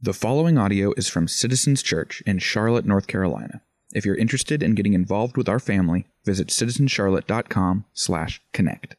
The 0.00 0.12
following 0.12 0.56
audio 0.56 0.92
is 0.96 1.08
from 1.08 1.26
Citizens 1.26 1.82
Church 1.82 2.22
in 2.24 2.38
Charlotte, 2.38 2.84
North 2.84 3.08
Carolina. 3.08 3.62
If 3.92 4.06
you're 4.06 4.14
interested 4.14 4.62
in 4.62 4.76
getting 4.76 4.92
involved 4.92 5.36
with 5.36 5.48
our 5.48 5.58
family, 5.58 6.06
visit 6.24 6.50
citizenscharlotte.com/connect. 6.50 8.94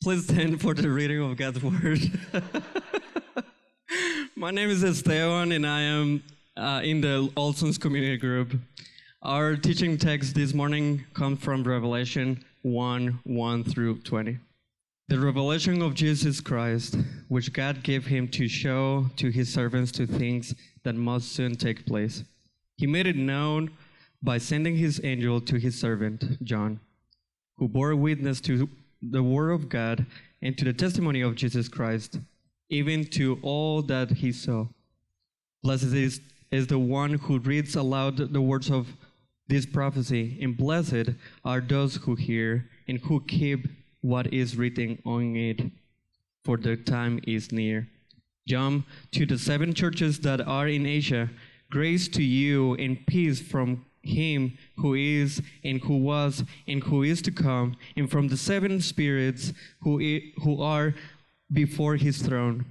Please 0.00 0.22
stand 0.22 0.60
for 0.60 0.74
the 0.74 0.90
reading 0.90 1.20
of 1.20 1.36
God's 1.36 1.60
word. 1.60 1.98
My 4.36 4.52
name 4.52 4.70
is 4.70 4.84
Esteban, 4.84 5.50
and 5.50 5.66
I 5.66 5.80
am 5.80 6.22
uh, 6.56 6.82
in 6.84 7.00
the 7.00 7.28
Olson's 7.36 7.76
community 7.76 8.16
group. 8.16 8.56
Our 9.22 9.56
teaching 9.56 9.98
text 9.98 10.36
this 10.36 10.54
morning 10.54 11.04
comes 11.14 11.40
from 11.40 11.64
Revelation 11.64 12.44
1 12.62 13.22
1 13.24 13.64
through 13.64 14.02
20. 14.02 14.38
The 15.08 15.20
revelation 15.20 15.82
of 15.82 15.94
Jesus 15.94 16.40
Christ, 16.40 16.96
which 17.28 17.52
God 17.52 17.84
gave 17.84 18.06
him 18.06 18.26
to 18.28 18.48
show 18.48 19.06
to 19.14 19.30
his 19.30 19.52
servants 19.52 19.92
to 19.92 20.06
things 20.06 20.52
that 20.82 20.96
must 20.96 21.30
soon 21.30 21.54
take 21.54 21.86
place. 21.86 22.24
He 22.76 22.88
made 22.88 23.06
it 23.06 23.14
known 23.14 23.70
by 24.20 24.38
sending 24.38 24.74
his 24.74 25.00
angel 25.04 25.40
to 25.42 25.60
his 25.60 25.78
servant, 25.78 26.42
John, 26.42 26.80
who 27.56 27.68
bore 27.68 27.94
witness 27.94 28.40
to 28.42 28.68
the 29.00 29.22
word 29.22 29.52
of 29.52 29.68
God 29.68 30.06
and 30.42 30.58
to 30.58 30.64
the 30.64 30.72
testimony 30.72 31.20
of 31.20 31.36
Jesus 31.36 31.68
Christ, 31.68 32.18
even 32.68 33.04
to 33.10 33.38
all 33.42 33.82
that 33.82 34.10
he 34.10 34.32
saw. 34.32 34.66
Blessed 35.62 35.94
is, 35.94 36.20
is 36.50 36.66
the 36.66 36.80
one 36.80 37.14
who 37.14 37.38
reads 37.38 37.76
aloud 37.76 38.16
the 38.16 38.42
words 38.42 38.72
of 38.72 38.88
this 39.46 39.66
prophecy, 39.66 40.36
and 40.42 40.56
blessed 40.56 41.10
are 41.44 41.60
those 41.60 41.94
who 41.94 42.16
hear 42.16 42.68
and 42.88 42.98
who 42.98 43.20
keep 43.20 43.68
what 44.00 44.32
is 44.32 44.56
written 44.56 45.00
on 45.04 45.36
it, 45.36 45.62
for 46.44 46.56
the 46.56 46.76
time 46.76 47.20
is 47.26 47.52
near. 47.52 47.88
John, 48.46 48.84
to 49.12 49.26
the 49.26 49.38
seven 49.38 49.74
churches 49.74 50.20
that 50.20 50.40
are 50.40 50.68
in 50.68 50.86
Asia, 50.86 51.30
grace 51.70 52.06
to 52.08 52.22
you 52.22 52.74
and 52.74 53.04
peace 53.06 53.40
from 53.40 53.84
him 54.02 54.56
who 54.76 54.94
is 54.94 55.42
and 55.64 55.80
who 55.82 55.96
was 55.96 56.44
and 56.68 56.82
who 56.84 57.02
is 57.02 57.20
to 57.22 57.32
come, 57.32 57.76
and 57.96 58.10
from 58.10 58.28
the 58.28 58.36
seven 58.36 58.80
spirits 58.80 59.52
who, 59.80 60.00
i- 60.00 60.32
who 60.42 60.62
are 60.62 60.94
before 61.52 61.96
his 61.96 62.22
throne 62.22 62.64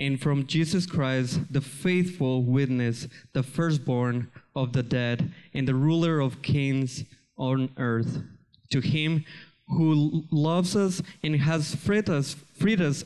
and 0.00 0.18
from 0.18 0.46
Jesus 0.46 0.86
Christ, 0.86 1.52
the 1.52 1.60
faithful 1.60 2.42
witness, 2.42 3.06
the 3.34 3.42
firstborn 3.42 4.30
of 4.56 4.72
the 4.72 4.82
dead, 4.82 5.30
and 5.52 5.68
the 5.68 5.74
ruler 5.74 6.20
of 6.20 6.40
kings 6.40 7.04
on 7.36 7.68
earth. 7.76 8.22
To 8.70 8.80
him 8.80 9.24
who 9.70 10.24
loves 10.30 10.76
us 10.76 11.02
and 11.22 11.36
has 11.36 11.74
freed 11.74 12.08
us, 12.10 12.36
freed 12.54 12.80
us 12.80 13.04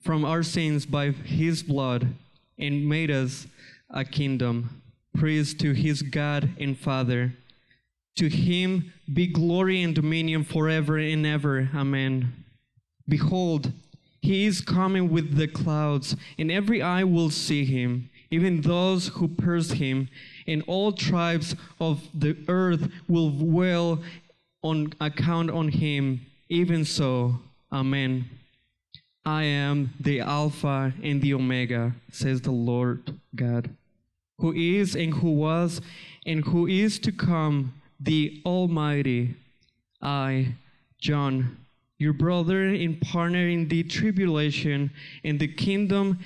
from 0.00 0.24
our 0.24 0.42
sins 0.42 0.86
by 0.86 1.10
his 1.10 1.62
blood, 1.62 2.08
and 2.58 2.88
made 2.88 3.10
us 3.10 3.46
a 3.90 4.04
kingdom, 4.04 4.82
praise 5.16 5.54
to 5.54 5.72
his 5.72 6.02
God 6.02 6.50
and 6.58 6.78
Father. 6.78 7.34
To 8.16 8.28
him 8.28 8.92
be 9.12 9.26
glory 9.26 9.82
and 9.82 9.94
dominion 9.94 10.44
forever 10.44 10.96
and 10.96 11.26
ever. 11.26 11.68
Amen. 11.74 12.44
Behold, 13.08 13.72
he 14.22 14.46
is 14.46 14.60
coming 14.60 15.10
with 15.10 15.36
the 15.36 15.46
clouds, 15.46 16.16
and 16.38 16.50
every 16.50 16.82
eye 16.82 17.04
will 17.04 17.30
see 17.30 17.64
him, 17.64 18.10
even 18.30 18.62
those 18.62 19.08
who 19.08 19.28
pierced 19.28 19.74
him, 19.74 20.08
and 20.46 20.64
all 20.66 20.92
tribes 20.92 21.54
of 21.78 22.08
the 22.14 22.36
earth 22.48 22.90
will 23.06 23.30
wail 23.30 24.02
on 24.68 24.92
account 25.00 25.50
on 25.50 25.68
him. 25.68 26.26
Even 26.48 26.84
so, 26.84 27.38
Amen. 27.72 28.28
I 29.24 29.42
am 29.42 29.90
the 29.98 30.20
Alpha 30.20 30.92
and 31.02 31.20
the 31.20 31.34
Omega, 31.34 31.92
says 32.12 32.40
the 32.40 32.52
Lord 32.52 33.18
God, 33.34 33.68
who 34.38 34.52
is 34.52 34.94
and 34.94 35.12
who 35.14 35.32
was 35.32 35.80
and 36.24 36.44
who 36.44 36.66
is 36.66 36.98
to 37.00 37.10
come, 37.10 37.74
the 37.98 38.40
Almighty. 38.46 39.34
I, 40.00 40.54
John, 41.00 41.56
your 41.98 42.12
brother 42.12 42.66
and 42.66 43.00
partner 43.00 43.48
in 43.48 43.68
the 43.68 43.82
tribulation 43.82 44.90
and 45.24 45.40
the 45.40 45.48
kingdom 45.48 46.20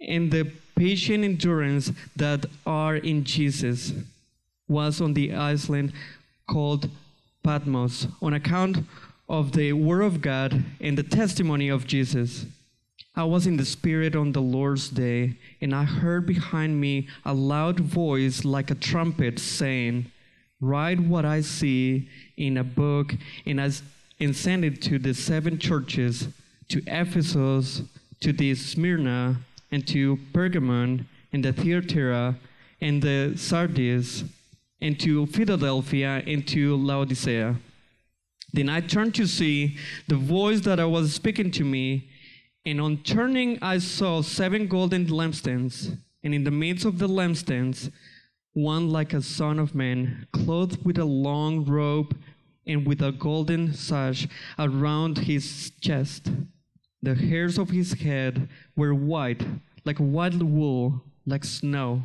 and 0.00 0.30
the 0.30 0.52
patient 0.76 1.24
endurance 1.24 1.90
that 2.16 2.44
are 2.66 2.96
in 2.96 3.24
Jesus, 3.24 3.92
was 4.68 5.00
on 5.00 5.14
the 5.14 5.32
island 5.32 5.92
called 6.46 6.90
Patmos 7.42 8.06
on 8.20 8.34
account 8.34 8.78
of 9.28 9.52
the 9.52 9.72
word 9.72 10.02
of 10.02 10.20
God 10.20 10.64
and 10.80 10.96
the 10.96 11.02
testimony 11.02 11.68
of 11.68 11.86
Jesus. 11.86 12.46
I 13.14 13.24
was 13.24 13.46
in 13.46 13.56
the 13.56 13.64
Spirit 13.64 14.16
on 14.16 14.32
the 14.32 14.40
Lord's 14.40 14.88
day, 14.88 15.34
and 15.60 15.74
I 15.74 15.84
heard 15.84 16.26
behind 16.26 16.80
me 16.80 17.08
a 17.24 17.34
loud 17.34 17.80
voice 17.80 18.44
like 18.44 18.70
a 18.70 18.74
trumpet 18.74 19.38
saying, 19.38 20.10
Write 20.60 21.00
what 21.00 21.24
I 21.24 21.40
see 21.40 22.08
in 22.36 22.56
a 22.56 22.64
book 22.64 23.14
and, 23.44 23.60
as, 23.60 23.82
and 24.20 24.34
send 24.34 24.64
it 24.64 24.80
to 24.82 24.98
the 24.98 25.12
seven 25.12 25.58
churches 25.58 26.28
to 26.68 26.82
Ephesus, 26.86 27.82
to 28.20 28.32
the 28.32 28.54
Smyrna, 28.54 29.36
and 29.70 29.86
to 29.88 30.18
Pergamon, 30.32 31.04
and 31.32 31.44
the 31.44 31.52
Thyatira, 31.52 32.36
and 32.80 33.02
the 33.02 33.34
Sardis, 33.36 34.24
and 34.82 34.98
to 34.98 35.26
Philadelphia, 35.26 36.22
and 36.26 36.46
to 36.48 36.76
Laodicea. 36.76 37.56
Then 38.52 38.68
I 38.68 38.80
turned 38.80 39.14
to 39.14 39.26
see 39.26 39.78
the 40.08 40.16
voice 40.16 40.60
that 40.62 40.80
I 40.80 40.84
was 40.84 41.14
speaking 41.14 41.52
to 41.52 41.64
me, 41.64 42.10
and 42.66 42.80
on 42.80 42.98
turning 42.98 43.58
I 43.62 43.78
saw 43.78 44.22
seven 44.22 44.66
golden 44.66 45.06
lampstands, 45.06 45.96
and 46.24 46.34
in 46.34 46.42
the 46.42 46.50
midst 46.50 46.84
of 46.84 46.98
the 46.98 47.08
lampstands, 47.08 47.92
one 48.54 48.90
like 48.90 49.14
a 49.14 49.22
son 49.22 49.60
of 49.60 49.74
man, 49.74 50.26
clothed 50.32 50.84
with 50.84 50.98
a 50.98 51.04
long 51.04 51.64
robe 51.64 52.16
and 52.66 52.84
with 52.84 53.00
a 53.02 53.12
golden 53.12 53.72
sash 53.72 54.26
around 54.58 55.18
his 55.18 55.70
chest. 55.80 56.28
The 57.02 57.14
hairs 57.14 57.56
of 57.56 57.70
his 57.70 57.92
head 57.94 58.48
were 58.76 58.94
white, 58.94 59.42
like 59.84 59.98
white 59.98 60.34
wool, 60.34 61.02
like 61.24 61.44
snow. 61.44 62.02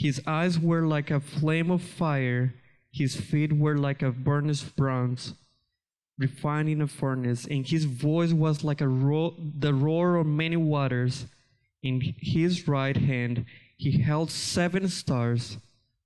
His 0.00 0.22
eyes 0.26 0.58
were 0.58 0.86
like 0.86 1.10
a 1.10 1.20
flame 1.20 1.70
of 1.70 1.82
fire, 1.82 2.54
his 2.90 3.14
feet 3.14 3.52
were 3.52 3.76
like 3.76 4.00
a 4.00 4.10
burnished 4.10 4.74
bronze 4.74 5.34
refined 6.16 6.70
in 6.70 6.80
a 6.80 6.86
furnace, 6.86 7.46
and 7.46 7.66
his 7.66 7.84
voice 7.84 8.32
was 8.32 8.64
like 8.64 8.80
a 8.80 8.88
ro- 8.88 9.34
the 9.38 9.74
roar 9.74 10.16
of 10.16 10.26
many 10.26 10.56
waters. 10.56 11.26
In 11.82 12.14
his 12.18 12.66
right 12.66 12.96
hand 12.96 13.44
he 13.76 13.90
held 14.02 14.30
seven 14.30 14.88
stars. 14.88 15.58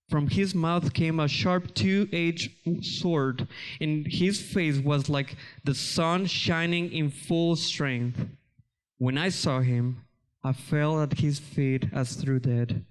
From 0.08 0.28
his 0.28 0.56
mouth 0.56 0.92
came 0.92 1.20
a 1.20 1.28
sharp 1.28 1.72
two 1.72 2.08
edged 2.12 2.50
sword, 2.82 3.46
and 3.80 4.08
his 4.08 4.40
face 4.42 4.78
was 4.78 5.08
like 5.08 5.36
the 5.62 5.74
sun 5.74 6.26
shining 6.26 6.92
in 6.92 7.10
full 7.10 7.54
strength. 7.54 8.26
When 8.98 9.16
I 9.16 9.28
saw 9.28 9.60
him, 9.60 10.02
I 10.42 10.52
fell 10.52 11.00
at 11.00 11.20
his 11.20 11.38
feet 11.38 11.86
as 11.92 12.16
through 12.16 12.40
dead. 12.40 12.84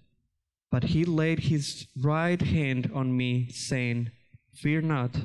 But 0.74 0.86
he 0.86 1.06
laid 1.06 1.54
his 1.54 1.86
right 1.96 2.42
hand 2.42 2.90
on 2.96 3.16
me, 3.16 3.48
saying, 3.52 4.10
Fear 4.56 4.82
not. 4.82 5.16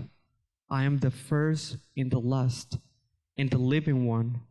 I 0.69 0.85
am 0.85 0.99
the 0.99 1.11
first 1.11 1.79
and 1.97 2.11
the 2.11 2.19
last 2.19 2.77
and 3.39 3.51
the 3.51 3.57
living 3.57 4.05
one. 4.05 4.43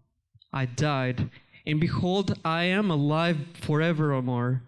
I 0.51 0.65
died, 0.65 1.29
and 1.67 1.79
behold, 1.79 2.39
I 2.43 2.63
am 2.63 2.89
alive 2.89 3.37
forevermore, 3.53 4.63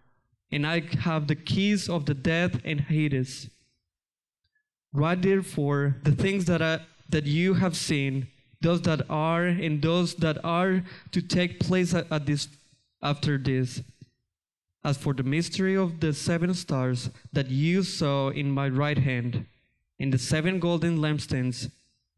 and 0.52 0.68
I 0.68 0.82
have 1.00 1.26
the 1.26 1.36
keys 1.36 1.90
of 1.90 2.06
the 2.06 2.14
death 2.14 2.62
and 2.64 2.82
Hades. 2.82 3.50
Write 4.94 5.24
therefore 5.24 5.96
the 6.04 6.12
things 6.12 6.46
that 6.46 6.62
I, 6.62 6.82
that 7.10 7.26
you 7.26 7.56
have 7.56 7.76
seen, 7.76 8.28
those 8.62 8.84
that 8.84 9.02
are 9.10 9.48
and 9.48 9.82
those 9.82 10.14
that 10.18 10.38
are 10.46 10.84
to 11.12 11.22
take 11.24 11.60
place 11.60 11.96
at, 11.96 12.06
at 12.12 12.28
this 12.28 12.50
after 13.02 13.40
this. 13.40 13.82
As 14.84 14.98
for 14.98 15.14
the 15.14 15.24
mystery 15.24 15.76
of 15.76 16.00
the 16.00 16.14
seven 16.14 16.54
stars 16.54 17.10
that 17.34 17.50
you 17.50 17.84
saw 17.84 18.30
in 18.30 18.50
my 18.50 18.70
right 18.70 18.98
hand, 18.98 19.46
in 19.98 20.10
the 20.10 20.18
seven 20.18 20.60
golden 20.60 21.00
lampstands, 21.00 21.70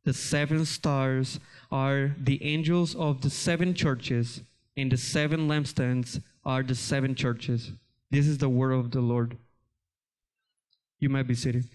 the 0.04 0.13
seven 0.13 0.66
stars 0.66 1.40
are 1.72 2.16
the 2.18 2.44
angels 2.44 2.96
of 2.96 3.22
the 3.22 3.30
seven 3.30 3.74
churches, 3.74 4.42
and 4.78 4.92
the 4.92 4.98
seven 4.98 5.48
lampstands 5.48 6.22
are 6.46 6.63
the 6.63 6.75
seven 6.75 7.16
churches. 7.16 7.72
This 8.10 8.28
is 8.28 8.38
the 8.38 8.50
word 8.50 8.74
of 8.74 8.92
the 8.92 9.02
Lord. 9.02 9.38
You 11.00 11.10
might 11.10 11.28
be 11.28 11.36
seated. 11.36 11.66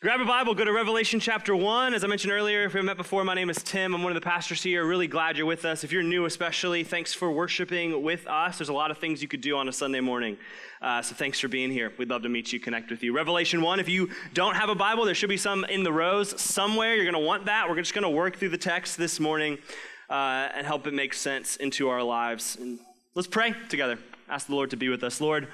Grab 0.00 0.20
a 0.20 0.24
Bible, 0.24 0.54
go 0.54 0.64
to 0.64 0.72
Revelation 0.72 1.18
chapter 1.18 1.56
1. 1.56 1.92
As 1.92 2.04
I 2.04 2.06
mentioned 2.06 2.32
earlier, 2.32 2.66
if 2.66 2.74
we 2.74 2.80
met 2.82 2.96
before, 2.96 3.24
my 3.24 3.34
name 3.34 3.50
is 3.50 3.60
Tim. 3.64 3.96
I'm 3.96 4.04
one 4.04 4.12
of 4.12 4.14
the 4.14 4.24
pastors 4.24 4.62
here. 4.62 4.86
Really 4.86 5.08
glad 5.08 5.36
you're 5.36 5.44
with 5.44 5.64
us. 5.64 5.82
If 5.82 5.90
you're 5.90 6.04
new, 6.04 6.24
especially, 6.24 6.84
thanks 6.84 7.12
for 7.12 7.32
worshiping 7.32 8.00
with 8.00 8.24
us. 8.28 8.58
There's 8.58 8.68
a 8.68 8.72
lot 8.72 8.92
of 8.92 8.98
things 8.98 9.22
you 9.22 9.26
could 9.26 9.40
do 9.40 9.56
on 9.56 9.68
a 9.68 9.72
Sunday 9.72 9.98
morning. 9.98 10.36
Uh, 10.80 11.02
so 11.02 11.16
thanks 11.16 11.40
for 11.40 11.48
being 11.48 11.72
here. 11.72 11.92
We'd 11.98 12.10
love 12.10 12.22
to 12.22 12.28
meet 12.28 12.52
you, 12.52 12.60
connect 12.60 12.90
with 12.90 13.02
you. 13.02 13.12
Revelation 13.12 13.60
1, 13.60 13.80
if 13.80 13.88
you 13.88 14.10
don't 14.34 14.54
have 14.54 14.68
a 14.68 14.76
Bible, 14.76 15.04
there 15.04 15.16
should 15.16 15.30
be 15.30 15.36
some 15.36 15.64
in 15.64 15.82
the 15.82 15.92
rows 15.92 16.40
somewhere. 16.40 16.94
You're 16.94 17.04
going 17.04 17.14
to 17.14 17.26
want 17.26 17.46
that. 17.46 17.68
We're 17.68 17.74
just 17.74 17.92
going 17.92 18.04
to 18.04 18.08
work 18.08 18.36
through 18.36 18.50
the 18.50 18.58
text 18.58 18.98
this 18.98 19.18
morning 19.18 19.58
uh, 20.08 20.48
and 20.54 20.64
help 20.64 20.86
it 20.86 20.94
make 20.94 21.12
sense 21.12 21.56
into 21.56 21.88
our 21.88 22.04
lives. 22.04 22.56
And 22.60 22.78
Let's 23.18 23.26
pray 23.26 23.52
together. 23.68 23.98
Ask 24.28 24.46
the 24.46 24.54
Lord 24.54 24.70
to 24.70 24.76
be 24.76 24.88
with 24.88 25.02
us. 25.02 25.20
Lord, 25.20 25.48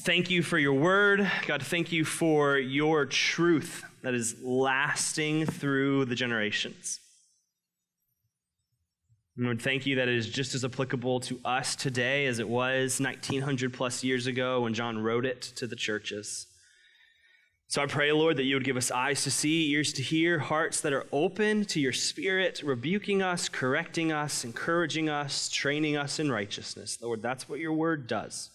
thank 0.00 0.30
you 0.30 0.42
for 0.42 0.58
your 0.58 0.74
word. 0.74 1.30
God, 1.46 1.62
thank 1.62 1.92
you 1.92 2.04
for 2.04 2.58
your 2.58 3.06
truth 3.06 3.84
that 4.02 4.14
is 4.14 4.36
lasting 4.42 5.46
through 5.46 6.04
the 6.04 6.14
generations. 6.14 7.00
Lord, 9.38 9.60
thank 9.60 9.84
you 9.84 9.96
that 9.96 10.08
it 10.08 10.14
is 10.14 10.30
just 10.30 10.54
as 10.54 10.64
applicable 10.64 11.20
to 11.20 11.38
us 11.44 11.76
today 11.76 12.26
as 12.26 12.38
it 12.38 12.48
was 12.48 13.00
1900 13.00 13.72
plus 13.72 14.02
years 14.02 14.26
ago 14.26 14.62
when 14.62 14.72
John 14.72 14.98
wrote 15.02 15.26
it 15.26 15.42
to 15.56 15.66
the 15.66 15.76
churches. 15.76 16.46
So 17.68 17.82
I 17.82 17.86
pray, 17.86 18.12
Lord, 18.12 18.36
that 18.36 18.44
you 18.44 18.54
would 18.54 18.64
give 18.64 18.76
us 18.76 18.90
eyes 18.90 19.24
to 19.24 19.30
see, 19.30 19.72
ears 19.72 19.92
to 19.94 20.02
hear, 20.02 20.38
hearts 20.38 20.80
that 20.82 20.92
are 20.92 21.04
open 21.12 21.64
to 21.66 21.80
your 21.80 21.92
spirit, 21.92 22.62
rebuking 22.64 23.22
us, 23.22 23.48
correcting 23.48 24.12
us, 24.12 24.44
encouraging 24.44 25.10
us, 25.10 25.48
training 25.48 25.96
us 25.96 26.18
in 26.18 26.30
righteousness. 26.30 26.96
Lord, 27.02 27.22
that's 27.22 27.48
what 27.48 27.58
your 27.58 27.72
word 27.72 28.06
does. 28.06 28.50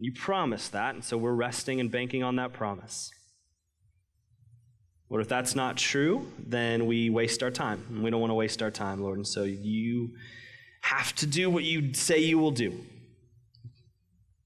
You 0.00 0.12
promise 0.12 0.68
that, 0.68 0.94
and 0.94 1.04
so 1.04 1.18
we're 1.18 1.34
resting 1.34 1.78
and 1.78 1.90
banking 1.90 2.22
on 2.22 2.36
that 2.36 2.54
promise. 2.54 3.10
Lord, 5.10 5.20
if 5.20 5.28
that's 5.28 5.54
not 5.54 5.76
true, 5.76 6.26
then 6.38 6.86
we 6.86 7.10
waste 7.10 7.42
our 7.42 7.50
time. 7.50 7.84
And 7.90 8.02
we 8.02 8.10
don't 8.10 8.20
want 8.20 8.30
to 8.30 8.34
waste 8.34 8.62
our 8.62 8.70
time, 8.70 9.02
Lord. 9.02 9.18
And 9.18 9.26
so 9.26 9.42
you 9.42 10.12
have 10.80 11.14
to 11.16 11.26
do 11.26 11.50
what 11.50 11.64
you 11.64 11.92
say 11.92 12.18
you 12.18 12.38
will 12.38 12.50
do. 12.50 12.80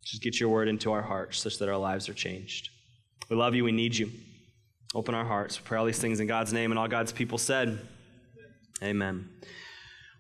Just 0.02 0.22
get 0.22 0.40
your 0.40 0.48
word 0.48 0.66
into 0.66 0.90
our 0.90 1.02
hearts 1.02 1.38
such 1.38 1.58
that 1.58 1.68
our 1.68 1.76
lives 1.76 2.08
are 2.08 2.14
changed. 2.14 2.70
We 3.30 3.36
love 3.36 3.54
you. 3.54 3.62
We 3.62 3.72
need 3.72 3.96
you. 3.96 4.10
Open 4.92 5.14
our 5.14 5.24
hearts. 5.24 5.60
We 5.60 5.66
pray 5.66 5.78
all 5.78 5.84
these 5.84 6.00
things 6.00 6.18
in 6.18 6.26
God's 6.26 6.52
name, 6.52 6.72
and 6.72 6.78
all 6.78 6.88
God's 6.88 7.12
people 7.12 7.38
said, 7.38 7.78
Amen. 8.82 9.28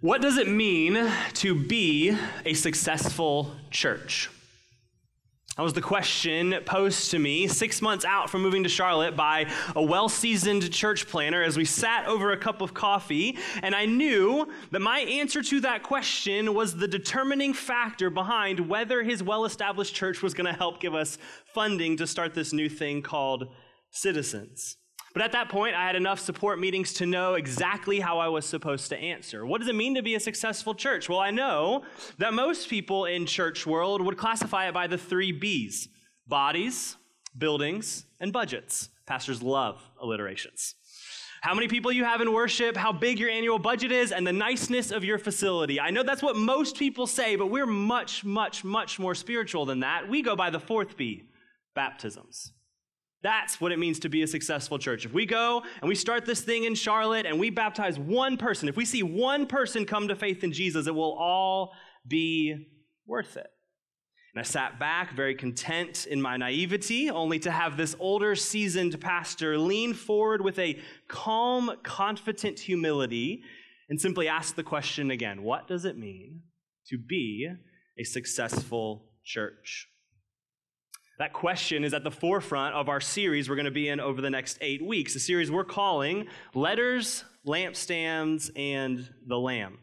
What 0.00 0.20
does 0.22 0.36
it 0.36 0.48
mean 0.48 1.10
to 1.34 1.54
be 1.54 2.16
a 2.44 2.54
successful 2.54 3.50
church? 3.70 4.30
That 5.56 5.62
was 5.62 5.72
the 5.72 5.80
question 5.80 6.56
posed 6.66 7.12
to 7.12 7.18
me 7.20 7.46
six 7.46 7.80
months 7.80 8.04
out 8.04 8.28
from 8.28 8.42
moving 8.42 8.64
to 8.64 8.68
Charlotte 8.68 9.14
by 9.14 9.48
a 9.76 9.82
well 9.82 10.08
seasoned 10.08 10.72
church 10.72 11.06
planner 11.06 11.44
as 11.44 11.56
we 11.56 11.64
sat 11.64 12.08
over 12.08 12.32
a 12.32 12.36
cup 12.36 12.60
of 12.60 12.74
coffee. 12.74 13.38
And 13.62 13.72
I 13.72 13.86
knew 13.86 14.48
that 14.72 14.80
my 14.80 15.00
answer 15.00 15.42
to 15.42 15.60
that 15.60 15.84
question 15.84 16.54
was 16.54 16.76
the 16.76 16.88
determining 16.88 17.54
factor 17.54 18.10
behind 18.10 18.68
whether 18.68 19.04
his 19.04 19.22
well 19.22 19.44
established 19.44 19.94
church 19.94 20.22
was 20.22 20.34
going 20.34 20.52
to 20.52 20.58
help 20.58 20.80
give 20.80 20.94
us 20.94 21.18
funding 21.54 21.96
to 21.98 22.06
start 22.08 22.34
this 22.34 22.52
new 22.52 22.68
thing 22.68 23.00
called 23.00 23.46
Citizens. 23.90 24.76
But 25.14 25.22
at 25.22 25.32
that 25.32 25.48
point, 25.48 25.76
I 25.76 25.86
had 25.86 25.94
enough 25.94 26.18
support 26.18 26.58
meetings 26.58 26.92
to 26.94 27.06
know 27.06 27.34
exactly 27.34 28.00
how 28.00 28.18
I 28.18 28.26
was 28.26 28.44
supposed 28.44 28.88
to 28.88 28.98
answer. 28.98 29.46
What 29.46 29.60
does 29.60 29.68
it 29.68 29.76
mean 29.76 29.94
to 29.94 30.02
be 30.02 30.16
a 30.16 30.20
successful 30.20 30.74
church? 30.74 31.08
Well, 31.08 31.20
I 31.20 31.30
know 31.30 31.84
that 32.18 32.34
most 32.34 32.68
people 32.68 33.04
in 33.04 33.24
church 33.24 33.64
world 33.64 34.02
would 34.02 34.18
classify 34.18 34.66
it 34.68 34.74
by 34.74 34.88
the 34.88 34.98
three 34.98 35.30
B's 35.30 35.88
bodies, 36.26 36.96
buildings, 37.38 38.06
and 38.18 38.32
budgets. 38.32 38.88
Pastors 39.06 39.40
love 39.40 39.80
alliterations. 40.02 40.74
How 41.42 41.54
many 41.54 41.68
people 41.68 41.92
you 41.92 42.04
have 42.04 42.20
in 42.20 42.32
worship, 42.32 42.76
how 42.76 42.90
big 42.90 43.20
your 43.20 43.28
annual 43.28 43.58
budget 43.58 43.92
is, 43.92 44.10
and 44.10 44.26
the 44.26 44.32
niceness 44.32 44.90
of 44.90 45.04
your 45.04 45.18
facility. 45.18 45.78
I 45.78 45.90
know 45.90 46.02
that's 46.02 46.22
what 46.22 46.36
most 46.36 46.76
people 46.76 47.06
say, 47.06 47.36
but 47.36 47.48
we're 47.48 47.66
much, 47.66 48.24
much, 48.24 48.64
much 48.64 48.98
more 48.98 49.14
spiritual 49.14 49.66
than 49.66 49.80
that. 49.80 50.08
We 50.08 50.22
go 50.22 50.34
by 50.34 50.50
the 50.50 50.58
fourth 50.58 50.96
B 50.96 51.24
baptisms. 51.74 52.52
That's 53.24 53.58
what 53.58 53.72
it 53.72 53.78
means 53.78 53.98
to 54.00 54.10
be 54.10 54.22
a 54.22 54.26
successful 54.26 54.78
church. 54.78 55.06
If 55.06 55.14
we 55.14 55.24
go 55.24 55.62
and 55.80 55.88
we 55.88 55.94
start 55.94 56.26
this 56.26 56.42
thing 56.42 56.64
in 56.64 56.74
Charlotte 56.74 57.24
and 57.24 57.40
we 57.40 57.48
baptize 57.48 57.98
one 57.98 58.36
person, 58.36 58.68
if 58.68 58.76
we 58.76 58.84
see 58.84 59.02
one 59.02 59.46
person 59.46 59.86
come 59.86 60.08
to 60.08 60.14
faith 60.14 60.44
in 60.44 60.52
Jesus, 60.52 60.86
it 60.86 60.94
will 60.94 61.16
all 61.18 61.72
be 62.06 62.68
worth 63.06 63.38
it. 63.38 63.46
And 64.34 64.40
I 64.40 64.42
sat 64.42 64.78
back, 64.78 65.16
very 65.16 65.34
content 65.34 66.06
in 66.06 66.20
my 66.20 66.36
naivety, 66.36 67.08
only 67.08 67.38
to 67.38 67.50
have 67.50 67.78
this 67.78 67.96
older, 67.98 68.34
seasoned 68.34 69.00
pastor 69.00 69.56
lean 69.56 69.94
forward 69.94 70.42
with 70.42 70.58
a 70.58 70.78
calm, 71.08 71.72
confident 71.82 72.60
humility 72.60 73.42
and 73.88 73.98
simply 73.98 74.28
ask 74.28 74.54
the 74.54 74.62
question 74.62 75.10
again 75.10 75.42
What 75.42 75.66
does 75.66 75.86
it 75.86 75.96
mean 75.96 76.42
to 76.88 76.98
be 76.98 77.48
a 77.98 78.04
successful 78.04 79.06
church? 79.24 79.88
That 81.24 81.32
question 81.32 81.84
is 81.84 81.94
at 81.94 82.04
the 82.04 82.10
forefront 82.10 82.74
of 82.74 82.90
our 82.90 83.00
series 83.00 83.48
we're 83.48 83.54
going 83.54 83.64
to 83.64 83.70
be 83.70 83.88
in 83.88 83.98
over 83.98 84.20
the 84.20 84.28
next 84.28 84.58
eight 84.60 84.84
weeks, 84.84 85.14
a 85.14 85.18
series 85.18 85.50
we're 85.50 85.64
calling 85.64 86.26
Letters, 86.52 87.24
Lampstands, 87.46 88.50
and 88.56 89.08
the 89.26 89.38
Lamb. 89.38 89.78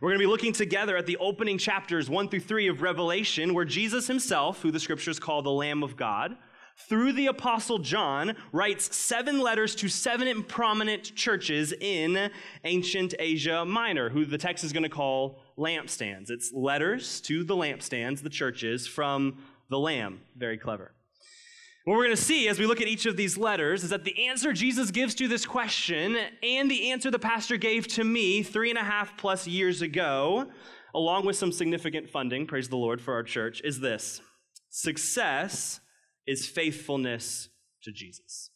We're 0.00 0.10
going 0.10 0.20
to 0.20 0.24
be 0.24 0.30
looking 0.30 0.52
together 0.52 0.96
at 0.96 1.06
the 1.06 1.16
opening 1.16 1.58
chapters 1.58 2.08
1 2.08 2.28
through 2.28 2.38
3 2.38 2.68
of 2.68 2.80
Revelation, 2.80 3.54
where 3.54 3.64
Jesus 3.64 4.06
himself, 4.06 4.62
who 4.62 4.70
the 4.70 4.78
scriptures 4.78 5.18
call 5.18 5.42
the 5.42 5.50
Lamb 5.50 5.82
of 5.82 5.96
God, 5.96 6.36
through 6.76 7.12
the 7.12 7.26
Apostle 7.26 7.78
John, 7.78 8.36
writes 8.52 8.94
seven 8.96 9.40
letters 9.40 9.74
to 9.76 9.88
seven 9.88 10.44
prominent 10.44 11.14
churches 11.16 11.72
in 11.72 12.30
ancient 12.64 13.14
Asia 13.18 13.64
Minor, 13.64 14.10
who 14.10 14.24
the 14.24 14.38
text 14.38 14.64
is 14.64 14.72
going 14.72 14.84
to 14.84 14.88
call 14.88 15.40
lampstands. 15.56 16.30
It's 16.30 16.52
letters 16.52 17.20
to 17.22 17.44
the 17.44 17.54
lampstands, 17.54 18.22
the 18.22 18.30
churches, 18.30 18.86
from 18.86 19.38
the 19.74 19.78
Lamb. 19.80 20.20
Very 20.36 20.56
clever. 20.56 20.92
What 21.84 21.94
we're 21.94 22.04
going 22.04 22.16
to 22.16 22.22
see 22.22 22.46
as 22.46 22.60
we 22.60 22.66
look 22.66 22.80
at 22.80 22.86
each 22.86 23.06
of 23.06 23.16
these 23.16 23.36
letters 23.36 23.82
is 23.82 23.90
that 23.90 24.04
the 24.04 24.28
answer 24.28 24.52
Jesus 24.52 24.92
gives 24.92 25.16
to 25.16 25.26
this 25.26 25.44
question 25.44 26.16
and 26.44 26.70
the 26.70 26.92
answer 26.92 27.10
the 27.10 27.18
pastor 27.18 27.56
gave 27.56 27.88
to 27.88 28.04
me 28.04 28.44
three 28.44 28.70
and 28.70 28.78
a 28.78 28.84
half 28.84 29.16
plus 29.18 29.48
years 29.48 29.82
ago, 29.82 30.46
along 30.94 31.26
with 31.26 31.34
some 31.34 31.50
significant 31.50 32.08
funding, 32.08 32.46
praise 32.46 32.68
the 32.68 32.76
Lord, 32.76 33.00
for 33.00 33.14
our 33.14 33.24
church, 33.24 33.60
is 33.64 33.80
this 33.80 34.20
success 34.70 35.80
is 36.24 36.46
faithfulness 36.46 37.48
to 37.82 37.90
Jesus. 37.90 38.50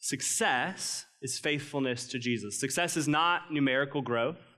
Success 0.00 1.06
is 1.22 1.38
faithfulness 1.38 2.08
to 2.08 2.18
Jesus. 2.18 2.58
Success 2.58 2.96
is 2.96 3.06
not 3.06 3.52
numerical 3.52 4.02
growth. 4.02 4.51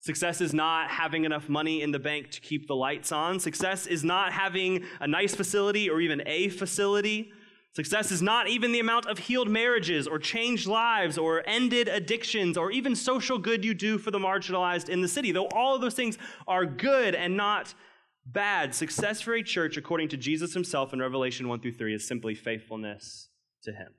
Success 0.00 0.40
is 0.40 0.54
not 0.54 0.90
having 0.90 1.24
enough 1.24 1.48
money 1.48 1.82
in 1.82 1.90
the 1.90 1.98
bank 1.98 2.30
to 2.30 2.40
keep 2.40 2.68
the 2.68 2.76
lights 2.76 3.10
on. 3.10 3.40
Success 3.40 3.86
is 3.86 4.04
not 4.04 4.32
having 4.32 4.84
a 5.00 5.06
nice 5.06 5.34
facility 5.34 5.90
or 5.90 6.00
even 6.00 6.22
a 6.26 6.48
facility. 6.48 7.32
Success 7.72 8.10
is 8.10 8.22
not 8.22 8.48
even 8.48 8.72
the 8.72 8.80
amount 8.80 9.06
of 9.06 9.18
healed 9.18 9.48
marriages 9.48 10.06
or 10.06 10.18
changed 10.18 10.66
lives 10.66 11.18
or 11.18 11.42
ended 11.46 11.88
addictions 11.88 12.56
or 12.56 12.70
even 12.70 12.94
social 12.94 13.38
good 13.38 13.64
you 13.64 13.74
do 13.74 13.98
for 13.98 14.10
the 14.10 14.18
marginalized 14.18 14.88
in 14.88 15.00
the 15.00 15.08
city. 15.08 15.32
Though 15.32 15.48
all 15.48 15.74
of 15.74 15.80
those 15.80 15.94
things 15.94 16.16
are 16.46 16.64
good 16.64 17.14
and 17.14 17.36
not 17.36 17.74
bad, 18.24 18.74
success 18.74 19.20
for 19.20 19.34
a 19.34 19.42
church, 19.42 19.76
according 19.76 20.08
to 20.08 20.16
Jesus 20.16 20.54
himself 20.54 20.92
in 20.92 21.00
Revelation 21.00 21.48
1 21.48 21.60
through 21.60 21.72
3, 21.72 21.94
is 21.94 22.06
simply 22.06 22.34
faithfulness 22.34 23.28
to 23.62 23.72
him. 23.72 23.92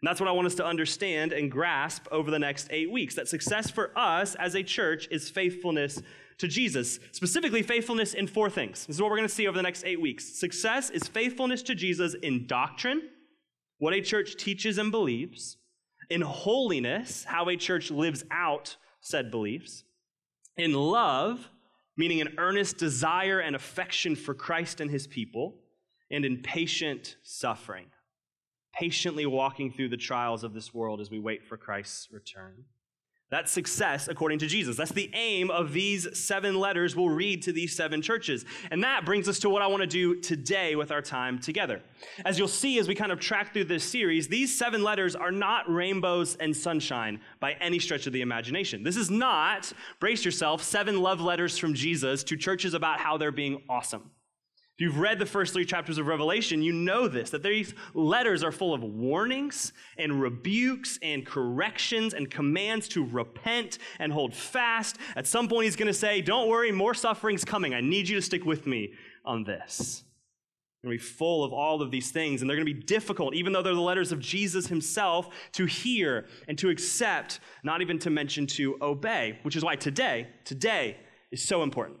And 0.00 0.08
that's 0.08 0.20
what 0.20 0.28
I 0.28 0.32
want 0.32 0.46
us 0.46 0.54
to 0.56 0.66
understand 0.66 1.32
and 1.32 1.50
grasp 1.50 2.06
over 2.10 2.30
the 2.30 2.38
next 2.38 2.68
eight 2.70 2.90
weeks 2.90 3.14
that 3.14 3.28
success 3.28 3.70
for 3.70 3.96
us 3.96 4.34
as 4.34 4.54
a 4.54 4.62
church 4.62 5.08
is 5.10 5.30
faithfulness 5.30 6.02
to 6.38 6.48
Jesus, 6.48 6.98
specifically 7.12 7.62
faithfulness 7.62 8.12
in 8.12 8.26
four 8.26 8.50
things. 8.50 8.86
This 8.86 8.96
is 8.96 9.02
what 9.02 9.10
we're 9.10 9.16
going 9.16 9.28
to 9.28 9.34
see 9.34 9.46
over 9.46 9.56
the 9.56 9.62
next 9.62 9.84
eight 9.84 10.00
weeks. 10.00 10.38
Success 10.38 10.90
is 10.90 11.04
faithfulness 11.04 11.62
to 11.62 11.74
Jesus 11.74 12.14
in 12.22 12.46
doctrine, 12.46 13.02
what 13.78 13.94
a 13.94 14.00
church 14.00 14.36
teaches 14.36 14.78
and 14.78 14.90
believes, 14.90 15.56
in 16.10 16.20
holiness, 16.20 17.24
how 17.24 17.48
a 17.48 17.56
church 17.56 17.90
lives 17.90 18.24
out 18.30 18.76
said 19.00 19.30
beliefs, 19.30 19.84
in 20.56 20.72
love, 20.72 21.50
meaning 21.96 22.20
an 22.20 22.34
earnest 22.38 22.78
desire 22.78 23.38
and 23.38 23.54
affection 23.54 24.16
for 24.16 24.34
Christ 24.34 24.80
and 24.80 24.90
his 24.90 25.06
people, 25.06 25.54
and 26.10 26.24
in 26.24 26.42
patient 26.42 27.16
suffering 27.22 27.86
patiently 28.78 29.26
walking 29.26 29.72
through 29.72 29.88
the 29.88 29.96
trials 29.96 30.44
of 30.44 30.54
this 30.54 30.74
world 30.74 31.00
as 31.00 31.10
we 31.10 31.18
wait 31.18 31.44
for 31.44 31.56
Christ's 31.56 32.08
return. 32.10 32.64
That's 33.30 33.50
success 33.50 34.06
according 34.06 34.38
to 34.40 34.46
Jesus. 34.46 34.76
That's 34.76 34.92
the 34.92 35.10
aim 35.12 35.50
of 35.50 35.72
these 35.72 36.06
seven 36.16 36.54
letters 36.54 36.94
we'll 36.94 37.08
read 37.08 37.42
to 37.42 37.52
these 37.52 37.74
seven 37.74 38.00
churches. 38.00 38.44
And 38.70 38.84
that 38.84 39.04
brings 39.04 39.28
us 39.28 39.40
to 39.40 39.50
what 39.50 39.60
I 39.60 39.66
want 39.66 39.80
to 39.80 39.88
do 39.88 40.20
today 40.20 40.76
with 40.76 40.92
our 40.92 41.02
time 41.02 41.40
together. 41.40 41.82
As 42.24 42.38
you'll 42.38 42.46
see 42.46 42.78
as 42.78 42.86
we 42.86 42.94
kind 42.94 43.10
of 43.10 43.18
track 43.18 43.52
through 43.52 43.64
this 43.64 43.82
series, 43.82 44.28
these 44.28 44.56
seven 44.56 44.84
letters 44.84 45.16
are 45.16 45.32
not 45.32 45.68
rainbows 45.68 46.36
and 46.36 46.56
sunshine 46.56 47.18
by 47.40 47.54
any 47.54 47.80
stretch 47.80 48.06
of 48.06 48.12
the 48.12 48.20
imagination. 48.20 48.84
This 48.84 48.96
is 48.96 49.10
not, 49.10 49.72
brace 49.98 50.24
yourself, 50.24 50.62
seven 50.62 51.00
love 51.00 51.20
letters 51.20 51.58
from 51.58 51.74
Jesus 51.74 52.22
to 52.24 52.36
churches 52.36 52.72
about 52.72 53.00
how 53.00 53.16
they're 53.16 53.32
being 53.32 53.62
awesome. 53.68 54.12
If 54.76 54.80
you've 54.80 54.98
read 54.98 55.20
the 55.20 55.26
first 55.26 55.52
three 55.52 55.64
chapters 55.64 55.98
of 55.98 56.08
Revelation, 56.08 56.60
you 56.60 56.72
know 56.72 57.06
this 57.06 57.30
that 57.30 57.44
these 57.44 57.74
letters 57.94 58.42
are 58.42 58.50
full 58.50 58.74
of 58.74 58.82
warnings 58.82 59.72
and 59.98 60.20
rebukes 60.20 60.98
and 61.00 61.24
corrections 61.24 62.12
and 62.12 62.28
commands 62.28 62.88
to 62.88 63.04
repent 63.04 63.78
and 64.00 64.12
hold 64.12 64.34
fast. 64.34 64.96
At 65.14 65.28
some 65.28 65.46
point, 65.46 65.66
he's 65.66 65.76
going 65.76 65.86
to 65.86 65.94
say, 65.94 66.20
Don't 66.20 66.48
worry, 66.48 66.72
more 66.72 66.92
suffering's 66.92 67.44
coming. 67.44 67.72
I 67.72 67.80
need 67.80 68.08
you 68.08 68.16
to 68.16 68.22
stick 68.22 68.44
with 68.44 68.66
me 68.66 68.94
on 69.24 69.44
this. 69.44 70.02
They're 70.82 70.90
going 70.90 70.98
to 70.98 71.04
be 71.04 71.08
full 71.08 71.44
of 71.44 71.52
all 71.52 71.80
of 71.80 71.92
these 71.92 72.10
things, 72.10 72.40
and 72.40 72.50
they're 72.50 72.56
going 72.56 72.66
to 72.66 72.74
be 72.74 72.82
difficult, 72.82 73.34
even 73.34 73.52
though 73.52 73.62
they're 73.62 73.74
the 73.74 73.80
letters 73.80 74.10
of 74.10 74.18
Jesus 74.18 74.66
himself, 74.66 75.28
to 75.52 75.66
hear 75.66 76.26
and 76.48 76.58
to 76.58 76.68
accept, 76.68 77.38
not 77.62 77.80
even 77.80 78.00
to 78.00 78.10
mention 78.10 78.44
to 78.48 78.76
obey, 78.82 79.38
which 79.44 79.54
is 79.54 79.64
why 79.64 79.76
today, 79.76 80.26
today, 80.44 80.96
is 81.30 81.46
so 81.46 81.62
important. 81.62 82.00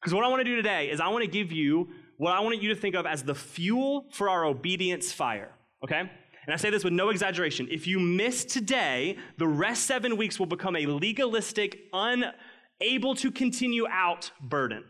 Because 0.00 0.14
what 0.14 0.24
I 0.24 0.28
want 0.28 0.40
to 0.40 0.44
do 0.44 0.54
today 0.54 0.90
is 0.90 1.00
I 1.00 1.08
want 1.08 1.24
to 1.24 1.30
give 1.30 1.50
you 1.50 1.88
what 2.18 2.34
I 2.34 2.40
want 2.40 2.62
you 2.62 2.68
to 2.68 2.76
think 2.76 2.94
of 2.94 3.06
as 3.06 3.22
the 3.22 3.34
fuel 3.34 4.06
for 4.12 4.28
our 4.28 4.44
obedience 4.44 5.12
fire, 5.12 5.50
okay? 5.82 6.00
And 6.00 6.52
I 6.52 6.56
say 6.56 6.70
this 6.70 6.84
with 6.84 6.92
no 6.92 7.08
exaggeration. 7.08 7.68
If 7.70 7.86
you 7.86 7.98
miss 7.98 8.44
today, 8.44 9.16
the 9.38 9.46
rest 9.46 9.86
seven 9.86 10.16
weeks 10.16 10.38
will 10.38 10.46
become 10.46 10.76
a 10.76 10.86
legalistic, 10.86 11.78
unable 11.92 13.14
to 13.16 13.30
continue 13.30 13.86
out 13.88 14.30
burden. 14.40 14.84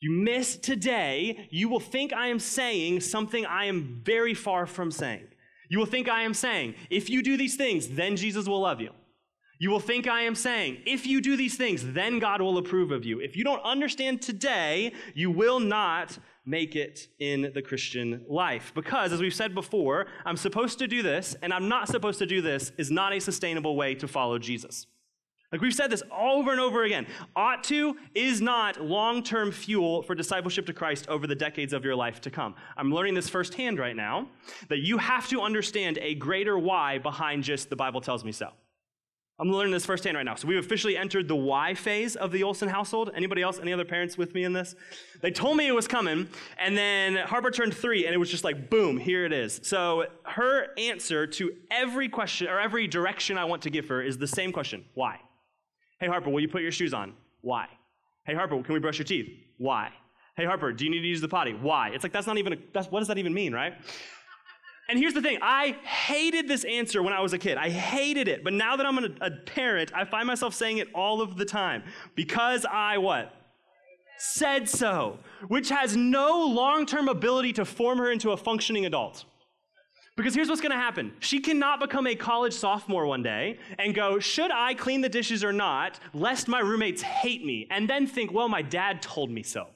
You 0.00 0.10
miss 0.10 0.56
today, 0.56 1.48
you 1.50 1.68
will 1.68 1.80
think 1.80 2.12
I 2.12 2.28
am 2.28 2.38
saying 2.38 3.00
something 3.00 3.46
I 3.46 3.66
am 3.66 4.02
very 4.04 4.34
far 4.34 4.66
from 4.66 4.90
saying. 4.90 5.28
You 5.70 5.78
will 5.78 5.86
think 5.86 6.08
I 6.08 6.22
am 6.22 6.34
saying, 6.34 6.74
if 6.90 7.08
you 7.08 7.22
do 7.22 7.36
these 7.36 7.56
things, 7.56 7.88
then 7.88 8.16
Jesus 8.16 8.46
will 8.46 8.60
love 8.60 8.80
you. 8.80 8.90
You 9.58 9.70
will 9.70 9.80
think 9.80 10.08
I 10.08 10.22
am 10.22 10.34
saying, 10.34 10.82
if 10.84 11.06
you 11.06 11.20
do 11.20 11.36
these 11.36 11.56
things, 11.56 11.92
then 11.92 12.18
God 12.18 12.40
will 12.40 12.58
approve 12.58 12.90
of 12.90 13.04
you. 13.04 13.20
If 13.20 13.36
you 13.36 13.44
don't 13.44 13.62
understand 13.62 14.20
today, 14.20 14.92
you 15.14 15.30
will 15.30 15.60
not 15.60 16.18
make 16.44 16.76
it 16.76 17.08
in 17.18 17.50
the 17.54 17.62
Christian 17.62 18.24
life. 18.28 18.72
Because, 18.74 19.12
as 19.12 19.20
we've 19.20 19.34
said 19.34 19.54
before, 19.54 20.06
I'm 20.26 20.36
supposed 20.36 20.78
to 20.80 20.86
do 20.86 21.02
this, 21.02 21.36
and 21.40 21.52
I'm 21.52 21.68
not 21.68 21.88
supposed 21.88 22.18
to 22.18 22.26
do 22.26 22.42
this 22.42 22.72
is 22.76 22.90
not 22.90 23.12
a 23.12 23.20
sustainable 23.20 23.76
way 23.76 23.94
to 23.94 24.08
follow 24.08 24.38
Jesus. 24.38 24.86
Like 25.52 25.60
we've 25.60 25.72
said 25.72 25.88
this 25.88 26.02
over 26.10 26.50
and 26.50 26.60
over 26.60 26.82
again. 26.82 27.06
Ought 27.36 27.62
to 27.64 27.96
is 28.12 28.40
not 28.40 28.82
long 28.82 29.22
term 29.22 29.52
fuel 29.52 30.02
for 30.02 30.16
discipleship 30.16 30.66
to 30.66 30.72
Christ 30.72 31.08
over 31.08 31.28
the 31.28 31.36
decades 31.36 31.72
of 31.72 31.84
your 31.84 31.94
life 31.94 32.20
to 32.22 32.30
come. 32.30 32.56
I'm 32.76 32.92
learning 32.92 33.14
this 33.14 33.28
firsthand 33.28 33.78
right 33.78 33.94
now 33.94 34.28
that 34.68 34.80
you 34.80 34.98
have 34.98 35.28
to 35.28 35.40
understand 35.40 35.98
a 36.02 36.16
greater 36.16 36.58
why 36.58 36.98
behind 36.98 37.44
just 37.44 37.70
the 37.70 37.76
Bible 37.76 38.00
tells 38.00 38.24
me 38.24 38.32
so. 38.32 38.50
I'm 39.40 39.50
learning 39.50 39.72
this 39.72 39.84
firsthand 39.84 40.16
right 40.16 40.24
now. 40.24 40.36
So 40.36 40.46
we've 40.46 40.58
officially 40.58 40.96
entered 40.96 41.26
the 41.26 41.34
why 41.34 41.74
phase 41.74 42.14
of 42.14 42.30
the 42.30 42.44
Olson 42.44 42.68
household. 42.68 43.10
Anybody 43.16 43.42
else? 43.42 43.58
Any 43.58 43.72
other 43.72 43.84
parents 43.84 44.16
with 44.16 44.32
me 44.32 44.44
in 44.44 44.52
this? 44.52 44.76
They 45.22 45.32
told 45.32 45.56
me 45.56 45.66
it 45.66 45.74
was 45.74 45.88
coming, 45.88 46.28
and 46.56 46.78
then 46.78 47.16
Harper 47.16 47.50
turned 47.50 47.74
three, 47.74 48.06
and 48.06 48.14
it 48.14 48.18
was 48.18 48.30
just 48.30 48.44
like, 48.44 48.70
boom, 48.70 48.96
here 48.96 49.24
it 49.24 49.32
is. 49.32 49.60
So 49.64 50.06
her 50.22 50.68
answer 50.78 51.26
to 51.26 51.52
every 51.68 52.08
question 52.08 52.46
or 52.46 52.60
every 52.60 52.86
direction 52.86 53.36
I 53.36 53.44
want 53.44 53.62
to 53.62 53.70
give 53.70 53.88
her 53.88 54.00
is 54.02 54.18
the 54.18 54.28
same 54.28 54.52
question: 54.52 54.84
Why? 54.94 55.18
Hey 55.98 56.06
Harper, 56.06 56.30
will 56.30 56.40
you 56.40 56.48
put 56.48 56.62
your 56.62 56.72
shoes 56.72 56.94
on? 56.94 57.14
Why? 57.40 57.66
Hey 58.26 58.34
Harper, 58.34 58.62
can 58.62 58.72
we 58.72 58.80
brush 58.80 58.98
your 58.98 59.04
teeth? 59.04 59.28
Why? 59.58 59.90
Hey 60.36 60.44
Harper, 60.44 60.72
do 60.72 60.84
you 60.84 60.90
need 60.90 61.02
to 61.02 61.08
use 61.08 61.20
the 61.20 61.28
potty? 61.28 61.54
Why? 61.54 61.90
It's 61.90 62.04
like 62.04 62.12
that's 62.12 62.28
not 62.28 62.38
even. 62.38 62.52
A, 62.52 62.56
that's 62.72 62.88
what 62.88 63.00
does 63.00 63.08
that 63.08 63.18
even 63.18 63.34
mean, 63.34 63.52
right? 63.52 63.74
And 64.88 64.98
here's 64.98 65.14
the 65.14 65.22
thing 65.22 65.38
I 65.40 65.76
hated 65.82 66.46
this 66.46 66.64
answer 66.64 67.02
when 67.02 67.12
I 67.12 67.20
was 67.20 67.32
a 67.32 67.38
kid. 67.38 67.56
I 67.56 67.70
hated 67.70 68.28
it. 68.28 68.44
But 68.44 68.52
now 68.52 68.76
that 68.76 68.84
I'm 68.84 68.98
a, 68.98 69.30
parent, 69.30 69.92
I 69.94 70.04
find 70.04 70.26
myself 70.26 70.54
saying 70.54 70.78
it 70.78 70.88
all 70.94 71.20
of 71.20 71.36
the 71.36 71.44
time. 71.44 71.82
Because 72.14 72.66
I 72.70 72.98
what? 72.98 73.34
Said 74.18 74.68
so, 74.68 75.18
which 75.48 75.70
has 75.70 75.96
no 75.96 76.46
long 76.46 76.86
term 76.86 77.08
ability 77.08 77.54
to 77.54 77.64
form 77.64 77.98
her 77.98 78.10
into 78.12 78.32
a 78.32 78.36
functioning 78.36 78.86
adult. 78.86 79.24
Because 80.16 80.34
here's 80.34 80.48
what's 80.48 80.60
going 80.60 80.70
to 80.70 80.76
happen. 80.76 81.12
She 81.18 81.40
cannot 81.40 81.80
become 81.80 82.06
a 82.06 82.14
college 82.14 82.52
sophomore 82.52 83.06
one 83.06 83.22
day 83.24 83.58
and 83.80 83.94
go, 83.94 84.20
Should 84.20 84.52
I 84.52 84.74
clean 84.74 85.00
the 85.00 85.08
dishes 85.08 85.42
or 85.42 85.52
not, 85.52 85.98
lest 86.12 86.46
my 86.46 86.60
roommates 86.60 87.02
hate 87.02 87.44
me? 87.44 87.66
And 87.70 87.90
then 87.90 88.06
think, 88.06 88.32
Well, 88.32 88.48
my 88.48 88.62
dad 88.62 89.02
told 89.02 89.30
me 89.30 89.42
so. 89.42 89.66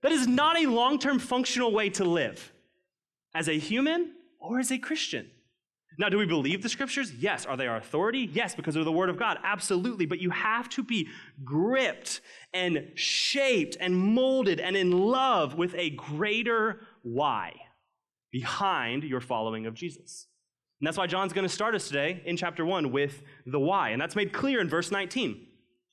That 0.00 0.12
is 0.12 0.26
not 0.26 0.56
a 0.56 0.66
long 0.66 0.98
term 0.98 1.18
functional 1.18 1.72
way 1.72 1.90
to 1.90 2.04
live 2.04 2.53
as 3.34 3.48
a 3.48 3.58
human 3.58 4.12
or 4.38 4.58
as 4.58 4.70
a 4.70 4.78
Christian. 4.78 5.30
Now, 5.98 6.08
do 6.08 6.18
we 6.18 6.26
believe 6.26 6.62
the 6.62 6.68
scriptures? 6.68 7.12
Yes. 7.12 7.46
Are 7.46 7.56
they 7.56 7.66
our 7.66 7.76
authority? 7.76 8.28
Yes, 8.32 8.54
because 8.54 8.74
they're 8.74 8.84
the 8.84 8.92
word 8.92 9.10
of 9.10 9.16
God. 9.16 9.38
Absolutely. 9.44 10.06
But 10.06 10.20
you 10.20 10.30
have 10.30 10.68
to 10.70 10.82
be 10.82 11.08
gripped 11.44 12.20
and 12.52 12.90
shaped 12.94 13.76
and 13.78 13.96
molded 13.96 14.58
and 14.58 14.76
in 14.76 14.90
love 14.90 15.54
with 15.54 15.74
a 15.76 15.90
greater 15.90 16.80
why 17.02 17.52
behind 18.32 19.04
your 19.04 19.20
following 19.20 19.66
of 19.66 19.74
Jesus. 19.74 20.26
And 20.80 20.86
that's 20.86 20.98
why 20.98 21.06
John's 21.06 21.32
going 21.32 21.46
to 21.46 21.54
start 21.54 21.74
us 21.76 21.86
today 21.86 22.22
in 22.26 22.36
chapter 22.36 22.64
1 22.64 22.90
with 22.90 23.22
the 23.46 23.60
why. 23.60 23.90
And 23.90 24.02
that's 24.02 24.16
made 24.16 24.32
clear 24.32 24.60
in 24.60 24.68
verse 24.68 24.90
19. 24.90 25.46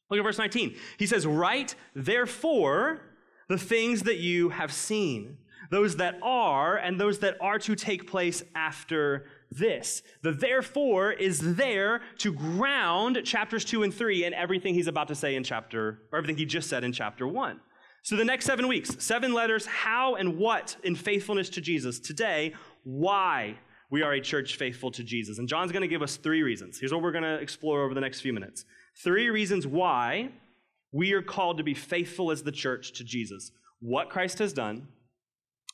Look 0.09 0.19
at 0.19 0.23
verse 0.23 0.39
19. 0.39 0.75
He 0.97 1.05
says, 1.05 1.27
Write, 1.27 1.75
therefore, 1.95 3.01
the 3.47 3.57
things 3.57 4.01
that 4.03 4.17
you 4.17 4.49
have 4.49 4.73
seen 4.73 5.37
those 5.69 5.97
that 5.97 6.17
are, 6.21 6.77
and 6.77 6.99
those 6.99 7.19
that 7.19 7.37
are 7.39 7.59
to 7.59 7.75
take 7.75 8.09
place 8.09 8.43
after 8.55 9.25
this. 9.51 10.01
The 10.23 10.31
therefore 10.31 11.11
is 11.11 11.55
there 11.55 12.01
to 12.19 12.33
ground 12.33 13.19
chapters 13.23 13.65
2 13.65 13.83
and 13.83 13.93
3 13.93 14.25
and 14.25 14.33
everything 14.33 14.73
he's 14.73 14.87
about 14.87 15.07
to 15.09 15.15
say 15.15 15.35
in 15.35 15.43
chapter, 15.43 15.99
or 16.11 16.17
everything 16.17 16.37
he 16.37 16.45
just 16.45 16.69
said 16.69 16.83
in 16.83 16.93
chapter 16.93 17.27
1. 17.27 17.59
So 18.03 18.15
the 18.15 18.25
next 18.25 18.45
seven 18.45 18.67
weeks, 18.67 18.95
seven 18.99 19.33
letters, 19.33 19.65
how 19.67 20.15
and 20.15 20.37
what 20.37 20.75
in 20.83 20.95
faithfulness 20.95 21.49
to 21.49 21.61
Jesus. 21.61 21.99
Today, 21.99 22.53
why 22.83 23.57
we 23.91 24.01
are 24.01 24.13
a 24.13 24.21
church 24.21 24.55
faithful 24.55 24.89
to 24.91 25.03
Jesus. 25.03 25.37
And 25.37 25.47
John's 25.47 25.71
going 25.71 25.81
to 25.81 25.87
give 25.87 26.01
us 26.01 26.15
three 26.15 26.41
reasons. 26.41 26.79
Here's 26.79 26.93
what 26.93 27.03
we're 27.03 27.11
going 27.11 27.25
to 27.25 27.35
explore 27.35 27.83
over 27.83 27.93
the 27.93 28.01
next 28.01 28.21
few 28.21 28.33
minutes. 28.33 28.65
Three 29.03 29.29
reasons 29.29 29.67
why 29.67 30.29
we 30.91 31.13
are 31.13 31.21
called 31.21 31.57
to 31.57 31.63
be 31.63 31.73
faithful 31.73 32.31
as 32.31 32.41
the 32.41 32.51
church 32.51 32.93
to 32.93 33.03
Jesus. 33.03 33.51
What 33.81 34.09
Christ 34.09 34.39
has 34.39 34.53
done, 34.53 34.87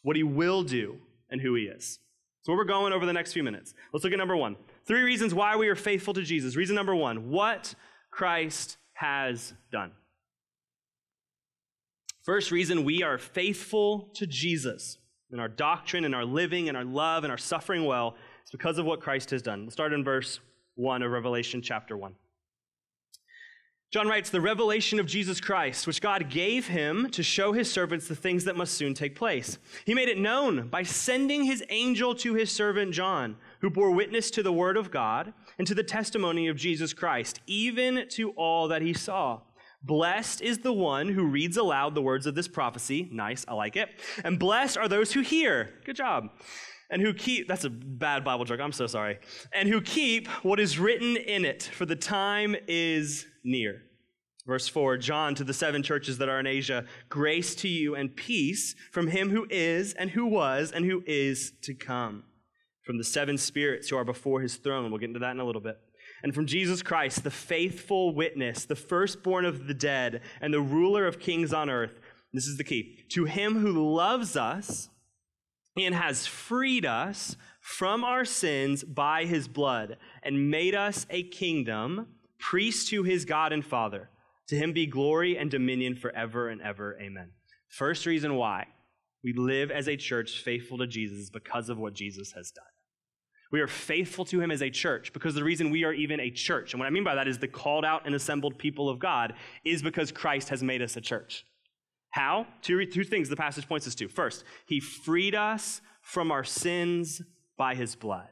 what 0.08 0.16
he 0.16 0.24
will 0.24 0.64
do, 0.64 0.96
and 1.30 1.42
who 1.42 1.54
he 1.56 1.64
is. 1.64 2.00
So, 2.44 2.54
where 2.54 2.60
we're 2.60 2.64
going 2.64 2.94
over 2.94 3.06
the 3.06 3.12
next 3.12 3.34
few 3.34 3.44
minutes. 3.44 3.74
Let's 3.92 4.06
look 4.06 4.14
at 4.14 4.18
number 4.18 4.38
one. 4.38 4.56
Three 4.86 5.02
reasons 5.02 5.34
why 5.34 5.58
we 5.58 5.68
are 5.68 5.76
faithful 5.76 6.14
to 6.14 6.24
Jesus. 6.24 6.56
Reason 6.56 6.74
number 6.74 6.96
one 6.96 7.30
what 7.30 7.76
Christ 8.10 8.78
has 8.94 9.54
done. 9.70 9.92
First 12.24 12.52
reason 12.52 12.86
we 12.86 13.04
are 13.04 13.18
faithful 13.18 14.10
to 14.14 14.26
Jesus 14.26 14.98
in 15.30 15.42
our 15.42 15.50
doctrine, 15.50 16.06
in 16.06 16.14
our 16.14 16.24
living, 16.24 16.68
in 16.68 16.78
our 16.78 16.86
love, 16.86 17.26
in 17.26 17.30
our 17.30 17.38
suffering 17.38 17.84
well 17.84 18.16
is 18.46 18.52
because 18.52 18.78
of 18.78 18.86
what 18.86 19.02
Christ 19.02 19.32
has 19.32 19.42
done. 19.42 19.64
Let's 19.64 19.74
start 19.74 19.92
in 19.92 20.06
verse 20.06 20.40
1 20.76 21.04
of 21.04 21.12
Revelation 21.12 21.62
chapter 21.62 21.98
1. 21.98 22.14
John 23.90 24.10
writes, 24.10 24.30
the 24.30 24.42
revelation 24.42 25.00
of 25.00 25.06
Jesus 25.06 25.40
Christ, 25.40 25.88
which 25.88 26.02
God 26.02 26.30
gave 26.30 26.68
him 26.68 27.10
to 27.12 27.24
show 27.24 27.54
his 27.54 27.72
servants 27.72 28.06
the 28.06 28.16
things 28.16 28.44
that 28.44 28.58
must 28.58 28.74
soon 28.74 28.94
take 28.94 29.16
place. 29.16 29.58
He 29.86 29.94
made 29.94 30.10
it 30.10 30.18
known 30.18 30.68
by 30.68 30.84
sending 30.84 31.46
his 31.46 31.64
angel 31.70 32.14
to 32.16 32.34
his 32.34 32.52
servant 32.52 32.94
John, 32.94 33.38
who 33.62 33.70
bore 33.70 33.92
witness 33.92 34.30
to 34.32 34.44
the 34.44 34.52
word 34.52 34.76
of 34.76 34.92
God 34.92 35.34
and 35.58 35.66
to 35.68 35.74
the 35.74 35.84
testimony 35.84 36.50
of 36.50 36.58
Jesus 36.58 36.92
Christ, 36.94 37.40
even 37.48 38.10
to 38.10 38.32
all 38.32 38.68
that 38.68 38.82
he 38.82 38.94
saw. 38.94 39.40
Blessed 39.82 40.42
is 40.42 40.58
the 40.58 40.74
one 40.74 41.08
who 41.08 41.24
reads 41.24 41.56
aloud 41.56 41.96
the 41.96 42.02
words 42.02 42.26
of 42.26 42.36
this 42.36 42.50
prophecy. 42.50 43.08
Nice, 43.10 43.46
I 43.48 43.54
like 43.54 43.78
it. 43.78 43.88
And 44.26 44.38
blessed 44.38 44.76
are 44.76 44.90
those 44.90 45.14
who 45.14 45.22
hear. 45.22 45.76
Good 45.86 45.96
job. 45.96 46.28
And 46.90 47.02
who 47.02 47.14
keep, 47.14 47.48
that's 47.48 47.66
a 47.66 47.70
bad 47.70 48.24
Bible 48.24 48.44
joke, 48.44 48.60
I'm 48.60 48.72
so 48.72 48.88
sorry. 48.88 49.20
And 49.54 49.70
who 49.70 49.82
keep 49.82 50.28
what 50.44 50.60
is 50.60 50.78
written 50.80 51.16
in 51.16 51.46
it, 51.46 51.64
for 51.64 51.86
the 51.86 51.96
time 51.96 52.56
is 52.68 53.26
near. 53.48 53.82
Verse 54.46 54.68
4 54.68 54.98
John 54.98 55.36
to 55.36 55.44
the 55.44 55.54
seven 55.54 55.84
churches 55.84 56.20
that 56.20 56.30
are 56.30 56.40
in 56.40 56.48
Asia, 56.48 56.86
grace 57.10 57.56
to 57.56 57.68
you 57.68 57.96
and 57.96 58.16
peace 58.16 58.76
from 58.92 59.08
him 59.08 59.30
who 59.30 59.48
is, 59.50 59.94
and 59.94 60.12
who 60.12 60.26
was, 60.26 60.72
and 60.72 60.86
who 60.86 61.04
is 61.08 61.54
to 61.64 61.74
come. 61.74 62.24
From 62.84 62.98
the 62.98 63.04
seven 63.04 63.38
spirits 63.38 63.90
who 63.90 63.98
are 63.98 64.06
before 64.06 64.42
his 64.42 64.56
throne. 64.56 64.90
We'll 64.90 65.00
get 65.00 65.10
into 65.10 65.20
that 65.20 65.32
in 65.32 65.42
a 65.42 65.46
little 65.46 65.62
bit. 65.62 65.78
And 66.24 66.34
from 66.34 66.46
Jesus 66.46 66.82
Christ, 66.82 67.24
the 67.24 67.32
faithful 67.32 68.16
witness, 68.16 68.66
the 68.66 68.76
firstborn 68.76 69.44
of 69.44 69.68
the 69.68 69.74
dead, 69.74 70.22
and 70.40 70.54
the 70.54 70.62
ruler 70.62 71.06
of 71.06 71.20
kings 71.20 71.52
on 71.52 71.70
earth. 71.70 72.00
This 72.34 72.48
is 72.48 72.58
the 72.58 72.64
key. 72.64 73.06
To 73.10 73.26
him 73.26 73.60
who 73.60 73.94
loves 73.94 74.38
us 74.38 74.90
and 75.76 75.94
has 75.94 76.26
freed 76.26 76.86
us 76.86 77.36
from 77.60 78.04
our 78.04 78.26
sins 78.26 78.84
by 78.84 79.26
his 79.26 79.48
blood 79.48 79.98
and 80.24 80.50
made 80.50 80.74
us 80.74 81.06
a 81.10 81.24
kingdom 81.24 82.08
priest 82.40 82.90
to 82.90 83.04
his 83.04 83.26
God 83.26 83.52
and 83.52 83.66
Father. 83.66 84.10
To 84.50 84.56
him 84.56 84.72
be 84.72 84.86
glory 84.88 85.38
and 85.38 85.52
dominion 85.52 85.96
forever 85.96 86.50
and 86.50 86.62
ever. 86.62 86.98
Amen. 87.02 87.32
First 87.68 88.06
reason 88.06 88.36
why 88.36 88.68
we 89.24 89.34
live 89.34 89.72
as 89.72 89.88
a 89.88 89.98
church 89.98 90.42
faithful 90.42 90.78
to 90.78 90.88
Jesus 90.88 91.18
is 91.20 91.30
because 91.30 91.70
of 91.70 91.78
what 91.78 91.94
Jesus 91.94 92.32
has 92.32 92.52
done. 92.52 92.64
We 93.52 93.62
are 93.62 93.68
faithful 93.68 94.26
to 94.26 94.42
him 94.42 94.52
as 94.52 94.62
a 94.62 94.70
church 94.70 95.14
because 95.14 95.36
the 95.36 95.44
reason 95.44 95.70
we 95.70 95.84
are 95.84 95.94
even 95.94 96.20
a 96.20 96.30
church, 96.30 96.74
and 96.74 96.80
what 96.80 96.88
I 96.88 96.92
mean 96.92 97.04
by 97.04 97.16
that 97.16 97.28
is 97.28 97.38
the 97.38 97.48
called 97.48 97.86
out 97.86 98.06
and 98.06 98.14
assembled 98.14 98.58
people 98.58 98.90
of 98.90 99.00
God, 99.00 99.34
is 99.64 99.82
because 99.82 100.12
Christ 100.12 100.50
has 100.50 100.64
made 100.64 100.82
us 100.82 100.98
a 100.98 101.02
church. 101.02 101.46
How? 102.10 102.48
Two, 102.62 102.86
two 102.86 103.04
things 103.04 103.30
the 103.30 103.36
passage 103.36 103.68
points 103.68 103.88
us 103.88 103.96
to. 103.96 104.08
First, 104.08 104.44
he 104.66 104.80
freed 104.80 105.36
us 105.36 105.82
from 106.02 106.32
our 106.32 106.44
sins 106.44 107.22
by 107.58 107.76
his 107.76 107.96
blood. 107.96 108.30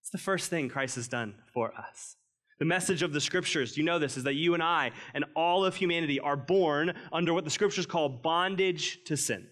It's 0.00 0.10
the 0.10 0.18
first 0.18 0.50
thing 0.50 0.68
Christ 0.68 0.96
has 0.96 1.08
done 1.08 1.34
for 1.52 1.72
us. 1.74 2.16
The 2.62 2.66
message 2.66 3.02
of 3.02 3.12
the 3.12 3.20
scriptures, 3.20 3.76
you 3.76 3.82
know 3.82 3.98
this, 3.98 4.16
is 4.16 4.22
that 4.22 4.34
you 4.34 4.54
and 4.54 4.62
I 4.62 4.92
and 5.14 5.24
all 5.34 5.64
of 5.64 5.74
humanity 5.74 6.20
are 6.20 6.36
born 6.36 6.94
under 7.12 7.34
what 7.34 7.42
the 7.42 7.50
scriptures 7.50 7.86
call 7.86 8.08
bondage 8.08 9.02
to 9.06 9.16
sin. 9.16 9.48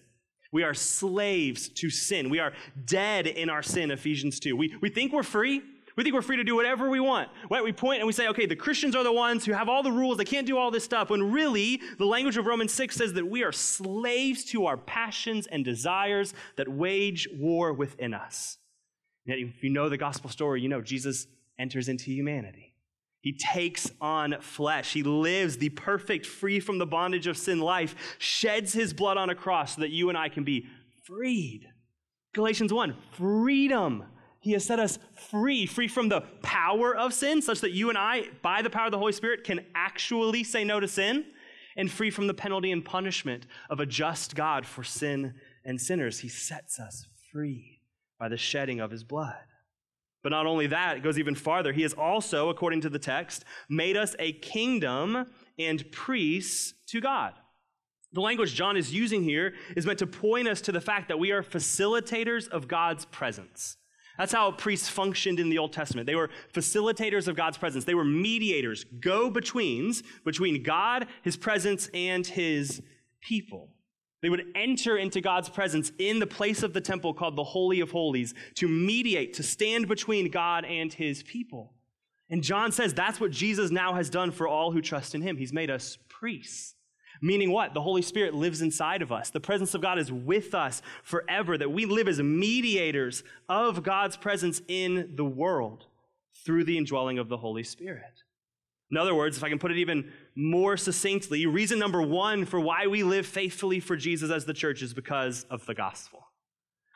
We 0.53 0.63
are 0.63 0.73
slaves 0.73 1.67
to 1.67 1.89
sin. 1.89 2.29
We 2.29 2.39
are 2.39 2.53
dead 2.85 3.27
in 3.27 3.49
our 3.49 3.63
sin, 3.63 3.91
Ephesians 3.91 4.39
2. 4.39 4.55
We, 4.55 4.77
we 4.79 4.87
think 4.87 5.11
we're 5.11 5.23
free. 5.23 5.61
We 5.97 6.03
think 6.03 6.15
we're 6.15 6.21
free 6.21 6.37
to 6.37 6.45
do 6.45 6.55
whatever 6.55 6.89
we 6.89 7.01
want. 7.01 7.27
Right? 7.49 7.61
We 7.61 7.73
point 7.73 7.99
and 7.99 8.07
we 8.07 8.13
say, 8.13 8.29
okay, 8.29 8.45
the 8.45 8.55
Christians 8.55 8.95
are 8.95 9.03
the 9.03 9.11
ones 9.11 9.43
who 9.43 9.51
have 9.51 9.67
all 9.67 9.83
the 9.83 9.91
rules, 9.91 10.17
they 10.17 10.23
can't 10.23 10.47
do 10.47 10.57
all 10.57 10.71
this 10.71 10.85
stuff. 10.85 11.09
When 11.09 11.33
really, 11.33 11.81
the 11.97 12.05
language 12.05 12.37
of 12.37 12.45
Romans 12.45 12.71
6 12.71 12.95
says 12.95 13.11
that 13.11 13.27
we 13.27 13.43
are 13.43 13.51
slaves 13.51 14.45
to 14.45 14.67
our 14.67 14.77
passions 14.77 15.47
and 15.47 15.65
desires 15.65 16.33
that 16.55 16.69
wage 16.69 17.27
war 17.33 17.73
within 17.73 18.13
us. 18.13 18.57
Yet, 19.25 19.39
if 19.39 19.61
you 19.61 19.69
know 19.69 19.89
the 19.89 19.97
gospel 19.97 20.29
story, 20.29 20.61
you 20.61 20.69
know 20.69 20.81
Jesus 20.81 21.27
enters 21.59 21.89
into 21.89 22.05
humanity. 22.05 22.70
He 23.21 23.33
takes 23.33 23.91
on 24.01 24.37
flesh. 24.41 24.93
He 24.93 25.03
lives 25.03 25.57
the 25.57 25.69
perfect, 25.69 26.25
free 26.25 26.59
from 26.59 26.79
the 26.79 26.87
bondage 26.87 27.27
of 27.27 27.37
sin 27.37 27.59
life, 27.59 27.95
sheds 28.17 28.73
his 28.73 28.93
blood 28.93 29.17
on 29.17 29.29
a 29.29 29.35
cross 29.35 29.75
so 29.75 29.81
that 29.81 29.91
you 29.91 30.09
and 30.09 30.17
I 30.17 30.27
can 30.27 30.43
be 30.43 30.65
freed. 31.05 31.67
Galatians 32.33 32.73
1 32.73 32.95
freedom. 33.13 34.05
He 34.39 34.53
has 34.53 34.65
set 34.65 34.79
us 34.79 34.97
free, 35.29 35.67
free 35.67 35.87
from 35.87 36.09
the 36.09 36.21
power 36.41 36.95
of 36.95 37.13
sin, 37.13 37.43
such 37.43 37.61
that 37.61 37.73
you 37.73 37.89
and 37.89 37.97
I, 37.97 38.23
by 38.41 38.63
the 38.63 38.71
power 38.71 38.85
of 38.85 38.91
the 38.91 38.97
Holy 38.97 39.11
Spirit, 39.11 39.43
can 39.43 39.63
actually 39.75 40.43
say 40.43 40.63
no 40.63 40.79
to 40.79 40.87
sin, 40.87 41.25
and 41.77 41.91
free 41.91 42.09
from 42.09 42.25
the 42.25 42.33
penalty 42.33 42.71
and 42.71 42.83
punishment 42.83 43.45
of 43.69 43.79
a 43.79 43.85
just 43.85 44.35
God 44.35 44.65
for 44.65 44.83
sin 44.83 45.35
and 45.63 45.79
sinners. 45.79 46.19
He 46.19 46.27
sets 46.27 46.79
us 46.79 47.05
free 47.31 47.81
by 48.19 48.29
the 48.29 48.37
shedding 48.37 48.79
of 48.79 48.89
his 48.89 49.03
blood. 49.03 49.37
But 50.23 50.29
not 50.29 50.45
only 50.45 50.67
that, 50.67 50.97
it 50.97 51.03
goes 51.03 51.17
even 51.17 51.35
farther. 51.35 51.73
He 51.73 51.81
has 51.81 51.93
also, 51.93 52.49
according 52.49 52.81
to 52.81 52.89
the 52.89 52.99
text, 52.99 53.43
made 53.69 53.97
us 53.97 54.15
a 54.19 54.33
kingdom 54.33 55.25
and 55.57 55.91
priests 55.91 56.73
to 56.87 57.01
God. 57.01 57.33
The 58.13 58.21
language 58.21 58.53
John 58.53 58.77
is 58.77 58.93
using 58.93 59.23
here 59.23 59.53
is 59.75 59.85
meant 59.85 59.99
to 59.99 60.07
point 60.07 60.47
us 60.47 60.61
to 60.61 60.71
the 60.71 60.81
fact 60.81 61.07
that 61.07 61.17
we 61.17 61.31
are 61.31 61.41
facilitators 61.41 62.47
of 62.49 62.67
God's 62.67 63.05
presence. 63.05 63.77
That's 64.17 64.33
how 64.33 64.51
priests 64.51 64.89
functioned 64.89 65.39
in 65.39 65.49
the 65.49 65.57
Old 65.57 65.73
Testament. 65.73 66.05
They 66.05 66.15
were 66.15 66.29
facilitators 66.53 67.27
of 67.27 67.35
God's 67.35 67.57
presence. 67.57 67.85
They 67.85 67.95
were 67.95 68.05
mediators, 68.05 68.83
go 68.83 69.31
betweens 69.31 70.03
between 70.25 70.61
God, 70.61 71.07
his 71.23 71.37
presence, 71.37 71.89
and 71.93 72.27
his 72.27 72.81
people. 73.21 73.69
They 74.21 74.29
would 74.29 74.45
enter 74.55 74.97
into 74.97 75.19
God's 75.19 75.49
presence 75.49 75.91
in 75.97 76.19
the 76.19 76.27
place 76.27 76.61
of 76.63 76.73
the 76.73 76.81
temple 76.81 77.13
called 77.13 77.35
the 77.35 77.43
Holy 77.43 77.79
of 77.79 77.91
Holies 77.91 78.33
to 78.55 78.67
mediate, 78.67 79.33
to 79.33 79.43
stand 79.43 79.87
between 79.87 80.29
God 80.29 80.63
and 80.65 80.93
his 80.93 81.23
people. 81.23 81.73
And 82.29 82.43
John 82.43 82.71
says 82.71 82.93
that's 82.93 83.19
what 83.19 83.31
Jesus 83.31 83.71
now 83.71 83.93
has 83.95 84.09
done 84.09 84.31
for 84.31 84.47
all 84.47 84.71
who 84.71 84.81
trust 84.81 85.15
in 85.15 85.21
him. 85.21 85.37
He's 85.37 85.51
made 85.51 85.69
us 85.69 85.97
priests. 86.07 86.75
Meaning 87.21 87.51
what? 87.51 87.73
The 87.73 87.81
Holy 87.81 88.01
Spirit 88.01 88.33
lives 88.33 88.61
inside 88.61 89.01
of 89.01 89.11
us. 89.11 89.29
The 89.29 89.39
presence 89.39 89.75
of 89.75 89.81
God 89.81 89.99
is 89.99 90.11
with 90.11 90.55
us 90.55 90.81
forever, 91.03 91.57
that 91.57 91.71
we 91.71 91.85
live 91.85 92.07
as 92.07 92.19
mediators 92.19 93.23
of 93.47 93.83
God's 93.83 94.17
presence 94.17 94.61
in 94.67 95.11
the 95.15 95.25
world 95.25 95.85
through 96.45 96.63
the 96.63 96.77
indwelling 96.77 97.19
of 97.19 97.29
the 97.29 97.37
Holy 97.37 97.63
Spirit. 97.63 98.23
In 98.89 98.97
other 98.97 99.13
words, 99.13 99.37
if 99.37 99.43
I 99.43 99.49
can 99.49 99.59
put 99.59 99.71
it 99.71 99.77
even 99.77 100.11
more 100.35 100.77
succinctly, 100.77 101.45
reason 101.45 101.79
number 101.79 102.01
one 102.01 102.45
for 102.45 102.59
why 102.59 102.87
we 102.87 103.03
live 103.03 103.25
faithfully 103.25 103.79
for 103.79 103.95
Jesus 103.95 104.31
as 104.31 104.45
the 104.45 104.53
church 104.53 104.81
is 104.81 104.93
because 104.93 105.45
of 105.49 105.65
the 105.65 105.73
gospel. 105.73 106.27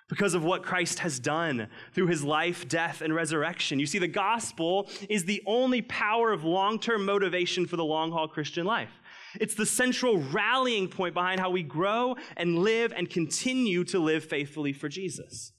Because 0.07 0.35
of 0.35 0.43
what 0.43 0.61
Christ 0.61 0.99
has 0.99 1.19
done 1.19 1.67
through 1.93 2.07
his 2.07 2.23
life, 2.23 2.67
death, 2.67 3.01
and 3.01 3.13
resurrection. 3.13 3.79
You 3.79 3.87
see, 3.87 3.97
the 3.97 4.07
gospel 4.07 4.87
is 5.09 5.25
the 5.25 5.41
only 5.47 5.81
power 5.81 6.31
of 6.31 6.43
long 6.43 6.79
term 6.79 7.05
motivation 7.05 7.65
for 7.65 7.75
the 7.75 7.83
long 7.83 8.11
haul 8.11 8.27
Christian 8.27 8.65
life. 8.65 8.91
It's 9.39 9.55
the 9.55 9.65
central 9.65 10.19
rallying 10.19 10.87
point 10.87 11.15
behind 11.15 11.39
how 11.39 11.49
we 11.49 11.63
grow 11.63 12.15
and 12.37 12.59
live 12.59 12.93
and 12.95 13.09
continue 13.09 13.83
to 13.85 13.99
live 13.99 14.23
faithfully 14.23 14.73
for 14.73 14.87
Jesus. 14.87 15.51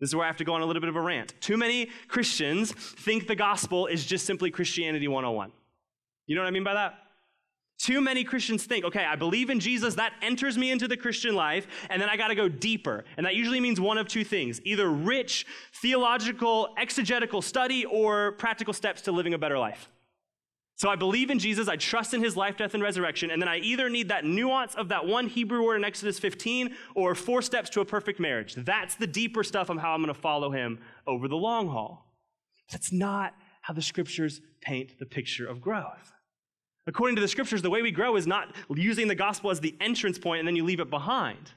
This 0.00 0.10
is 0.10 0.14
where 0.14 0.24
I 0.24 0.28
have 0.28 0.36
to 0.36 0.44
go 0.44 0.54
on 0.54 0.62
a 0.62 0.66
little 0.66 0.80
bit 0.80 0.90
of 0.90 0.96
a 0.96 1.00
rant. 1.00 1.34
Too 1.40 1.56
many 1.56 1.90
Christians 2.06 2.72
think 2.72 3.26
the 3.26 3.34
gospel 3.34 3.86
is 3.86 4.04
just 4.06 4.26
simply 4.26 4.50
Christianity 4.50 5.08
101. 5.08 5.50
You 6.26 6.36
know 6.36 6.42
what 6.42 6.48
I 6.48 6.52
mean 6.52 6.62
by 6.62 6.74
that? 6.74 6.94
Too 7.78 8.00
many 8.00 8.24
Christians 8.24 8.64
think, 8.64 8.84
okay, 8.84 9.04
I 9.04 9.14
believe 9.14 9.50
in 9.50 9.60
Jesus, 9.60 9.94
that 9.94 10.12
enters 10.20 10.58
me 10.58 10.72
into 10.72 10.88
the 10.88 10.96
Christian 10.96 11.36
life, 11.36 11.68
and 11.88 12.02
then 12.02 12.08
I 12.08 12.16
got 12.16 12.28
to 12.28 12.34
go 12.34 12.48
deeper. 12.48 13.04
And 13.16 13.24
that 13.24 13.36
usually 13.36 13.60
means 13.60 13.80
one 13.80 13.98
of 13.98 14.08
two 14.08 14.24
things 14.24 14.60
either 14.64 14.90
rich 14.90 15.46
theological, 15.74 16.74
exegetical 16.76 17.40
study, 17.40 17.84
or 17.84 18.32
practical 18.32 18.74
steps 18.74 19.02
to 19.02 19.12
living 19.12 19.32
a 19.32 19.38
better 19.38 19.58
life. 19.58 19.88
So 20.74 20.88
I 20.88 20.96
believe 20.96 21.30
in 21.30 21.38
Jesus, 21.38 21.68
I 21.68 21.76
trust 21.76 22.14
in 22.14 22.22
his 22.22 22.36
life, 22.36 22.56
death, 22.56 22.74
and 22.74 22.82
resurrection, 22.82 23.30
and 23.30 23.40
then 23.40 23.48
I 23.48 23.58
either 23.58 23.88
need 23.88 24.08
that 24.08 24.24
nuance 24.24 24.74
of 24.74 24.88
that 24.88 25.06
one 25.06 25.28
Hebrew 25.28 25.64
word 25.64 25.76
in 25.76 25.84
Exodus 25.84 26.18
15 26.18 26.74
or 26.94 27.14
four 27.14 27.42
steps 27.42 27.70
to 27.70 27.80
a 27.80 27.84
perfect 27.84 28.20
marriage. 28.20 28.54
That's 28.54 28.96
the 28.96 29.06
deeper 29.06 29.42
stuff 29.42 29.70
of 29.70 29.78
how 29.78 29.92
I'm 29.92 30.02
going 30.02 30.14
to 30.14 30.20
follow 30.20 30.50
him 30.50 30.78
over 31.06 31.26
the 31.26 31.36
long 31.36 31.68
haul. 31.68 32.06
That's 32.70 32.92
not 32.92 33.34
how 33.62 33.74
the 33.74 33.82
scriptures 33.82 34.40
paint 34.60 34.98
the 34.98 35.06
picture 35.06 35.46
of 35.46 35.60
growth. 35.60 36.12
According 36.88 37.16
to 37.16 37.22
the 37.22 37.28
scriptures, 37.28 37.60
the 37.60 37.68
way 37.68 37.82
we 37.82 37.92
grow 37.92 38.16
is 38.16 38.26
not 38.26 38.56
using 38.74 39.08
the 39.08 39.14
gospel 39.14 39.50
as 39.50 39.60
the 39.60 39.76
entrance 39.78 40.18
point 40.18 40.38
and 40.38 40.48
then 40.48 40.56
you 40.56 40.64
leave 40.64 40.80
it 40.80 40.88
behind. 40.88 41.52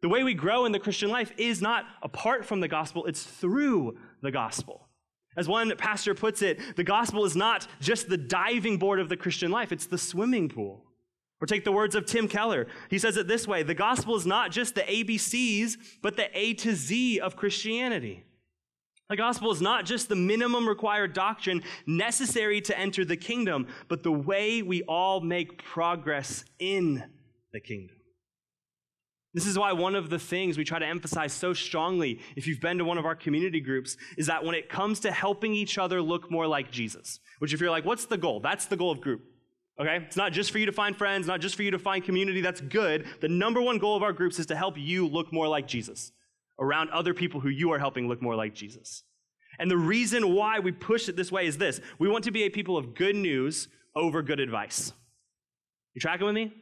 The 0.00 0.08
way 0.08 0.22
we 0.22 0.32
grow 0.32 0.64
in 0.64 0.70
the 0.70 0.78
Christian 0.78 1.10
life 1.10 1.32
is 1.36 1.60
not 1.60 1.86
apart 2.02 2.46
from 2.46 2.60
the 2.60 2.68
gospel, 2.68 3.04
it's 3.06 3.24
through 3.24 3.98
the 4.22 4.30
gospel. 4.30 4.88
As 5.36 5.48
one 5.48 5.74
pastor 5.76 6.14
puts 6.14 6.40
it, 6.40 6.76
the 6.76 6.84
gospel 6.84 7.24
is 7.24 7.34
not 7.34 7.66
just 7.80 8.08
the 8.08 8.16
diving 8.16 8.78
board 8.78 9.00
of 9.00 9.08
the 9.08 9.16
Christian 9.16 9.50
life, 9.50 9.72
it's 9.72 9.86
the 9.86 9.98
swimming 9.98 10.48
pool. 10.48 10.84
Or 11.40 11.46
take 11.48 11.64
the 11.64 11.72
words 11.72 11.96
of 11.96 12.06
Tim 12.06 12.28
Keller. 12.28 12.68
He 12.88 13.00
says 13.00 13.16
it 13.16 13.26
this 13.26 13.48
way 13.48 13.64
the 13.64 13.74
gospel 13.74 14.14
is 14.14 14.24
not 14.24 14.52
just 14.52 14.76
the 14.76 14.82
ABCs, 14.82 15.76
but 16.00 16.16
the 16.16 16.30
A 16.38 16.54
to 16.54 16.76
Z 16.76 17.18
of 17.18 17.34
Christianity. 17.34 18.25
The 19.08 19.16
gospel 19.16 19.52
is 19.52 19.62
not 19.62 19.84
just 19.84 20.08
the 20.08 20.16
minimum 20.16 20.68
required 20.68 21.12
doctrine 21.12 21.62
necessary 21.86 22.60
to 22.62 22.76
enter 22.76 23.04
the 23.04 23.16
kingdom, 23.16 23.68
but 23.88 24.02
the 24.02 24.12
way 24.12 24.62
we 24.62 24.82
all 24.82 25.20
make 25.20 25.62
progress 25.62 26.44
in 26.58 27.04
the 27.52 27.60
kingdom. 27.60 27.96
This 29.32 29.46
is 29.46 29.58
why 29.58 29.72
one 29.72 29.94
of 29.94 30.08
the 30.08 30.18
things 30.18 30.56
we 30.56 30.64
try 30.64 30.78
to 30.78 30.86
emphasize 30.86 31.32
so 31.32 31.52
strongly, 31.52 32.20
if 32.36 32.46
you've 32.46 32.60
been 32.60 32.78
to 32.78 32.84
one 32.84 32.98
of 32.98 33.04
our 33.04 33.14
community 33.14 33.60
groups, 33.60 33.96
is 34.16 34.26
that 34.26 34.44
when 34.44 34.54
it 34.54 34.68
comes 34.68 34.98
to 35.00 35.12
helping 35.12 35.54
each 35.54 35.78
other 35.78 36.00
look 36.00 36.30
more 36.30 36.46
like 36.46 36.70
Jesus, 36.70 37.20
which 37.38 37.52
if 37.52 37.60
you're 37.60 37.70
like, 37.70 37.84
what's 37.84 38.06
the 38.06 38.16
goal? 38.16 38.40
That's 38.40 38.66
the 38.66 38.76
goal 38.76 38.90
of 38.90 39.00
group. 39.00 39.22
Okay? 39.78 39.98
It's 40.06 40.16
not 40.16 40.32
just 40.32 40.50
for 40.50 40.58
you 40.58 40.66
to 40.66 40.72
find 40.72 40.96
friends, 40.96 41.26
not 41.26 41.40
just 41.40 41.54
for 41.54 41.62
you 41.62 41.70
to 41.72 41.78
find 41.78 42.02
community. 42.02 42.40
That's 42.40 42.62
good. 42.62 43.06
The 43.20 43.28
number 43.28 43.60
one 43.60 43.78
goal 43.78 43.94
of 43.94 44.02
our 44.02 44.14
groups 44.14 44.38
is 44.38 44.46
to 44.46 44.56
help 44.56 44.78
you 44.78 45.06
look 45.06 45.32
more 45.32 45.46
like 45.46 45.68
Jesus 45.68 46.12
around 46.58 46.90
other 46.90 47.14
people 47.14 47.40
who 47.40 47.48
you 47.48 47.72
are 47.72 47.78
helping 47.78 48.08
look 48.08 48.22
more 48.22 48.34
like 48.34 48.54
Jesus. 48.54 49.02
And 49.58 49.70
the 49.70 49.76
reason 49.76 50.34
why 50.34 50.58
we 50.58 50.72
push 50.72 51.08
it 51.08 51.16
this 51.16 51.32
way 51.32 51.46
is 51.46 51.58
this 51.58 51.80
we 51.98 52.08
want 52.08 52.24
to 52.24 52.30
be 52.30 52.44
a 52.44 52.50
people 52.50 52.76
of 52.76 52.94
good 52.94 53.16
news 53.16 53.68
over 53.94 54.22
good 54.22 54.40
advice. 54.40 54.92
You 55.94 56.00
tracking 56.00 56.26
with 56.26 56.34
me? 56.34 56.52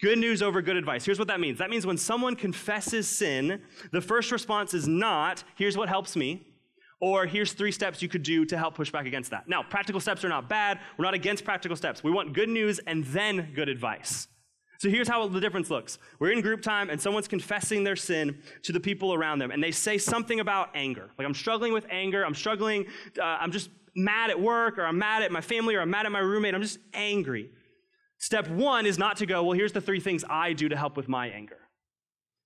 Good 0.00 0.18
news 0.18 0.42
over 0.42 0.60
good 0.60 0.76
advice. 0.76 1.04
Here's 1.04 1.18
what 1.18 1.28
that 1.28 1.40
means 1.40 1.58
that 1.58 1.70
means 1.70 1.86
when 1.86 1.96
someone 1.96 2.36
confesses 2.36 3.08
sin, 3.08 3.62
the 3.92 4.00
first 4.00 4.32
response 4.32 4.74
is 4.74 4.88
not, 4.88 5.44
here's 5.56 5.76
what 5.76 5.88
helps 5.88 6.16
me, 6.16 6.46
or 7.00 7.26
here's 7.26 7.52
three 7.52 7.72
steps 7.72 8.02
you 8.02 8.08
could 8.08 8.22
do 8.22 8.44
to 8.44 8.58
help 8.58 8.74
push 8.74 8.90
back 8.90 9.06
against 9.06 9.30
that. 9.30 9.48
Now, 9.48 9.62
practical 9.62 10.00
steps 10.00 10.24
are 10.24 10.28
not 10.28 10.48
bad. 10.48 10.78
We're 10.96 11.04
not 11.04 11.14
against 11.14 11.44
practical 11.44 11.76
steps. 11.76 12.04
We 12.04 12.12
want 12.12 12.32
good 12.32 12.48
news 12.48 12.78
and 12.86 13.04
then 13.06 13.52
good 13.54 13.68
advice. 13.68 14.28
So 14.82 14.90
here's 14.90 15.06
how 15.06 15.28
the 15.28 15.40
difference 15.40 15.70
looks. 15.70 16.00
We're 16.18 16.32
in 16.32 16.40
group 16.40 16.60
time 16.60 16.90
and 16.90 17.00
someone's 17.00 17.28
confessing 17.28 17.84
their 17.84 17.94
sin 17.94 18.42
to 18.64 18.72
the 18.72 18.80
people 18.80 19.14
around 19.14 19.38
them 19.38 19.52
and 19.52 19.62
they 19.62 19.70
say 19.70 19.96
something 19.96 20.40
about 20.40 20.70
anger. 20.74 21.08
Like, 21.16 21.24
I'm 21.24 21.34
struggling 21.34 21.72
with 21.72 21.86
anger. 21.88 22.26
I'm 22.26 22.34
struggling, 22.34 22.86
uh, 23.16 23.22
I'm 23.22 23.52
just 23.52 23.70
mad 23.94 24.30
at 24.30 24.40
work 24.40 24.78
or 24.78 24.84
I'm 24.84 24.98
mad 24.98 25.22
at 25.22 25.30
my 25.30 25.40
family 25.40 25.76
or 25.76 25.82
I'm 25.82 25.90
mad 25.90 26.06
at 26.06 26.10
my 26.10 26.18
roommate. 26.18 26.52
I'm 26.52 26.62
just 26.62 26.80
angry. 26.94 27.52
Step 28.18 28.48
one 28.48 28.84
is 28.84 28.98
not 28.98 29.18
to 29.18 29.26
go, 29.26 29.44
well, 29.44 29.52
here's 29.52 29.70
the 29.70 29.80
three 29.80 30.00
things 30.00 30.24
I 30.28 30.52
do 30.52 30.68
to 30.68 30.76
help 30.76 30.96
with 30.96 31.08
my 31.08 31.28
anger. 31.28 31.60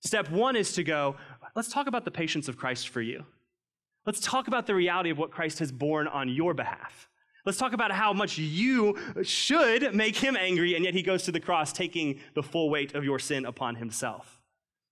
Step 0.05 0.29
one 0.29 0.55
is 0.55 0.73
to 0.73 0.83
go, 0.83 1.15
let's 1.55 1.69
talk 1.69 1.87
about 1.87 2.05
the 2.05 2.11
patience 2.11 2.47
of 2.47 2.55
Christ 2.55 2.89
for 2.89 3.01
you. 3.01 3.25
Let's 4.05 4.19
talk 4.19 4.47
about 4.47 4.67
the 4.67 4.75
reality 4.75 5.09
of 5.09 5.17
what 5.17 5.31
Christ 5.31 5.57
has 5.57 5.71
borne 5.71 6.07
on 6.07 6.29
your 6.29 6.53
behalf. 6.53 7.09
Let's 7.47 7.57
talk 7.57 7.71
about 7.71 7.93
how 7.93 8.11
much 8.11 8.37
you 8.37 8.97
should 9.23 9.95
make 9.95 10.17
him 10.17 10.35
angry, 10.35 10.75
and 10.75 10.83
yet 10.83 10.93
he 10.93 11.01
goes 11.01 11.23
to 11.23 11.31
the 11.31 11.39
cross 11.39 11.71
taking 11.71 12.19
the 12.33 12.43
full 12.43 12.69
weight 12.69 12.93
of 12.93 13.05
your 13.05 13.19
sin 13.19 13.45
upon 13.45 13.75
himself. 13.75 14.41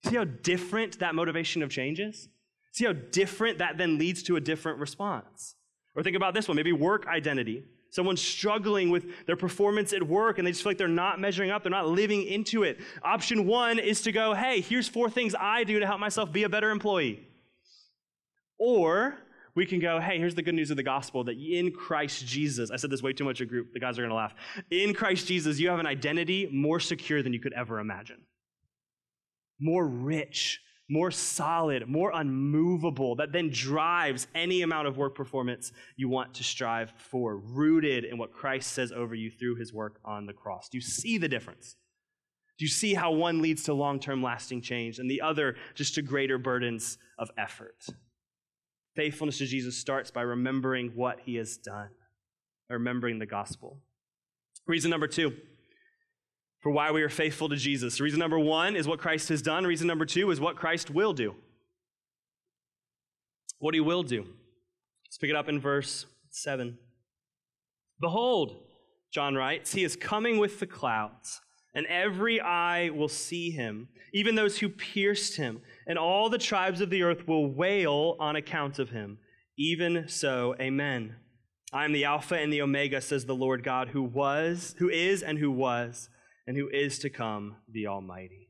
See 0.05 0.15
how 0.15 0.23
different 0.23 0.99
that 0.99 1.15
motivation 1.15 1.61
of 1.63 1.69
change 1.69 1.99
is? 1.99 2.29
See 2.71 2.85
how 2.85 2.93
different 2.93 3.57
that 3.57 3.77
then 3.77 3.97
leads 3.97 4.23
to 4.23 4.37
a 4.37 4.39
different 4.39 4.79
response? 4.79 5.55
Or 5.97 6.01
think 6.01 6.15
about 6.15 6.33
this 6.33 6.47
one 6.47 6.55
maybe 6.55 6.71
work 6.71 7.05
identity. 7.07 7.65
Someone's 7.89 8.21
struggling 8.21 8.89
with 8.89 9.03
their 9.25 9.35
performance 9.35 9.91
at 9.91 10.03
work 10.03 10.37
and 10.37 10.47
they 10.47 10.51
just 10.51 10.63
feel 10.63 10.69
like 10.69 10.77
they're 10.77 10.87
not 10.87 11.19
measuring 11.19 11.51
up, 11.51 11.61
they're 11.61 11.69
not 11.69 11.89
living 11.89 12.23
into 12.23 12.63
it. 12.63 12.79
Option 13.03 13.45
one 13.47 13.79
is 13.79 14.01
to 14.03 14.13
go, 14.13 14.33
hey, 14.33 14.61
here's 14.61 14.87
four 14.87 15.09
things 15.09 15.35
I 15.37 15.65
do 15.65 15.81
to 15.81 15.85
help 15.85 15.99
myself 15.99 16.31
be 16.31 16.43
a 16.43 16.49
better 16.49 16.69
employee. 16.69 17.27
Or 18.57 19.17
we 19.55 19.65
can 19.65 19.79
go, 19.79 19.99
hey, 19.99 20.17
here's 20.17 20.35
the 20.35 20.41
good 20.41 20.55
news 20.55 20.71
of 20.71 20.77
the 20.77 20.83
gospel 20.83 21.23
that 21.25 21.37
in 21.37 21.71
Christ 21.71 22.25
Jesus, 22.25 22.71
I 22.71 22.75
said 22.75 22.89
this 22.89 23.01
way 23.01 23.13
too 23.13 23.23
much 23.23 23.41
a 23.41 23.45
group, 23.45 23.73
the 23.73 23.79
guys 23.79 23.97
are 23.97 24.01
gonna 24.01 24.13
laugh. 24.13 24.33
In 24.69 24.93
Christ 24.93 25.27
Jesus, 25.27 25.59
you 25.59 25.69
have 25.69 25.79
an 25.79 25.87
identity 25.87 26.49
more 26.51 26.79
secure 26.79 27.23
than 27.23 27.33
you 27.33 27.39
could 27.39 27.53
ever 27.53 27.79
imagine, 27.79 28.21
more 29.59 29.87
rich 29.87 30.59
more 30.89 31.11
solid, 31.11 31.87
more 31.87 32.11
unmovable, 32.13 33.15
that 33.15 33.31
then 33.31 33.49
drives 33.49 34.27
any 34.35 34.61
amount 34.61 34.87
of 34.87 34.97
work 34.97 35.15
performance 35.15 35.71
you 35.95 36.07
want 36.07 36.33
to 36.35 36.43
strive 36.43 36.93
for, 36.97 37.37
rooted 37.37 38.05
in 38.05 38.17
what 38.17 38.31
Christ 38.31 38.73
says 38.73 38.91
over 38.91 39.15
you 39.15 39.31
through 39.31 39.55
his 39.55 39.73
work 39.73 39.99
on 40.05 40.25
the 40.25 40.33
cross. 40.33 40.69
Do 40.69 40.77
you 40.77 40.83
see 40.83 41.17
the 41.17 41.27
difference? 41.27 41.75
Do 42.57 42.65
you 42.65 42.69
see 42.69 42.93
how 42.93 43.11
one 43.11 43.41
leads 43.41 43.63
to 43.63 43.73
long 43.73 43.99
term 43.99 44.23
lasting 44.23 44.61
change 44.61 44.99
and 44.99 45.09
the 45.09 45.21
other 45.21 45.55
just 45.73 45.95
to 45.95 46.01
greater 46.01 46.37
burdens 46.37 46.97
of 47.17 47.29
effort? 47.37 47.87
Faithfulness 48.95 49.37
to 49.39 49.45
Jesus 49.45 49.77
starts 49.77 50.11
by 50.11 50.21
remembering 50.21 50.91
what 50.95 51.19
he 51.25 51.35
has 51.35 51.57
done, 51.57 51.89
remembering 52.69 53.19
the 53.19 53.25
gospel. 53.25 53.79
Reason 54.67 54.89
number 54.89 55.07
two 55.07 55.33
for 56.65 56.71
why 56.71 56.89
we 56.89 57.03
are 57.03 57.09
faithful 57.09 57.47
to 57.47 57.55
Jesus. 57.55 58.01
Reason 58.01 58.17
number 58.17 58.39
one 58.39 58.75
is 58.75 58.87
what 58.87 58.97
Christ 58.97 59.29
has 59.29 59.43
done. 59.43 59.67
Reason 59.67 59.85
number 59.85 60.03
two 60.03 60.31
is 60.31 60.39
what 60.39 60.55
Christ 60.55 60.89
will 60.89 61.13
do. 61.13 61.35
What 63.59 63.75
he 63.75 63.79
will 63.79 64.01
do. 64.01 64.25
Let's 65.05 65.19
pick 65.19 65.29
it 65.29 65.35
up 65.35 65.47
in 65.47 65.59
verse 65.59 66.07
7. 66.31 66.79
Behold, 68.01 68.63
John 69.13 69.35
writes, 69.35 69.73
he 69.73 69.83
is 69.83 69.95
coming 69.95 70.39
with 70.39 70.59
the 70.59 70.65
clouds, 70.65 71.39
and 71.75 71.85
every 71.87 72.41
eye 72.41 72.89
will 72.89 73.09
see 73.09 73.51
him, 73.51 73.89
even 74.13 74.33
those 74.33 74.57
who 74.57 74.69
pierced 74.69 75.35
him, 75.35 75.61
and 75.85 75.99
all 75.99 76.29
the 76.29 76.37
tribes 76.37 76.81
of 76.81 76.89
the 76.89 77.03
earth 77.03 77.27
will 77.27 77.53
wail 77.53 78.15
on 78.19 78.35
account 78.35 78.79
of 78.79 78.89
him. 78.89 79.19
Even 79.57 80.07
so, 80.07 80.55
amen. 80.59 81.15
I 81.71 81.85
am 81.85 81.91
the 81.91 82.05
Alpha 82.05 82.35
and 82.35 82.51
the 82.51 82.61
Omega, 82.61 83.01
says 83.01 83.25
the 83.25 83.35
Lord 83.35 83.63
God, 83.63 83.89
who 83.89 84.01
was, 84.01 84.75
who 84.79 84.89
is, 84.89 85.21
and 85.21 85.37
who 85.37 85.51
was 85.51 86.09
and 86.47 86.55
who 86.55 86.69
is 86.69 86.99
to 86.99 87.09
come, 87.09 87.57
the 87.71 87.87
Almighty. 87.87 88.49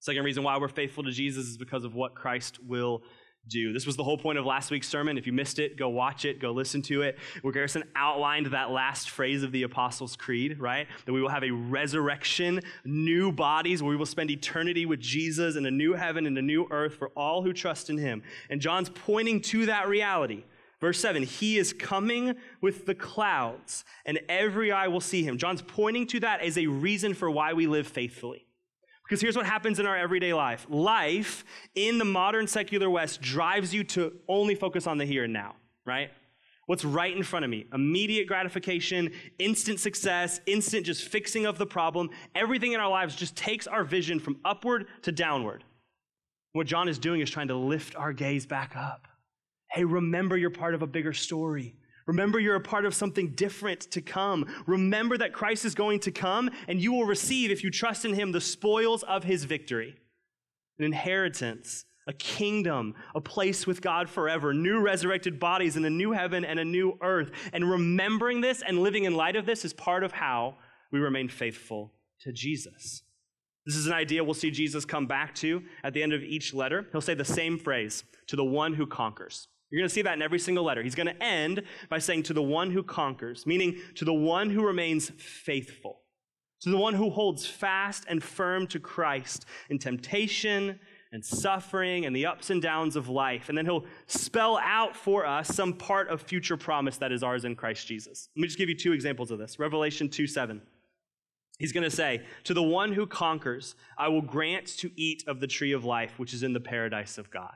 Second 0.00 0.24
reason 0.24 0.42
why 0.42 0.58
we're 0.58 0.68
faithful 0.68 1.02
to 1.04 1.10
Jesus 1.10 1.46
is 1.46 1.56
because 1.56 1.84
of 1.84 1.94
what 1.94 2.14
Christ 2.14 2.62
will 2.62 3.02
do. 3.48 3.72
This 3.72 3.86
was 3.86 3.96
the 3.96 4.04
whole 4.04 4.18
point 4.18 4.38
of 4.38 4.46
last 4.46 4.70
week's 4.70 4.88
sermon. 4.88 5.18
If 5.18 5.26
you 5.26 5.32
missed 5.32 5.58
it, 5.58 5.76
go 5.76 5.88
watch 5.88 6.24
it, 6.24 6.40
go 6.40 6.52
listen 6.52 6.82
to 6.82 7.02
it. 7.02 7.18
Where 7.42 7.52
Garrison 7.52 7.84
outlined 7.94 8.46
that 8.46 8.70
last 8.70 9.10
phrase 9.10 9.42
of 9.42 9.52
the 9.52 9.62
Apostles' 9.62 10.16
Creed, 10.16 10.58
right? 10.58 10.86
That 11.06 11.12
we 11.12 11.20
will 11.20 11.28
have 11.28 11.44
a 11.44 11.50
resurrection, 11.50 12.60
new 12.84 13.32
bodies, 13.32 13.82
where 13.82 13.90
we 13.90 13.96
will 13.96 14.06
spend 14.06 14.30
eternity 14.30 14.86
with 14.86 15.00
Jesus 15.00 15.56
in 15.56 15.66
a 15.66 15.70
new 15.70 15.94
heaven 15.94 16.26
and 16.26 16.36
a 16.38 16.42
new 16.42 16.66
earth 16.70 16.94
for 16.94 17.08
all 17.16 17.42
who 17.42 17.52
trust 17.52 17.90
in 17.90 17.98
him. 17.98 18.22
And 18.50 18.60
John's 18.60 18.88
pointing 18.88 19.40
to 19.42 19.66
that 19.66 19.88
reality. 19.88 20.44
Verse 20.80 21.00
7 21.00 21.22
He 21.22 21.58
is 21.58 21.72
coming 21.72 22.34
with 22.60 22.86
the 22.86 22.94
clouds, 22.94 23.84
and 24.04 24.20
every 24.28 24.72
eye 24.72 24.88
will 24.88 25.00
see 25.00 25.22
him. 25.22 25.38
John's 25.38 25.62
pointing 25.62 26.06
to 26.08 26.20
that 26.20 26.40
as 26.40 26.58
a 26.58 26.66
reason 26.66 27.14
for 27.14 27.30
why 27.30 27.52
we 27.52 27.66
live 27.66 27.86
faithfully. 27.86 28.43
Because 29.04 29.20
here's 29.20 29.36
what 29.36 29.46
happens 29.46 29.78
in 29.78 29.86
our 29.86 29.96
everyday 29.96 30.32
life 30.32 30.66
life 30.68 31.44
in 31.74 31.98
the 31.98 32.04
modern 32.04 32.46
secular 32.46 32.88
West 32.88 33.20
drives 33.20 33.74
you 33.74 33.84
to 33.84 34.12
only 34.28 34.54
focus 34.54 34.86
on 34.86 34.98
the 34.98 35.04
here 35.04 35.24
and 35.24 35.32
now, 35.32 35.54
right? 35.84 36.10
What's 36.66 36.84
right 36.84 37.14
in 37.14 37.22
front 37.22 37.44
of 37.44 37.50
me? 37.50 37.66
Immediate 37.74 38.26
gratification, 38.26 39.12
instant 39.38 39.80
success, 39.80 40.40
instant 40.46 40.86
just 40.86 41.06
fixing 41.06 41.44
of 41.44 41.58
the 41.58 41.66
problem. 41.66 42.08
Everything 42.34 42.72
in 42.72 42.80
our 42.80 42.88
lives 42.88 43.14
just 43.14 43.36
takes 43.36 43.66
our 43.66 43.84
vision 43.84 44.18
from 44.18 44.38
upward 44.46 44.86
to 45.02 45.12
downward. 45.12 45.62
What 46.52 46.66
John 46.66 46.88
is 46.88 46.98
doing 46.98 47.20
is 47.20 47.28
trying 47.28 47.48
to 47.48 47.56
lift 47.56 47.94
our 47.96 48.14
gaze 48.14 48.46
back 48.46 48.74
up 48.76 49.08
Hey, 49.74 49.82
remember 49.82 50.36
you're 50.36 50.50
part 50.50 50.76
of 50.76 50.82
a 50.82 50.86
bigger 50.86 51.12
story. 51.12 51.74
Remember 52.06 52.38
you're 52.38 52.56
a 52.56 52.60
part 52.60 52.84
of 52.84 52.94
something 52.94 53.30
different 53.30 53.80
to 53.92 54.02
come. 54.02 54.46
Remember 54.66 55.16
that 55.16 55.32
Christ 55.32 55.64
is 55.64 55.74
going 55.74 56.00
to 56.00 56.10
come, 56.10 56.50
and 56.68 56.80
you 56.80 56.92
will 56.92 57.06
receive, 57.06 57.50
if 57.50 57.64
you 57.64 57.70
trust 57.70 58.04
in 58.04 58.14
him, 58.14 58.32
the 58.32 58.40
spoils 58.40 59.02
of 59.02 59.24
his 59.24 59.44
victory 59.44 59.96
an 60.78 60.84
inheritance, 60.84 61.84
a 62.08 62.12
kingdom, 62.12 62.94
a 63.14 63.20
place 63.20 63.66
with 63.66 63.80
God 63.80 64.10
forever, 64.10 64.52
new 64.52 64.80
resurrected 64.80 65.38
bodies 65.38 65.76
in 65.76 65.84
a 65.84 65.90
new 65.90 66.10
heaven 66.10 66.44
and 66.44 66.58
a 66.58 66.64
new 66.64 66.98
earth. 67.00 67.30
And 67.52 67.70
remembering 67.70 68.40
this 68.40 68.60
and 68.60 68.80
living 68.80 69.04
in 69.04 69.14
light 69.14 69.36
of 69.36 69.46
this 69.46 69.64
is 69.64 69.72
part 69.72 70.02
of 70.02 70.12
how 70.12 70.56
we 70.90 70.98
remain 70.98 71.28
faithful 71.28 71.92
to 72.22 72.32
Jesus. 72.32 73.02
This 73.66 73.76
is 73.76 73.86
an 73.86 73.92
idea 73.92 74.22
we'll 74.22 74.34
see 74.34 74.50
Jesus 74.50 74.84
come 74.84 75.06
back 75.06 75.34
to 75.36 75.62
at 75.82 75.94
the 75.94 76.02
end 76.02 76.12
of 76.12 76.22
each 76.22 76.52
letter. 76.52 76.86
He'll 76.92 77.00
say 77.00 77.14
the 77.14 77.24
same 77.24 77.58
phrase 77.58 78.04
to 78.26 78.36
the 78.36 78.44
one 78.44 78.74
who 78.74 78.86
conquers. 78.86 79.48
You're 79.70 79.80
going 79.80 79.88
to 79.88 79.94
see 79.94 80.02
that 80.02 80.14
in 80.14 80.22
every 80.22 80.38
single 80.38 80.64
letter. 80.64 80.82
He's 80.82 80.94
going 80.94 81.06
to 81.06 81.22
end 81.22 81.62
by 81.88 81.98
saying, 81.98 82.24
to 82.24 82.32
the 82.32 82.42
one 82.42 82.70
who 82.70 82.82
conquers, 82.82 83.46
meaning 83.46 83.80
to 83.96 84.04
the 84.04 84.14
one 84.14 84.50
who 84.50 84.64
remains 84.64 85.10
faithful, 85.18 86.00
to 86.60 86.70
the 86.70 86.76
one 86.76 86.94
who 86.94 87.10
holds 87.10 87.46
fast 87.46 88.04
and 88.08 88.22
firm 88.22 88.66
to 88.68 88.78
Christ 88.78 89.46
in 89.70 89.78
temptation 89.78 90.78
and 91.12 91.24
suffering 91.24 92.06
and 92.06 92.14
the 92.14 92.26
ups 92.26 92.50
and 92.50 92.60
downs 92.60 92.96
of 92.96 93.08
life. 93.08 93.48
And 93.48 93.56
then 93.56 93.64
he'll 93.64 93.84
spell 94.06 94.58
out 94.62 94.96
for 94.96 95.26
us 95.26 95.48
some 95.48 95.72
part 95.72 96.08
of 96.08 96.22
future 96.22 96.56
promise 96.56 96.98
that 96.98 97.12
is 97.12 97.22
ours 97.22 97.44
in 97.44 97.54
Christ 97.54 97.86
Jesus. 97.86 98.28
Let 98.36 98.42
me 98.42 98.48
just 98.48 98.58
give 98.58 98.68
you 98.68 98.76
two 98.76 98.92
examples 98.92 99.30
of 99.30 99.38
this 99.38 99.58
Revelation 99.58 100.08
2 100.08 100.26
7. 100.26 100.60
He's 101.58 101.72
going 101.72 101.84
to 101.84 101.90
say, 101.90 102.22
To 102.44 102.54
the 102.54 102.62
one 102.62 102.92
who 102.92 103.06
conquers, 103.06 103.76
I 103.96 104.08
will 104.08 104.22
grant 104.22 104.66
to 104.78 104.90
eat 104.96 105.22
of 105.28 105.38
the 105.38 105.46
tree 105.46 105.72
of 105.72 105.84
life, 105.84 106.18
which 106.18 106.34
is 106.34 106.42
in 106.42 106.52
the 106.52 106.60
paradise 106.60 107.16
of 107.16 107.30
God 107.30 107.54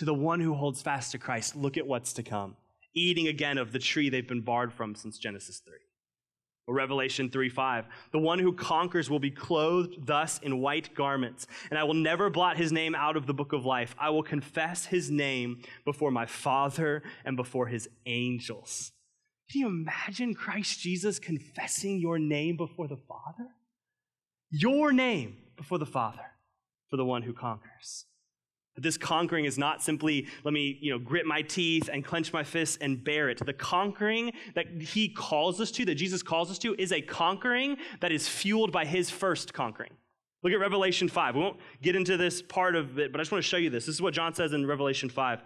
to 0.00 0.06
the 0.06 0.14
one 0.14 0.40
who 0.40 0.54
holds 0.54 0.80
fast 0.80 1.12
to 1.12 1.18
Christ, 1.18 1.54
look 1.54 1.76
at 1.76 1.86
what's 1.86 2.14
to 2.14 2.22
come. 2.22 2.56
Eating 2.94 3.28
again 3.28 3.58
of 3.58 3.70
the 3.70 3.78
tree 3.78 4.08
they've 4.08 4.26
been 4.26 4.40
barred 4.40 4.72
from 4.72 4.94
since 4.94 5.18
Genesis 5.18 5.58
3. 5.58 5.74
Or 6.66 6.74
Revelation 6.74 7.28
3 7.28 7.50
5. 7.50 7.84
The 8.10 8.18
one 8.18 8.38
who 8.38 8.54
conquers 8.54 9.10
will 9.10 9.18
be 9.18 9.30
clothed 9.30 10.06
thus 10.06 10.38
in 10.38 10.60
white 10.60 10.94
garments, 10.94 11.46
and 11.68 11.78
I 11.78 11.84
will 11.84 11.92
never 11.92 12.30
blot 12.30 12.56
his 12.56 12.72
name 12.72 12.94
out 12.94 13.18
of 13.18 13.26
the 13.26 13.34
book 13.34 13.52
of 13.52 13.66
life. 13.66 13.94
I 13.98 14.08
will 14.08 14.22
confess 14.22 14.86
his 14.86 15.10
name 15.10 15.60
before 15.84 16.10
my 16.10 16.24
Father 16.24 17.02
and 17.26 17.36
before 17.36 17.66
his 17.66 17.86
angels. 18.06 18.92
Can 19.52 19.60
you 19.60 19.66
imagine 19.66 20.32
Christ 20.32 20.80
Jesus 20.80 21.18
confessing 21.18 22.00
your 22.00 22.18
name 22.18 22.56
before 22.56 22.88
the 22.88 22.96
Father? 22.96 23.50
Your 24.48 24.92
name 24.92 25.36
before 25.58 25.76
the 25.76 25.84
Father 25.84 26.24
for 26.88 26.96
the 26.96 27.04
one 27.04 27.20
who 27.20 27.34
conquers. 27.34 28.06
This 28.80 28.96
conquering 28.96 29.44
is 29.44 29.58
not 29.58 29.82
simply, 29.82 30.26
let 30.44 30.54
me, 30.54 30.78
you 30.80 30.90
know, 30.90 30.98
grit 30.98 31.26
my 31.26 31.42
teeth 31.42 31.88
and 31.92 32.04
clench 32.04 32.32
my 32.32 32.42
fists 32.42 32.78
and 32.80 33.02
bear 33.02 33.28
it. 33.28 33.44
The 33.44 33.52
conquering 33.52 34.32
that 34.54 34.66
he 34.80 35.08
calls 35.08 35.60
us 35.60 35.70
to, 35.72 35.84
that 35.86 35.96
Jesus 35.96 36.22
calls 36.22 36.50
us 36.50 36.58
to, 36.58 36.74
is 36.78 36.92
a 36.92 37.00
conquering 37.00 37.76
that 38.00 38.12
is 38.12 38.28
fueled 38.28 38.72
by 38.72 38.84
his 38.84 39.10
first 39.10 39.52
conquering. 39.52 39.92
Look 40.42 40.54
at 40.54 40.58
Revelation 40.58 41.06
5. 41.08 41.34
We 41.34 41.42
won't 41.42 41.58
get 41.82 41.94
into 41.94 42.16
this 42.16 42.40
part 42.40 42.74
of 42.74 42.98
it, 42.98 43.12
but 43.12 43.20
I 43.20 43.22
just 43.22 43.30
want 43.30 43.44
to 43.44 43.48
show 43.48 43.58
you 43.58 43.68
this. 43.68 43.84
This 43.84 43.96
is 43.96 44.02
what 44.02 44.14
John 44.14 44.34
says 44.34 44.54
in 44.54 44.66
Revelation 44.66 45.10
5. 45.10 45.42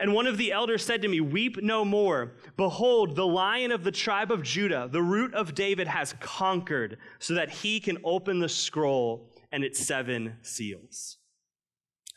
And 0.00 0.12
one 0.12 0.26
of 0.26 0.36
the 0.36 0.50
elders 0.50 0.84
said 0.84 1.00
to 1.02 1.08
me, 1.08 1.20
Weep 1.20 1.62
no 1.62 1.84
more. 1.84 2.32
Behold, 2.56 3.14
the 3.14 3.26
lion 3.26 3.70
of 3.70 3.84
the 3.84 3.92
tribe 3.92 4.32
of 4.32 4.42
Judah, 4.42 4.88
the 4.90 5.02
root 5.02 5.32
of 5.34 5.54
David, 5.54 5.86
has 5.86 6.14
conquered, 6.18 6.98
so 7.20 7.34
that 7.34 7.50
he 7.50 7.78
can 7.78 7.98
open 8.02 8.40
the 8.40 8.48
scroll 8.48 9.30
and 9.52 9.62
its 9.62 9.78
seven 9.78 10.36
seals. 10.42 11.18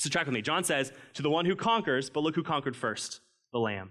So, 0.05 0.11
track 0.11 0.27
with 0.27 0.35
me. 0.35 0.43
John 0.43 0.63
says, 0.63 0.93
To 1.15 1.23
the 1.23 1.31
one 1.31 1.47
who 1.47 1.55
conquers, 1.55 2.11
but 2.11 2.19
look 2.19 2.35
who 2.35 2.43
conquered 2.43 2.75
first 2.75 3.21
the 3.51 3.57
Lamb. 3.57 3.89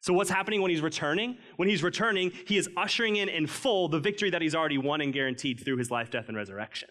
So, 0.00 0.12
what's 0.12 0.30
happening 0.30 0.62
when 0.62 0.70
he's 0.70 0.80
returning? 0.80 1.38
When 1.56 1.68
he's 1.68 1.82
returning, 1.82 2.30
he 2.46 2.56
is 2.56 2.68
ushering 2.76 3.16
in 3.16 3.28
in 3.28 3.48
full 3.48 3.88
the 3.88 3.98
victory 3.98 4.30
that 4.30 4.42
he's 4.42 4.54
already 4.54 4.78
won 4.78 5.00
and 5.00 5.12
guaranteed 5.12 5.64
through 5.64 5.78
his 5.78 5.90
life, 5.90 6.08
death, 6.08 6.26
and 6.28 6.36
resurrection. 6.36 6.88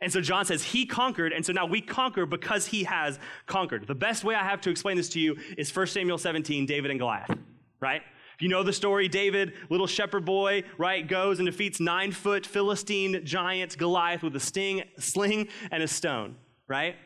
And 0.00 0.10
so 0.10 0.22
John 0.22 0.46
says 0.46 0.62
he 0.62 0.86
conquered, 0.86 1.34
and 1.34 1.44
so 1.44 1.52
now 1.52 1.66
we 1.66 1.82
conquer 1.82 2.24
because 2.24 2.66
he 2.66 2.84
has 2.84 3.18
conquered. 3.44 3.86
The 3.86 3.94
best 3.94 4.24
way 4.24 4.34
I 4.34 4.42
have 4.42 4.62
to 4.62 4.70
explain 4.70 4.96
this 4.96 5.10
to 5.10 5.20
you 5.20 5.36
is 5.58 5.74
1 5.74 5.86
Samuel 5.88 6.16
17, 6.16 6.64
David 6.64 6.90
and 6.90 6.98
Goliath, 6.98 7.36
right? 7.78 8.00
If 8.36 8.42
you 8.42 8.48
know 8.48 8.62
the 8.62 8.72
story, 8.72 9.08
David, 9.08 9.54
little 9.70 9.86
shepherd 9.86 10.24
boy, 10.24 10.64
right, 10.78 11.06
goes 11.06 11.38
and 11.38 11.46
defeats 11.46 11.78
nine 11.78 12.12
foot 12.12 12.46
Philistine 12.46 13.22
giant 13.24 13.78
Goliath 13.78 14.22
with 14.22 14.34
a 14.34 14.40
sting, 14.40 14.82
sling 14.98 15.48
and 15.70 15.82
a 15.82 15.88
stone, 15.88 16.36
right? 16.68 16.96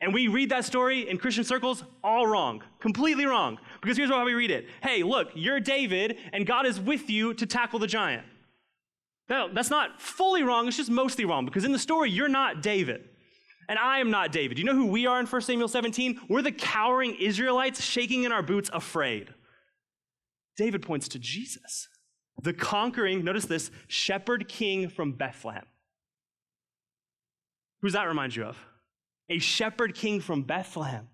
And 0.00 0.12
we 0.12 0.28
read 0.28 0.50
that 0.50 0.64
story 0.64 1.08
in 1.08 1.18
Christian 1.18 1.44
circles 1.44 1.84
all 2.04 2.26
wrong, 2.26 2.62
completely 2.80 3.26
wrong. 3.26 3.58
Because 3.80 3.96
here's 3.96 4.10
how 4.10 4.24
we 4.24 4.34
read 4.34 4.50
it 4.50 4.66
Hey, 4.82 5.02
look, 5.02 5.30
you're 5.34 5.60
David, 5.60 6.18
and 6.32 6.46
God 6.46 6.66
is 6.66 6.80
with 6.80 7.08
you 7.08 7.34
to 7.34 7.46
tackle 7.46 7.78
the 7.78 7.86
giant. 7.86 8.26
No, 9.28 9.48
that's 9.52 9.70
not 9.70 10.00
fully 10.00 10.42
wrong, 10.42 10.68
it's 10.68 10.76
just 10.76 10.90
mostly 10.90 11.24
wrong. 11.24 11.44
Because 11.44 11.64
in 11.64 11.72
the 11.72 11.78
story, 11.78 12.10
you're 12.10 12.28
not 12.28 12.62
David. 12.62 13.04
And 13.68 13.78
I 13.78 13.98
am 13.98 14.10
not 14.10 14.32
David. 14.32 14.58
You 14.58 14.64
know 14.64 14.74
who 14.74 14.86
we 14.86 15.06
are 15.06 15.20
in 15.20 15.26
1 15.26 15.42
Samuel 15.42 15.68
17? 15.68 16.20
We're 16.28 16.40
the 16.40 16.52
cowering 16.52 17.14
Israelites 17.20 17.84
shaking 17.84 18.24
in 18.24 18.32
our 18.32 18.42
boots, 18.42 18.70
afraid. 18.72 19.34
David 20.56 20.82
points 20.82 21.06
to 21.08 21.18
Jesus, 21.18 21.88
the 22.42 22.52
conquering, 22.52 23.22
notice 23.22 23.44
this, 23.44 23.70
shepherd 23.86 24.48
king 24.48 24.88
from 24.88 25.12
Bethlehem. 25.12 25.66
Who's 27.80 27.92
that 27.92 28.04
remind 28.04 28.34
you 28.34 28.44
of? 28.44 28.58
A 29.28 29.38
shepherd 29.38 29.94
king 29.94 30.20
from 30.20 30.42
Bethlehem. 30.42 31.08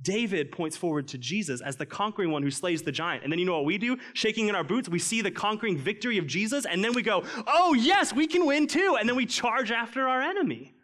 David 0.00 0.50
points 0.50 0.76
forward 0.76 1.06
to 1.08 1.18
Jesus 1.18 1.60
as 1.60 1.76
the 1.76 1.86
conquering 1.86 2.32
one 2.32 2.42
who 2.42 2.50
slays 2.50 2.82
the 2.82 2.90
giant. 2.90 3.22
And 3.22 3.32
then 3.32 3.38
you 3.38 3.44
know 3.44 3.54
what 3.54 3.64
we 3.64 3.78
do? 3.78 3.98
Shaking 4.14 4.48
in 4.48 4.54
our 4.56 4.64
boots, 4.64 4.88
we 4.88 4.98
see 4.98 5.22
the 5.22 5.30
conquering 5.30 5.78
victory 5.78 6.18
of 6.18 6.26
Jesus, 6.26 6.66
and 6.66 6.82
then 6.82 6.92
we 6.92 7.02
go, 7.02 7.22
oh, 7.46 7.74
yes, 7.74 8.12
we 8.12 8.26
can 8.26 8.44
win 8.44 8.66
too. 8.66 8.96
And 8.98 9.08
then 9.08 9.14
we 9.14 9.26
charge 9.26 9.70
after 9.70 10.08
our 10.08 10.20
enemy. 10.20 10.74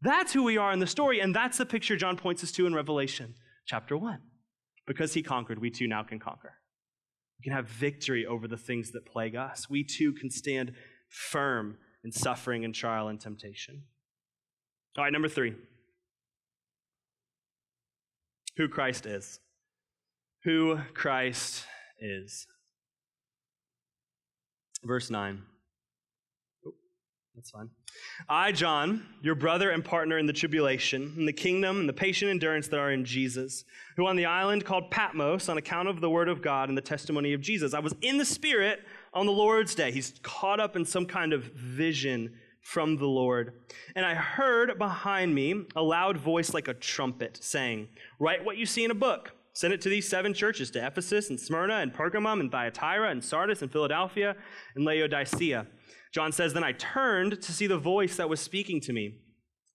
That's 0.00 0.32
who 0.32 0.42
we 0.42 0.56
are 0.56 0.72
in 0.72 0.78
the 0.78 0.86
story, 0.86 1.20
and 1.20 1.34
that's 1.34 1.58
the 1.58 1.66
picture 1.66 1.96
John 1.96 2.16
points 2.16 2.42
us 2.42 2.52
to 2.52 2.66
in 2.66 2.74
Revelation 2.74 3.34
chapter 3.66 3.96
1. 3.96 4.20
Because 4.86 5.14
he 5.14 5.22
conquered, 5.22 5.58
we 5.58 5.70
too 5.70 5.88
now 5.88 6.02
can 6.02 6.18
conquer. 6.18 6.54
We 7.38 7.44
can 7.44 7.52
have 7.52 7.68
victory 7.68 8.24
over 8.24 8.48
the 8.48 8.56
things 8.56 8.92
that 8.92 9.04
plague 9.04 9.36
us. 9.36 9.68
We 9.68 9.84
too 9.84 10.12
can 10.12 10.30
stand 10.30 10.72
firm 11.08 11.76
in 12.04 12.12
suffering 12.12 12.64
and 12.64 12.74
trial 12.74 13.08
and 13.08 13.20
temptation. 13.20 13.82
All 14.96 15.04
right, 15.04 15.12
number 15.12 15.28
three 15.28 15.54
who 18.56 18.68
Christ 18.68 19.06
is. 19.06 19.40
Who 20.44 20.78
Christ 20.94 21.64
is. 22.00 22.46
Verse 24.84 25.10
9. 25.10 25.42
That's 27.34 27.50
fine. 27.50 27.68
I, 28.30 28.50
John, 28.52 29.04
your 29.20 29.34
brother 29.34 29.70
and 29.70 29.84
partner 29.84 30.16
in 30.16 30.24
the 30.24 30.32
tribulation, 30.32 31.12
in 31.18 31.26
the 31.26 31.34
kingdom 31.34 31.80
and 31.80 31.88
the 31.88 31.92
patient 31.92 32.30
endurance 32.30 32.68
that 32.68 32.78
are 32.78 32.92
in 32.92 33.04
Jesus, 33.04 33.64
who 33.96 34.06
on 34.06 34.16
the 34.16 34.24
island 34.24 34.64
called 34.64 34.90
Patmos, 34.90 35.50
on 35.50 35.58
account 35.58 35.88
of 35.88 36.00
the 36.00 36.08
word 36.08 36.30
of 36.30 36.40
God 36.40 36.70
and 36.70 36.78
the 36.78 36.82
testimony 36.82 37.34
of 37.34 37.42
Jesus, 37.42 37.74
I 37.74 37.78
was 37.80 37.94
in 38.00 38.16
the 38.16 38.24
Spirit 38.24 38.80
on 39.12 39.26
the 39.26 39.32
Lord's 39.32 39.74
day. 39.74 39.92
He's 39.92 40.14
caught 40.22 40.60
up 40.60 40.76
in 40.76 40.86
some 40.86 41.04
kind 41.04 41.34
of 41.34 41.44
vision 41.44 42.32
from 42.66 42.96
the 42.96 43.06
Lord. 43.06 43.52
And 43.94 44.04
I 44.04 44.14
heard 44.14 44.76
behind 44.76 45.32
me 45.32 45.66
a 45.76 45.82
loud 45.82 46.16
voice 46.16 46.52
like 46.52 46.66
a 46.66 46.74
trumpet 46.74 47.38
saying, 47.40 47.86
Write 48.18 48.44
what 48.44 48.56
you 48.56 48.66
see 48.66 48.84
in 48.84 48.90
a 48.90 48.94
book. 48.94 49.30
Send 49.52 49.72
it 49.72 49.80
to 49.82 49.88
these 49.88 50.08
seven 50.08 50.34
churches 50.34 50.72
to 50.72 50.84
Ephesus 50.84 51.30
and 51.30 51.38
Smyrna 51.38 51.74
and 51.74 51.94
Pergamum 51.94 52.40
and 52.40 52.50
Thyatira 52.50 53.10
and 53.10 53.24
Sardis 53.24 53.62
and 53.62 53.70
Philadelphia 53.70 54.34
and 54.74 54.84
Laodicea. 54.84 55.68
John 56.12 56.32
says, 56.32 56.54
Then 56.54 56.64
I 56.64 56.72
turned 56.72 57.40
to 57.40 57.52
see 57.52 57.68
the 57.68 57.78
voice 57.78 58.16
that 58.16 58.28
was 58.28 58.40
speaking 58.40 58.80
to 58.80 58.92
me. 58.92 59.20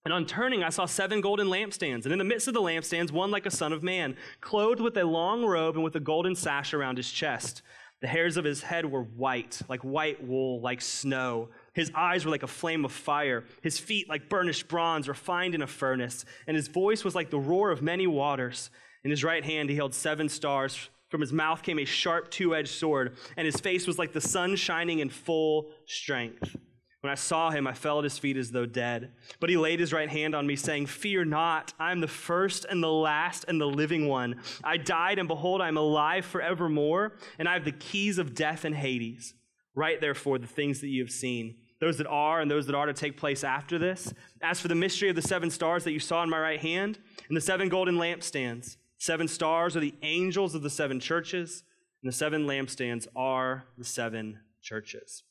And 0.04 0.12
on 0.12 0.26
turning, 0.26 0.62
I 0.62 0.68
saw 0.68 0.84
seven 0.84 1.22
golden 1.22 1.46
lampstands, 1.46 2.04
and 2.04 2.12
in 2.12 2.18
the 2.18 2.24
midst 2.24 2.46
of 2.46 2.52
the 2.52 2.60
lampstands, 2.60 3.10
one 3.10 3.30
like 3.30 3.46
a 3.46 3.50
son 3.50 3.72
of 3.72 3.82
man, 3.82 4.16
clothed 4.42 4.82
with 4.82 4.98
a 4.98 5.04
long 5.04 5.46
robe 5.46 5.76
and 5.76 5.84
with 5.84 5.96
a 5.96 6.00
golden 6.00 6.34
sash 6.34 6.74
around 6.74 6.98
his 6.98 7.10
chest. 7.10 7.62
The 8.02 8.08
hairs 8.08 8.36
of 8.36 8.44
his 8.44 8.62
head 8.62 8.84
were 8.84 9.04
white, 9.04 9.62
like 9.68 9.80
white 9.80 10.22
wool, 10.22 10.60
like 10.60 10.82
snow. 10.82 11.48
His 11.74 11.90
eyes 11.94 12.24
were 12.24 12.30
like 12.30 12.42
a 12.42 12.48
flame 12.48 12.84
of 12.84 12.92
fire, 12.92 13.44
his 13.62 13.78
feet 13.78 14.08
like 14.08 14.28
burnished 14.28 14.68
bronze 14.68 15.08
refined 15.08 15.54
in 15.54 15.62
a 15.62 15.66
furnace, 15.66 16.24
and 16.46 16.54
his 16.54 16.68
voice 16.68 17.02
was 17.02 17.14
like 17.14 17.30
the 17.30 17.38
roar 17.38 17.70
of 17.70 17.80
many 17.80 18.06
waters. 18.06 18.70
In 19.04 19.10
his 19.10 19.24
right 19.24 19.44
hand, 19.44 19.70
he 19.70 19.76
held 19.76 19.94
seven 19.94 20.28
stars. 20.28 20.90
From 21.08 21.20
his 21.20 21.32
mouth 21.32 21.62
came 21.62 21.78
a 21.78 21.84
sharp 21.84 22.30
two 22.30 22.54
edged 22.54 22.70
sword, 22.70 23.16
and 23.36 23.46
his 23.46 23.60
face 23.60 23.86
was 23.86 23.98
like 23.98 24.12
the 24.12 24.20
sun 24.20 24.56
shining 24.56 24.98
in 25.00 25.08
full 25.08 25.70
strength. 25.86 26.56
When 27.02 27.10
I 27.10 27.16
saw 27.16 27.50
him, 27.50 27.66
I 27.66 27.72
fell 27.72 27.98
at 27.98 28.04
his 28.04 28.18
feet 28.18 28.36
as 28.36 28.52
though 28.52 28.64
dead. 28.64 29.10
But 29.40 29.50
he 29.50 29.56
laid 29.56 29.80
his 29.80 29.92
right 29.92 30.08
hand 30.08 30.36
on 30.36 30.46
me, 30.46 30.54
saying, 30.54 30.86
Fear 30.86 31.24
not, 31.24 31.74
I 31.78 31.90
am 31.90 32.00
the 32.00 32.06
first 32.06 32.64
and 32.64 32.80
the 32.80 32.92
last 32.92 33.44
and 33.48 33.60
the 33.60 33.66
living 33.66 34.06
one. 34.06 34.40
I 34.62 34.76
died, 34.76 35.18
and 35.18 35.26
behold, 35.26 35.60
I 35.60 35.68
am 35.68 35.76
alive 35.76 36.24
forevermore, 36.24 37.14
and 37.40 37.48
I 37.48 37.54
have 37.54 37.64
the 37.64 37.72
keys 37.72 38.18
of 38.18 38.34
death 38.34 38.64
and 38.64 38.76
Hades. 38.76 39.34
Write 39.74 40.00
therefore 40.00 40.38
the 40.38 40.46
things 40.46 40.80
that 40.80 40.88
you 40.88 41.02
have 41.02 41.10
seen, 41.10 41.56
those 41.82 41.98
that 41.98 42.06
are 42.06 42.40
and 42.40 42.50
those 42.50 42.64
that 42.64 42.74
are 42.74 42.86
to 42.86 42.94
take 42.94 43.18
place 43.18 43.44
after 43.44 43.78
this. 43.78 44.14
As 44.40 44.58
for 44.58 44.68
the 44.68 44.74
mystery 44.74 45.10
of 45.10 45.16
the 45.16 45.22
seven 45.22 45.50
stars 45.50 45.84
that 45.84 45.92
you 45.92 46.00
saw 46.00 46.22
in 46.22 46.30
my 46.30 46.40
right 46.40 46.60
hand, 46.60 46.98
and 47.28 47.36
the 47.36 47.42
seven 47.42 47.68
golden 47.68 47.96
lampstands, 47.96 48.76
Seven 49.02 49.26
stars 49.26 49.76
are 49.76 49.80
the 49.80 49.96
angels 50.02 50.54
of 50.54 50.62
the 50.62 50.70
seven 50.70 51.00
churches, 51.00 51.64
and 52.04 52.08
the 52.08 52.14
seven 52.14 52.46
lampstands 52.46 53.08
are 53.16 53.64
the 53.76 53.84
seven 53.84 54.38
churches. 54.62 55.24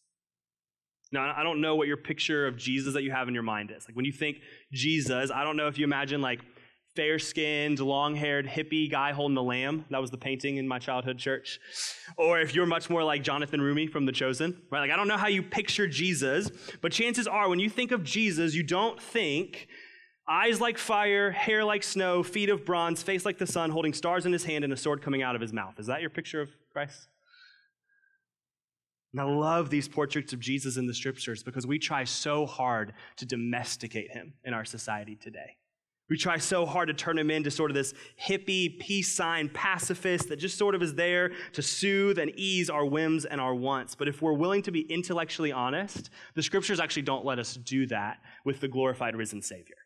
Now, 1.13 1.33
I 1.33 1.41
don't 1.41 1.61
know 1.61 1.77
what 1.77 1.87
your 1.87 1.95
picture 1.95 2.47
of 2.47 2.57
Jesus 2.57 2.95
that 2.95 3.03
you 3.03 3.11
have 3.11 3.29
in 3.29 3.33
your 3.33 3.43
mind 3.43 3.71
is. 3.71 3.87
Like 3.87 3.95
when 3.95 4.03
you 4.03 4.11
think 4.11 4.39
Jesus, 4.73 5.31
I 5.31 5.45
don't 5.45 5.55
know 5.55 5.67
if 5.67 5.77
you 5.77 5.85
imagine 5.85 6.19
like 6.19 6.41
fair 6.95 7.19
skinned, 7.19 7.79
long 7.79 8.15
haired, 8.15 8.47
hippie 8.47 8.89
guy 8.89 9.11
holding 9.13 9.35
the 9.35 9.43
lamb. 9.43 9.85
That 9.89 10.01
was 10.01 10.11
the 10.11 10.17
painting 10.17 10.57
in 10.57 10.67
my 10.67 10.79
childhood 10.79 11.17
church. 11.17 11.59
Or 12.17 12.39
if 12.39 12.53
you're 12.53 12.65
much 12.65 12.89
more 12.89 13.03
like 13.03 13.23
Jonathan 13.23 13.61
Roumie 13.61 13.89
from 13.89 14.05
The 14.05 14.11
Chosen, 14.11 14.61
right? 14.71 14.81
Like 14.81 14.91
I 14.91 14.95
don't 14.95 15.07
know 15.07 15.17
how 15.17 15.27
you 15.27 15.41
picture 15.41 15.87
Jesus, 15.87 16.51
but 16.81 16.91
chances 16.91 17.27
are 17.27 17.49
when 17.49 17.59
you 17.59 17.69
think 17.69 17.91
of 17.91 18.03
Jesus, 18.03 18.53
you 18.53 18.63
don't 18.63 19.01
think 19.01 19.67
eyes 20.27 20.61
like 20.61 20.77
fire, 20.77 21.31
hair 21.31 21.63
like 21.63 21.83
snow, 21.83 22.23
feet 22.23 22.49
of 22.49 22.65
bronze, 22.65 23.03
face 23.03 23.25
like 23.25 23.37
the 23.37 23.47
sun, 23.47 23.69
holding 23.69 23.93
stars 23.93 24.25
in 24.25 24.33
his 24.33 24.43
hand 24.43 24.63
and 24.63 24.73
a 24.73 24.77
sword 24.77 25.01
coming 25.01 25.21
out 25.21 25.35
of 25.35 25.41
his 25.41 25.53
mouth. 25.53 25.79
Is 25.79 25.87
that 25.87 26.01
your 26.01 26.09
picture 26.09 26.41
of 26.41 26.49
Christ? 26.71 27.07
And 29.13 29.19
I 29.19 29.25
love 29.25 29.69
these 29.69 29.89
portraits 29.89 30.31
of 30.31 30.39
Jesus 30.39 30.77
in 30.77 30.87
the 30.87 30.93
scriptures 30.93 31.43
because 31.43 31.67
we 31.67 31.79
try 31.79 32.05
so 32.05 32.45
hard 32.45 32.93
to 33.17 33.25
domesticate 33.25 34.11
him 34.11 34.33
in 34.45 34.53
our 34.53 34.63
society 34.63 35.15
today. 35.15 35.57
We 36.11 36.17
try 36.17 36.39
so 36.39 36.65
hard 36.65 36.89
to 36.89 36.93
turn 36.93 37.17
him 37.17 37.31
into 37.31 37.49
sort 37.49 37.71
of 37.71 37.75
this 37.75 37.93
hippie, 38.21 38.77
peace 38.81 39.09
sign 39.09 39.47
pacifist 39.47 40.27
that 40.27 40.35
just 40.35 40.57
sort 40.57 40.75
of 40.75 40.83
is 40.83 40.93
there 40.93 41.31
to 41.53 41.61
soothe 41.61 42.19
and 42.19 42.33
ease 42.35 42.69
our 42.69 42.85
whims 42.85 43.23
and 43.23 43.39
our 43.39 43.55
wants. 43.55 43.95
But 43.95 44.09
if 44.09 44.21
we're 44.21 44.33
willing 44.33 44.61
to 44.63 44.71
be 44.71 44.81
intellectually 44.81 45.53
honest, 45.53 46.09
the 46.35 46.43
scriptures 46.43 46.81
actually 46.81 47.03
don't 47.03 47.23
let 47.23 47.39
us 47.39 47.53
do 47.53 47.87
that 47.87 48.17
with 48.43 48.59
the 48.59 48.67
glorified 48.67 49.15
risen 49.15 49.41
Savior. 49.41 49.77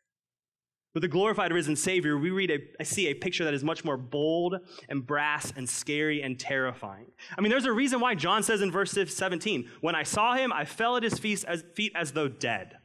With 0.95 1.03
the 1.03 1.07
glorified 1.07 1.53
risen 1.53 1.75
Savior, 1.75 2.17
we 2.17 2.31
read 2.31 2.49
a, 2.49 2.57
I 2.79 2.83
see 2.85 3.05
a 3.09 3.13
picture 3.13 3.43
that 3.43 3.53
is 3.53 3.63
much 3.63 3.85
more 3.85 3.95
bold 3.95 4.55
and 4.89 5.05
brass 5.05 5.53
and 5.55 5.69
scary 5.69 6.23
and 6.23 6.39
terrifying. 6.39 7.11
I 7.37 7.41
mean, 7.41 7.51
there's 7.51 7.65
a 7.65 7.71
reason 7.71 7.99
why 7.99 8.15
John 8.15 8.41
says 8.41 8.63
in 8.63 8.71
verse 8.71 8.93
17, 8.93 9.69
When 9.81 9.93
I 9.93 10.01
saw 10.01 10.33
him, 10.33 10.51
I 10.51 10.65
fell 10.65 10.97
at 10.97 11.03
his 11.03 11.19
feet 11.19 11.45
as, 11.47 11.63
feet 11.75 11.91
as 11.93 12.13
though 12.13 12.29
dead. 12.29 12.77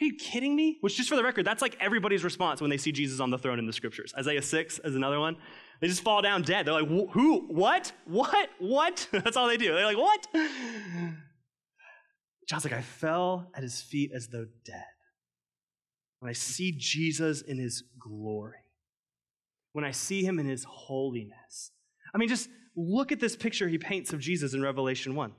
Are 0.00 0.04
you 0.04 0.14
kidding 0.14 0.56
me? 0.56 0.78
Which, 0.80 0.96
just 0.96 1.08
for 1.08 1.16
the 1.16 1.22
record, 1.22 1.44
that's 1.44 1.60
like 1.60 1.76
everybody's 1.78 2.24
response 2.24 2.60
when 2.60 2.70
they 2.70 2.78
see 2.78 2.90
Jesus 2.90 3.20
on 3.20 3.30
the 3.30 3.38
throne 3.38 3.58
in 3.58 3.66
the 3.66 3.72
scriptures. 3.72 4.14
Isaiah 4.16 4.40
6 4.40 4.80
is 4.84 4.96
another 4.96 5.20
one. 5.20 5.36
They 5.80 5.88
just 5.88 6.02
fall 6.02 6.22
down 6.22 6.42
dead. 6.42 6.66
They're 6.66 6.80
like, 6.80 6.88
Who? 6.88 7.46
What? 7.48 7.92
What? 8.06 8.48
What? 8.58 9.08
that's 9.12 9.36
all 9.36 9.48
they 9.48 9.58
do. 9.58 9.74
They're 9.74 9.84
like, 9.84 9.98
What? 9.98 10.26
John's 12.48 12.64
like, 12.64 12.72
I 12.72 12.82
fell 12.82 13.50
at 13.54 13.62
his 13.62 13.80
feet 13.80 14.10
as 14.14 14.28
though 14.28 14.46
dead 14.64 14.84
when 16.20 16.30
I 16.30 16.34
see 16.34 16.72
Jesus 16.76 17.42
in 17.42 17.58
his 17.58 17.82
glory, 17.98 18.58
when 19.72 19.84
I 19.84 19.90
see 19.90 20.22
him 20.22 20.38
in 20.38 20.46
his 20.46 20.64
holiness. 20.64 21.72
I 22.14 22.18
mean, 22.18 22.28
just 22.28 22.48
look 22.76 23.10
at 23.10 23.20
this 23.20 23.36
picture 23.36 23.68
he 23.68 23.78
paints 23.78 24.12
of 24.12 24.20
Jesus 24.20 24.54
in 24.54 24.62
Revelation 24.62 25.14
1. 25.14 25.32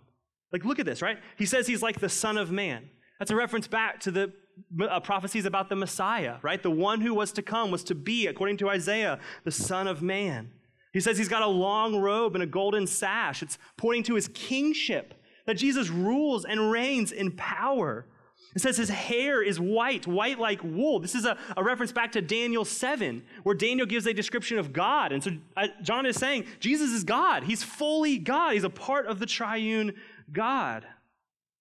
Like, 0.51 0.65
look 0.65 0.79
at 0.79 0.85
this, 0.85 1.01
right? 1.01 1.17
He 1.37 1.45
says 1.45 1.67
he's 1.67 1.81
like 1.81 1.99
the 1.99 2.09
Son 2.09 2.37
of 2.37 2.51
Man. 2.51 2.89
That's 3.19 3.31
a 3.31 3.35
reference 3.35 3.67
back 3.67 3.99
to 4.01 4.11
the 4.11 4.33
uh, 4.81 4.99
prophecies 4.99 5.45
about 5.45 5.69
the 5.69 5.75
Messiah, 5.75 6.37
right? 6.41 6.61
The 6.61 6.71
one 6.71 7.01
who 7.01 7.13
was 7.13 7.31
to 7.33 7.41
come 7.41 7.71
was 7.71 7.83
to 7.85 7.95
be, 7.95 8.27
according 8.27 8.57
to 8.57 8.69
Isaiah, 8.69 9.19
the 9.43 9.51
Son 9.51 9.87
of 9.87 10.01
Man. 10.01 10.51
He 10.93 10.99
says 10.99 11.17
he's 11.17 11.29
got 11.29 11.41
a 11.41 11.47
long 11.47 11.95
robe 11.95 12.35
and 12.35 12.43
a 12.43 12.47
golden 12.47 12.87
sash. 12.87 13.41
It's 13.41 13.57
pointing 13.77 14.03
to 14.03 14.15
his 14.15 14.27
kingship, 14.29 15.13
that 15.45 15.55
Jesus 15.55 15.89
rules 15.89 16.45
and 16.45 16.71
reigns 16.71 17.11
in 17.11 17.31
power. 17.31 18.05
It 18.53 18.61
says 18.61 18.75
his 18.75 18.89
hair 18.89 19.41
is 19.41 19.59
white, 19.59 20.05
white 20.05 20.37
like 20.37 20.61
wool. 20.63 20.99
This 20.99 21.15
is 21.15 21.25
a, 21.25 21.37
a 21.55 21.63
reference 21.63 21.93
back 21.93 22.11
to 22.13 22.21
Daniel 22.21 22.65
7, 22.65 23.23
where 23.43 23.55
Daniel 23.55 23.87
gives 23.87 24.05
a 24.05 24.13
description 24.13 24.57
of 24.57 24.73
God. 24.73 25.13
And 25.13 25.23
so 25.23 25.31
uh, 25.55 25.67
John 25.81 26.05
is 26.05 26.17
saying 26.17 26.45
Jesus 26.59 26.91
is 26.91 27.05
God. 27.05 27.43
He's 27.43 27.63
fully 27.63 28.17
God. 28.17 28.53
He's 28.53 28.65
a 28.65 28.69
part 28.69 29.07
of 29.07 29.19
the 29.19 29.25
triune 29.25 29.93
God. 30.31 30.85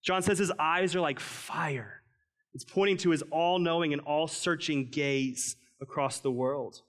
John 0.03 0.21
says 0.21 0.37
his 0.37 0.51
eyes 0.59 0.95
are 0.95 1.01
like 1.01 1.19
fire. 1.19 2.00
It's 2.53 2.65
pointing 2.65 2.97
to 2.97 3.11
his 3.11 3.23
all 3.31 3.59
knowing 3.59 3.93
and 3.93 4.01
all 4.01 4.27
searching 4.27 4.89
gaze 4.89 5.55
across 5.81 6.19
the 6.19 6.31
world. 6.31 6.81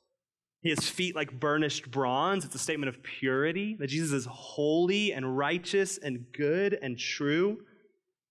Has 0.64 0.88
feet 0.88 1.16
like 1.16 1.40
burnished 1.40 1.90
bronze. 1.90 2.44
It's 2.44 2.55
a 2.55 2.59
statement 2.59 2.88
of 2.88 3.03
purity, 3.03 3.77
that 3.81 3.88
Jesus 3.88 4.12
is 4.12 4.27
holy 4.31 5.12
and 5.12 5.37
righteous 5.37 5.98
and 5.98 6.27
good 6.37 6.79
and 6.81 6.96
true. 6.96 7.59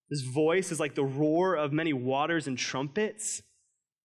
His 0.10 0.22
voice 0.22 0.72
is 0.72 0.80
like 0.80 0.96
the 0.96 1.04
roar 1.04 1.56
of 1.56 1.74
many 1.74 1.92
waters 1.92 2.48
and 2.48 2.58
trumpets. 2.58 3.42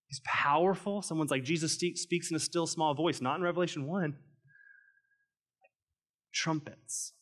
He's 0.09 0.21
powerful. 0.25 1.03
Someone's 1.03 1.31
like, 1.31 1.45
Jesus 1.45 1.73
speaks 1.73 2.31
in 2.31 2.37
a 2.37 2.41
still 2.41 2.67
small 2.67 2.95
voice, 2.95 3.21
not 3.21 3.37
in 3.37 3.43
Revelation 3.43 3.87
1. 3.87 4.17
Trumpets. 6.33 7.13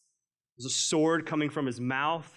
There's 0.56 0.66
a 0.66 0.74
sword 0.74 1.26
coming 1.26 1.50
from 1.50 1.66
his 1.66 1.80
mouth 1.80 2.30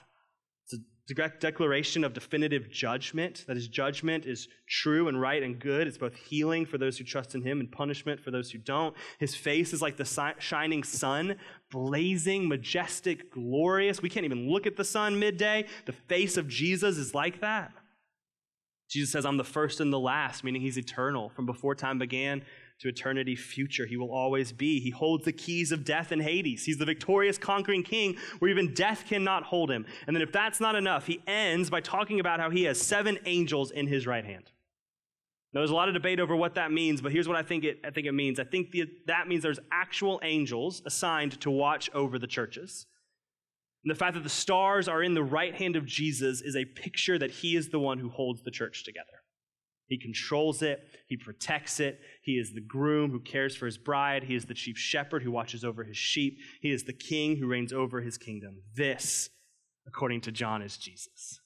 declaration 1.08 2.04
of 2.04 2.14
definitive 2.14 2.70
judgment, 2.70 3.46
that 3.48 3.56
his 3.56 3.68
judgment 3.68 4.26
is 4.26 4.48
true 4.68 5.08
and 5.08 5.20
right 5.20 5.42
and 5.42 5.60
good. 5.60 5.88
It's 5.88 5.98
both 5.98 6.16
healing 6.16 6.66
for 6.66 6.78
those 6.78 6.98
who 6.98 7.04
trust 7.04 7.34
in 7.34 7.42
him 7.42 7.60
and 7.60 7.72
punishment 7.72 8.20
for 8.20 8.32
those 8.32 8.52
who 8.52 8.58
don't. 8.58 8.96
His 9.20 9.36
face 9.36 9.74
is 9.74 9.82
like 9.82 9.98
the 9.98 10.36
shining 10.40 10.84
sun, 10.84 11.38
blazing, 11.72 12.48
majestic, 12.48 13.32
glorious. 13.32 14.02
We 14.02 14.10
can't 14.10 14.26
even 14.26 14.50
look 14.50 14.68
at 14.68 14.76
the 14.76 14.84
sun 14.84 15.20
midday. 15.20 15.66
The 15.86 15.94
face 15.94 16.38
of 16.38 16.48
Jesus 16.48 16.98
is 16.98 17.14
like 17.14 17.42
that. 17.42 17.72
Jesus 18.90 19.12
says, 19.12 19.26
I'm 19.26 19.38
the 19.38 19.44
first 19.44 19.82
and 19.82 19.92
the 19.92 20.00
last, 20.00 20.44
meaning 20.44 20.62
he's 20.62 20.78
eternal. 20.78 21.30
From 21.30 21.46
before 21.46 21.76
time 21.76 22.00
began, 22.00 22.44
to 22.80 22.88
eternity 22.88 23.36
future. 23.36 23.86
He 23.86 23.98
will 23.98 24.12
always 24.12 24.52
be. 24.52 24.80
He 24.80 24.92
holds 24.92 25.26
the 25.26 25.32
keys 25.32 25.72
of 25.72 25.84
death 25.84 26.12
and 26.12 26.22
Hades. 26.22 26.64
He's 26.64 26.78
the 26.78 26.86
victorious, 26.86 27.38
conquering 27.38 27.84
king 27.84 28.18
where 28.40 28.52
even 28.52 28.74
death 28.74 29.06
cannot 29.08 29.44
hold 29.44 29.72
him. 29.72 29.86
And 30.06 30.16
then, 30.16 30.22
if 30.22 30.32
that's 30.32 30.60
not 30.60 30.76
enough, 30.76 31.08
he 31.08 31.22
ends 31.26 31.70
by 31.70 31.82
talking 31.82 32.20
about 32.20 32.40
how 32.40 32.50
he 32.50 32.64
has 32.64 32.80
seven 32.80 33.18
angels 33.26 33.72
in 33.72 33.88
his 33.88 34.06
right 34.06 34.26
hand. 34.26 34.52
Now, 35.54 35.62
there's 35.62 35.72
a 35.72 35.76
lot 35.76 35.88
of 35.88 35.94
debate 35.94 36.20
over 36.20 36.36
what 36.36 36.56
that 36.56 36.72
means, 36.72 37.02
but 37.02 37.12
here's 37.12 37.28
what 37.28 37.38
I 37.38 37.42
think 37.42 37.64
it, 37.64 37.80
I 37.84 37.90
think 37.90 38.06
it 38.06 38.12
means. 38.12 38.40
I 38.40 38.44
think 38.44 38.72
the, 38.72 38.86
that 39.08 39.28
means 39.28 39.42
there's 39.42 39.60
actual 39.72 40.20
angels 40.22 40.82
assigned 40.86 41.40
to 41.42 41.50
watch 41.50 41.90
over 41.94 42.20
the 42.20 42.28
churches. 42.28 42.86
And 43.84 43.90
the 43.90 43.96
fact 43.96 44.16
that 44.16 44.24
the 44.24 44.30
stars 44.30 44.88
are 44.88 45.02
in 45.02 45.14
the 45.14 45.24
right 45.24 45.56
hand 45.56 45.76
of 45.76 45.86
Jesus 45.86 46.42
is 46.42 46.56
a 46.56 46.66
picture 46.66 47.18
that 47.18 47.32
he 47.32 47.56
is 47.56 47.70
the 47.70 47.80
one 47.80 47.98
who 47.98 48.10
holds 48.10 48.42
the 48.44 48.52
church 48.52 48.84
together. 48.84 49.17
He 49.88 49.98
controls 49.98 50.62
it, 50.62 50.82
he 51.08 51.16
protects 51.16 51.80
it. 51.80 52.02
He 52.22 52.34
is 52.34 52.54
the 52.54 52.62
groom 52.62 53.12
who 53.12 53.20
cares 53.22 53.56
for 53.56 53.66
his 53.66 53.78
bride, 53.78 54.24
he 54.24 54.36
is 54.36 54.46
the 54.46 54.54
chief 54.54 54.78
shepherd 54.78 55.24
who 55.24 55.32
watches 55.32 55.64
over 55.64 55.84
his 55.84 55.98
sheep, 55.98 56.40
he 56.62 56.72
is 56.72 56.84
the 56.84 56.94
king 56.94 57.38
who 57.38 57.48
reigns 57.48 57.72
over 57.72 58.02
his 58.02 58.18
kingdom. 58.18 58.62
This, 58.76 59.30
according 59.88 60.22
to 60.22 60.32
John, 60.32 60.62
is 60.62 60.78
Jesus. 60.78 61.40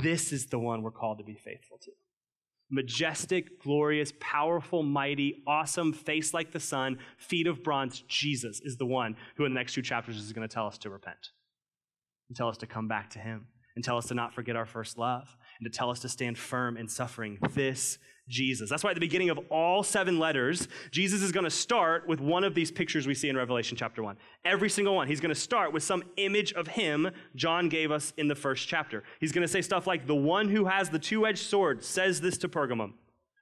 This 0.00 0.32
is 0.32 0.46
the 0.46 0.58
one 0.58 0.82
we're 0.82 0.90
called 0.90 1.18
to 1.18 1.24
be 1.24 1.34
faithful 1.34 1.78
to. 1.82 1.92
Majestic, 2.70 3.62
glorious, 3.62 4.12
powerful, 4.18 4.82
mighty, 4.82 5.42
awesome, 5.46 5.92
face 5.92 6.34
like 6.34 6.50
the 6.50 6.58
sun, 6.58 6.98
feet 7.18 7.46
of 7.46 7.62
bronze, 7.62 8.02
Jesus 8.08 8.60
is 8.64 8.76
the 8.76 8.86
one 8.86 9.16
who 9.36 9.44
in 9.44 9.52
the 9.52 9.60
next 9.60 9.74
two 9.74 9.82
chapters 9.82 10.16
is 10.16 10.32
going 10.32 10.48
to 10.48 10.52
tell 10.52 10.66
us 10.66 10.78
to 10.78 10.90
repent 10.90 11.30
and 12.28 12.36
tell 12.36 12.48
us 12.48 12.56
to 12.56 12.66
come 12.66 12.88
back 12.88 13.10
to 13.10 13.18
him 13.18 13.46
and 13.76 13.84
tell 13.84 13.98
us 13.98 14.06
to 14.06 14.14
not 14.14 14.32
forget 14.32 14.56
our 14.56 14.66
first 14.66 14.98
love 14.98 15.36
and 15.58 15.70
to 15.70 15.76
tell 15.76 15.90
us 15.90 16.00
to 16.00 16.08
stand 16.08 16.38
firm 16.38 16.76
in 16.76 16.88
suffering. 16.88 17.38
This 17.54 17.98
Jesus. 18.28 18.70
That's 18.70 18.82
why 18.82 18.90
at 18.90 18.94
the 18.94 19.00
beginning 19.00 19.30
of 19.30 19.38
all 19.50 19.82
seven 19.82 20.18
letters, 20.18 20.68
Jesus 20.90 21.22
is 21.22 21.30
going 21.30 21.44
to 21.44 21.50
start 21.50 22.08
with 22.08 22.20
one 22.20 22.42
of 22.42 22.54
these 22.54 22.70
pictures 22.70 23.06
we 23.06 23.14
see 23.14 23.28
in 23.28 23.36
Revelation 23.36 23.76
chapter 23.76 24.02
1. 24.02 24.16
Every 24.44 24.70
single 24.70 24.94
one. 24.94 25.08
He's 25.08 25.20
going 25.20 25.34
to 25.34 25.40
start 25.40 25.72
with 25.72 25.82
some 25.82 26.02
image 26.16 26.52
of 26.54 26.66
him 26.66 27.10
John 27.36 27.68
gave 27.68 27.90
us 27.90 28.12
in 28.16 28.28
the 28.28 28.34
first 28.34 28.66
chapter. 28.66 29.04
He's 29.20 29.32
going 29.32 29.46
to 29.46 29.48
say 29.48 29.60
stuff 29.60 29.86
like, 29.86 30.06
The 30.06 30.14
one 30.14 30.48
who 30.48 30.64
has 30.64 30.88
the 30.88 30.98
two 30.98 31.26
edged 31.26 31.46
sword 31.46 31.84
says 31.84 32.20
this 32.20 32.38
to 32.38 32.48
Pergamum. 32.48 32.94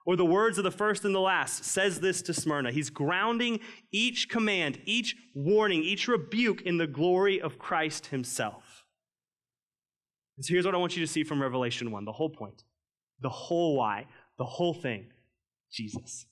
Or 0.05 0.17
the 0.17 0.27
words 0.27 0.59
of 0.59 0.65
the 0.65 0.73
first 0.73 1.05
and 1.05 1.15
the 1.15 1.21
last 1.21 1.65
says 1.65 2.01
this 2.01 2.23
to 2.23 2.35
Smyrna. 2.35 2.73
He's 2.73 2.91
grounding 2.91 3.61
each 3.93 4.29
command, 4.29 4.81
each 4.85 5.15
warning, 5.33 5.85
each 5.85 6.09
rebuke 6.09 6.63
in 6.63 6.77
the 6.77 6.89
glory 6.89 7.41
of 7.41 7.57
Christ 7.57 8.07
himself. 8.07 8.72
And 10.43 10.47
so 10.47 10.55
here's 10.55 10.67
what 10.67 10.75
I 10.75 10.79
want 10.79 10.97
you 10.97 11.07
to 11.07 11.07
see 11.07 11.23
from 11.23 11.41
Revelation 11.41 11.93
1 11.93 12.05
the 12.05 12.11
whole 12.11 12.29
point, 12.29 12.65
the 13.21 13.29
whole 13.29 13.77
why, 13.77 14.07
the 14.39 14.45
whole 14.45 14.75
thing 14.75 15.07
Jesus. 15.71 16.27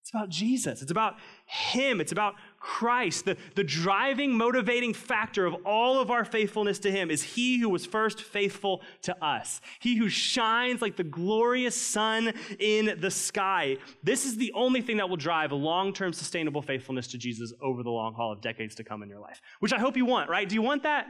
It's 0.00 0.10
about 0.14 0.30
Jesus. 0.30 0.80
It's 0.80 0.90
about 0.90 1.16
Him. 1.44 2.00
It's 2.00 2.12
about 2.12 2.36
Christ. 2.58 3.26
The, 3.26 3.36
the 3.54 3.64
driving, 3.64 4.34
motivating 4.34 4.94
factor 4.94 5.44
of 5.44 5.54
all 5.66 6.00
of 6.00 6.10
our 6.10 6.24
faithfulness 6.24 6.78
to 6.78 6.90
Him 6.90 7.10
is 7.10 7.22
He 7.22 7.58
who 7.58 7.68
was 7.68 7.84
first 7.84 8.22
faithful 8.22 8.80
to 9.02 9.22
us. 9.22 9.60
He 9.78 9.96
who 9.96 10.08
shines 10.08 10.80
like 10.80 10.96
the 10.96 11.04
glorious 11.04 11.78
sun 11.78 12.32
in 12.58 12.98
the 12.98 13.10
sky. 13.10 13.76
This 14.02 14.24
is 14.24 14.38
the 14.38 14.52
only 14.54 14.80
thing 14.80 14.96
that 14.96 15.10
will 15.10 15.18
drive 15.18 15.52
a 15.52 15.54
long 15.54 15.92
term 15.92 16.14
sustainable 16.14 16.62
faithfulness 16.62 17.08
to 17.08 17.18
Jesus 17.18 17.52
over 17.60 17.82
the 17.82 17.90
long 17.90 18.14
haul 18.14 18.32
of 18.32 18.40
decades 18.40 18.74
to 18.76 18.84
come 18.84 19.02
in 19.02 19.10
your 19.10 19.20
life, 19.20 19.42
which 19.60 19.74
I 19.74 19.78
hope 19.78 19.98
you 19.98 20.06
want, 20.06 20.30
right? 20.30 20.48
Do 20.48 20.54
you 20.54 20.62
want 20.62 20.84
that? 20.84 21.08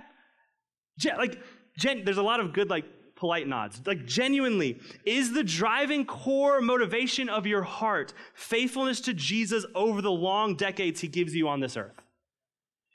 Like, 1.16 1.40
there's 1.78 2.18
a 2.18 2.22
lot 2.22 2.40
of 2.40 2.52
good, 2.52 2.70
like, 2.70 2.84
polite 3.14 3.48
nods. 3.48 3.80
Like, 3.86 4.06
genuinely, 4.06 4.80
is 5.04 5.32
the 5.32 5.44
driving 5.44 6.06
core 6.06 6.60
motivation 6.60 7.28
of 7.28 7.46
your 7.46 7.62
heart 7.62 8.14
faithfulness 8.34 9.00
to 9.02 9.14
Jesus 9.14 9.66
over 9.74 10.00
the 10.00 10.10
long 10.10 10.54
decades 10.54 11.00
he 11.00 11.08
gives 11.08 11.34
you 11.34 11.48
on 11.48 11.60
this 11.60 11.76
earth? 11.76 12.00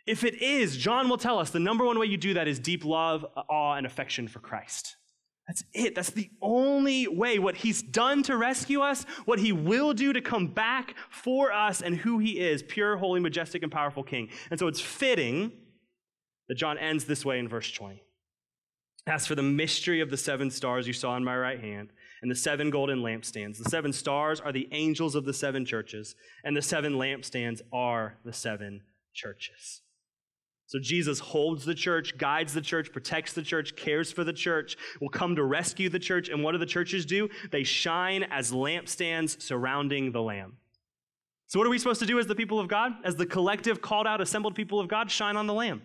If 0.06 0.24
it 0.24 0.41
is, 0.41 0.76
John 0.76 1.08
will 1.08 1.17
tell 1.17 1.39
us 1.39 1.52
the 1.52 1.60
number 1.60 1.86
one 1.86 1.98
way 1.98 2.08
you 2.08 2.17
do 2.17 2.34
that 2.34 2.48
is 2.48 2.60
deep 2.60 2.84
love, 2.84 3.26
awe, 3.36 3.76
and 3.76 3.86
affection 3.86 4.28
for 4.28 4.39
Christ. 4.39 4.98
That's 5.48 5.63
it. 5.74 5.96
That's 5.96 6.12
the 6.12 6.30
only 6.41 7.08
way. 7.08 7.38
What 7.38 7.58
he's 7.58 7.82
done 7.82 8.24
to 8.24 8.38
rescue 8.38 8.80
us, 8.82 9.04
what 9.26 9.39
he 9.39 9.52
will 9.52 9.93
do 9.93 10.13
to 10.13 10.22
come 10.22 10.48
back 10.48 10.96
for 11.10 11.52
us, 11.52 11.82
and 11.82 11.96
who 11.98 12.19
he 12.19 12.39
is 12.39 12.63
pure, 12.63 12.98
holy, 12.98 13.19
majestic, 13.19 13.62
and 13.62 13.72
powerful 13.72 14.04
King. 14.04 14.30
And 14.52 14.60
so 14.60 14.67
it's 14.67 14.80
fitting 14.80 15.52
that 16.48 16.56
John 16.56 16.78
ends 16.78 17.06
this 17.06 17.26
way 17.26 17.39
in 17.39 17.50
verse 17.50 17.72
20. 17.72 18.02
As 19.06 19.28
for 19.28 19.36
the 19.36 19.44
mystery 19.44 20.00
of 20.00 20.10
the 20.10 20.18
seven 20.18 20.50
stars 20.50 20.88
you 20.88 20.94
saw 20.94 21.18
in 21.18 21.24
my 21.24 21.36
right 21.36 21.60
hand, 21.60 21.89
and 22.22 22.32
the 22.32 22.36
seven 22.36 22.70
golden 22.70 23.00
lampstands, 23.00 23.58
the 23.62 23.70
seven 23.70 23.92
stars 23.92 24.39
are 24.39 24.54
the 24.54 24.70
angels 24.72 25.13
of 25.16 25.26
the 25.26 25.34
seven 25.34 25.66
churches, 25.66 26.16
and 26.46 26.56
the 26.56 26.62
seven 26.62 26.94
lampstands 26.94 27.62
are 27.74 28.18
the 28.24 28.32
seven 28.32 28.82
churches. 29.13 29.82
So 30.68 30.80
Jesus 30.80 31.20
holds 31.20 31.66
the 31.66 31.76
church, 31.76 32.18
guides 32.18 32.54
the 32.54 32.62
church, 32.62 32.94
protects 32.94 33.34
the 33.34 33.44
church, 33.44 33.76
cares 33.76 34.12
for 34.12 34.24
the 34.24 34.32
church, 34.32 34.78
will 35.02 35.10
come 35.10 35.36
to 35.36 35.44
rescue 35.44 35.89
the 35.89 36.00
church. 36.00 36.30
And 36.30 36.42
what 36.42 36.54
do 36.54 36.58
the 36.58 36.66
churches 36.66 37.06
do? 37.06 37.30
They 37.52 37.63
shine 37.63 38.24
as 38.24 38.52
lampstands 38.52 39.39
surrounding 39.42 40.13
the 40.13 40.22
Lamb. 40.22 40.58
So, 41.48 41.60
what 41.60 41.68
are 41.68 41.70
we 41.70 41.78
supposed 41.78 42.00
to 42.00 42.08
do 42.08 42.18
as 42.18 42.26
the 42.26 42.34
people 42.36 42.60
of 42.60 42.70
God? 42.70 42.94
As 43.04 43.18
the 43.18 43.26
collective, 43.26 43.82
called 43.82 44.08
out, 44.08 44.22
assembled 44.22 44.56
people 44.56 44.80
of 44.80 44.88
God? 44.88 45.12
Shine 45.12 45.36
on 45.36 45.46
the 45.46 45.54
Lamb 45.54 45.82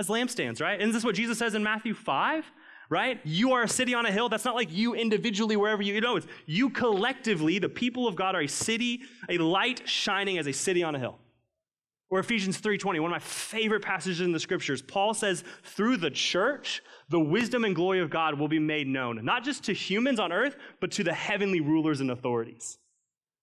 as 0.00 0.08
lampstands, 0.08 0.60
right? 0.60 0.80
Isn't 0.80 0.92
this 0.92 1.04
what 1.04 1.14
Jesus 1.14 1.38
says 1.38 1.54
in 1.54 1.62
Matthew 1.62 1.94
5? 1.94 2.44
Right? 2.88 3.20
You 3.22 3.52
are 3.52 3.62
a 3.62 3.68
city 3.68 3.94
on 3.94 4.04
a 4.04 4.10
hill. 4.10 4.28
That's 4.28 4.44
not 4.44 4.56
like 4.56 4.72
you 4.72 4.94
individually, 4.94 5.56
wherever 5.56 5.80
you, 5.80 5.94
you 5.94 6.00
know, 6.00 6.16
it's 6.16 6.26
you 6.46 6.70
collectively, 6.70 7.60
the 7.60 7.68
people 7.68 8.08
of 8.08 8.16
God 8.16 8.34
are 8.34 8.40
a 8.40 8.48
city, 8.48 9.02
a 9.28 9.38
light 9.38 9.88
shining 9.88 10.38
as 10.38 10.48
a 10.48 10.52
city 10.52 10.82
on 10.82 10.96
a 10.96 10.98
hill. 10.98 11.16
Or 12.10 12.18
Ephesians 12.18 12.60
3:20, 12.60 12.98
one 12.98 13.04
of 13.04 13.10
my 13.12 13.20
favorite 13.20 13.82
passages 13.82 14.20
in 14.20 14.32
the 14.32 14.40
scriptures. 14.40 14.82
Paul 14.82 15.14
says, 15.14 15.44
through 15.62 15.98
the 15.98 16.10
church, 16.10 16.82
the 17.08 17.20
wisdom 17.20 17.64
and 17.64 17.76
glory 17.76 18.00
of 18.00 18.10
God 18.10 18.36
will 18.36 18.48
be 18.48 18.58
made 18.58 18.88
known, 18.88 19.24
not 19.24 19.44
just 19.44 19.62
to 19.64 19.72
humans 19.72 20.18
on 20.18 20.32
earth, 20.32 20.56
but 20.80 20.90
to 20.92 21.04
the 21.04 21.14
heavenly 21.14 21.60
rulers 21.60 22.00
and 22.00 22.10
authorities. 22.10 22.78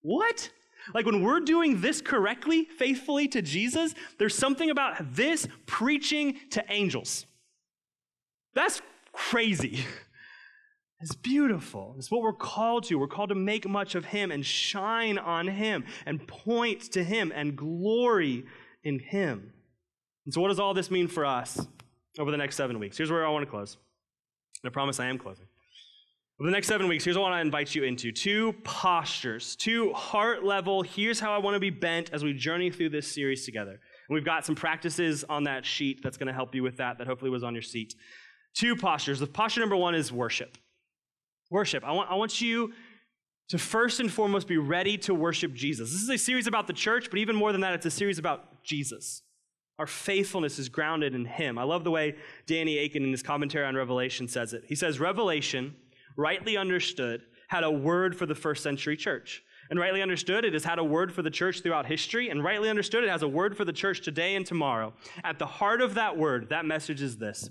What? 0.01 0.49
Like 0.93 1.05
when 1.05 1.21
we're 1.21 1.39
doing 1.39 1.81
this 1.81 2.01
correctly, 2.01 2.65
faithfully 2.65 3.27
to 3.29 3.41
Jesus, 3.41 3.93
there's 4.17 4.35
something 4.35 4.69
about 4.69 5.15
this 5.15 5.47
preaching 5.65 6.39
to 6.51 6.63
angels. 6.69 7.25
That's 8.53 8.81
crazy. 9.13 9.85
It's 10.99 11.13
beautiful. 11.13 11.93
It's 11.97 12.09
what 12.09 12.21
we're 12.21 12.33
called 12.33 12.85
to. 12.85 12.95
We're 12.95 13.07
called 13.07 13.29
to 13.29 13.35
make 13.35 13.67
much 13.67 13.93
of 13.93 14.05
Him 14.05 14.31
and 14.31 14.43
shine 14.43 15.19
on 15.19 15.47
Him 15.47 15.85
and 16.07 16.27
point 16.27 16.91
to 16.93 17.03
Him 17.03 17.31
and 17.35 17.55
glory 17.55 18.45
in 18.83 18.97
Him. 18.97 19.53
And 20.25 20.33
so, 20.33 20.41
what 20.41 20.47
does 20.47 20.59
all 20.59 20.73
this 20.73 20.89
mean 20.89 21.07
for 21.07 21.23
us 21.23 21.67
over 22.17 22.31
the 22.31 22.37
next 22.37 22.55
seven 22.55 22.79
weeks? 22.79 22.97
Here's 22.97 23.11
where 23.11 23.25
I 23.25 23.29
want 23.29 23.45
to 23.45 23.51
close. 23.51 23.77
I 24.65 24.69
promise 24.69 24.99
I 24.99 25.05
am 25.05 25.19
closing. 25.19 25.45
Over 26.39 26.51
the 26.51 26.53
next 26.55 26.67
seven 26.67 26.87
weeks, 26.87 27.03
here's 27.03 27.17
what 27.17 27.25
I 27.25 27.29
want 27.31 27.37
to 27.41 27.45
invite 27.47 27.73
you 27.73 27.83
into 27.83 28.11
two 28.11 28.53
postures, 28.63 29.55
two 29.55 29.91
heart 29.93 30.43
level. 30.43 30.83
Here's 30.83 31.19
how 31.19 31.33
I 31.33 31.39
want 31.39 31.55
to 31.55 31.59
be 31.59 31.71
bent 31.71 32.11
as 32.13 32.23
we 32.23 32.31
journey 32.33 32.69
through 32.69 32.89
this 32.89 33.11
series 33.11 33.43
together. 33.43 33.71
And 33.71 34.13
we've 34.13 34.23
got 34.23 34.45
some 34.45 34.53
practices 34.53 35.23
on 35.27 35.45
that 35.45 35.65
sheet 35.65 36.01
that's 36.03 36.15
going 36.15 36.27
to 36.27 36.33
help 36.33 36.53
you 36.53 36.61
with 36.61 36.77
that, 36.77 36.99
that 36.99 37.07
hopefully 37.07 37.31
was 37.31 37.43
on 37.43 37.55
your 37.55 37.63
seat. 37.63 37.95
Two 38.53 38.75
postures. 38.75 39.19
The 39.19 39.25
posture 39.25 39.61
number 39.61 39.75
one 39.75 39.95
is 39.95 40.11
worship. 40.11 40.59
Worship. 41.49 41.83
I 41.83 41.91
want, 41.91 42.11
I 42.11 42.13
want 42.13 42.39
you 42.39 42.71
to 43.49 43.57
first 43.57 43.99
and 43.99 44.11
foremost 44.11 44.47
be 44.47 44.57
ready 44.57 44.95
to 44.99 45.15
worship 45.15 45.55
Jesus. 45.55 45.91
This 45.91 46.03
is 46.03 46.09
a 46.09 46.19
series 46.19 46.45
about 46.45 46.67
the 46.67 46.73
church, 46.73 47.09
but 47.09 47.17
even 47.17 47.35
more 47.35 47.51
than 47.51 47.61
that, 47.61 47.73
it's 47.73 47.87
a 47.87 47.91
series 47.91 48.19
about 48.19 48.63
Jesus. 48.63 49.23
Our 49.79 49.87
faithfulness 49.87 50.59
is 50.59 50.69
grounded 50.69 51.15
in 51.15 51.25
Him. 51.25 51.57
I 51.57 51.63
love 51.63 51.83
the 51.83 51.91
way 51.91 52.15
Danny 52.45 52.77
Akin 52.77 53.03
in 53.03 53.11
his 53.11 53.23
commentary 53.23 53.65
on 53.65 53.75
Revelation 53.75 54.27
says 54.27 54.53
it. 54.53 54.65
He 54.67 54.75
says, 54.75 54.99
Revelation 54.99 55.75
rightly 56.17 56.57
understood, 56.57 57.21
had 57.47 57.63
a 57.63 57.71
word 57.71 58.17
for 58.17 58.25
the 58.25 58.35
first 58.35 58.63
century 58.63 58.97
church. 58.97 59.43
And 59.69 59.79
rightly 59.79 60.01
understood, 60.01 60.45
it 60.45 60.53
has 60.53 60.63
had 60.63 60.79
a 60.79 60.83
word 60.83 61.13
for 61.13 61.21
the 61.21 61.29
church 61.29 61.61
throughout 61.61 61.85
history, 61.85 62.29
and 62.29 62.43
rightly 62.43 62.69
understood, 62.69 63.03
it 63.03 63.09
has 63.09 63.21
a 63.21 63.27
word 63.27 63.57
for 63.57 63.65
the 63.65 63.73
church 63.73 64.01
today 64.01 64.35
and 64.35 64.45
tomorrow. 64.45 64.93
At 65.23 65.39
the 65.39 65.45
heart 65.45 65.81
of 65.81 65.95
that 65.95 66.17
word, 66.17 66.49
that 66.49 66.65
message 66.65 67.01
is 67.01 67.17
this 67.17 67.49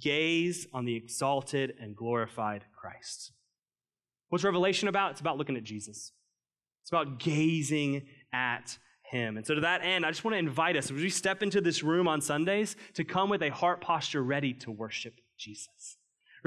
gaze 0.00 0.66
on 0.72 0.84
the 0.84 0.96
exalted 0.96 1.74
and 1.80 1.94
glorified 1.94 2.64
Christ. 2.78 3.32
What's 4.28 4.44
Revelation 4.44 4.88
about? 4.88 5.12
It's 5.12 5.20
about 5.20 5.36
looking 5.36 5.56
at 5.56 5.64
Jesus, 5.64 6.12
it's 6.82 6.90
about 6.90 7.18
gazing 7.18 8.06
at 8.32 8.78
him. 9.10 9.36
And 9.36 9.46
so, 9.46 9.54
to 9.54 9.60
that 9.60 9.82
end, 9.84 10.06
I 10.06 10.10
just 10.10 10.24
want 10.24 10.34
to 10.34 10.38
invite 10.38 10.76
us, 10.76 10.86
as 10.86 10.92
we 10.92 11.10
step 11.10 11.42
into 11.42 11.60
this 11.60 11.82
room 11.82 12.08
on 12.08 12.22
Sundays, 12.22 12.76
to 12.94 13.04
come 13.04 13.28
with 13.28 13.42
a 13.42 13.50
heart 13.50 13.82
posture 13.82 14.22
ready 14.22 14.54
to 14.54 14.70
worship 14.70 15.14
Jesus 15.38 15.97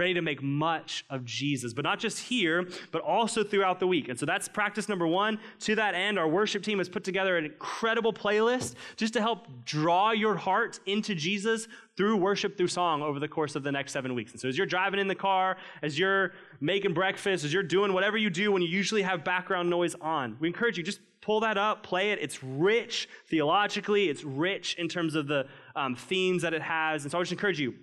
ready 0.02 0.14
to 0.16 0.22
make 0.22 0.41
much 0.41 1.06
of 1.10 1.24
Jesus, 1.24 1.74
but 1.74 1.84
not 1.84 1.99
just 1.99 2.20
here, 2.20 2.68
but 2.91 3.02
also 3.02 3.43
throughout 3.43 3.80
the 3.80 3.88
week. 3.88 4.10
And 4.10 4.20
so 4.20 4.26
that's 4.26 4.49
practice 4.49 4.89
number 4.89 5.08
one. 5.08 5.39
To 5.62 5.76
that 5.76 5.93
end, 5.93 6.20
our 6.20 6.28
worship 6.28 6.64
team 6.64 6.80
has 6.80 6.89
put 6.89 7.04
together 7.04 7.38
an 7.38 7.45
incredible 7.45 8.12
playlist 8.12 8.74
just 8.97 9.14
to 9.14 9.22
help 9.22 9.47
draw 9.64 10.12
your 10.12 10.36
heart 10.36 10.80
into 10.86 11.16
Jesus 11.16 11.68
through 11.95 12.18
worship, 12.18 12.58
through 12.58 12.68
song 12.68 13.04
over 13.04 13.20
the 13.20 13.28
course 13.28 13.56
of 13.56 13.62
the 13.62 13.72
next 13.72 13.91
seven 13.91 14.16
weeks. 14.16 14.32
And 14.32 14.41
so 14.41 14.47
as 14.47 14.58
you're 14.58 14.66
driving 14.68 14.99
in 14.99 15.08
the 15.08 15.16
car, 15.16 15.58
as 15.84 15.99
you're 15.99 16.32
making 16.60 16.93
breakfast, 16.93 17.45
as 17.45 17.54
you're 17.54 17.62
doing 17.62 17.93
whatever 17.93 18.18
you 18.18 18.30
do 18.30 18.52
when 18.52 18.62
you 18.62 18.68
usually 18.68 19.04
have 19.04 19.24
background 19.24 19.70
noise 19.70 19.95
on, 20.02 20.36
we 20.39 20.47
encourage 20.47 20.78
you 20.78 20.84
just 20.84 20.99
pull 21.22 21.41
that 21.41 21.58
up, 21.58 21.84
play 21.84 22.12
it. 22.12 22.20
It's 22.20 22.43
rich 22.43 23.08
theologically, 23.28 24.10
it's 24.10 24.24
rich 24.24 24.76
in 24.80 24.88
terms 24.88 25.14
of 25.14 25.28
the 25.28 25.45
um, 25.76 25.95
themes 25.95 26.41
that 26.41 26.56
it 26.56 26.64
has. 26.64 27.04
And 27.04 27.12
so 27.12 27.20
I 27.20 27.22
just 27.22 27.32
encourage 27.32 27.60
you, 27.60 27.76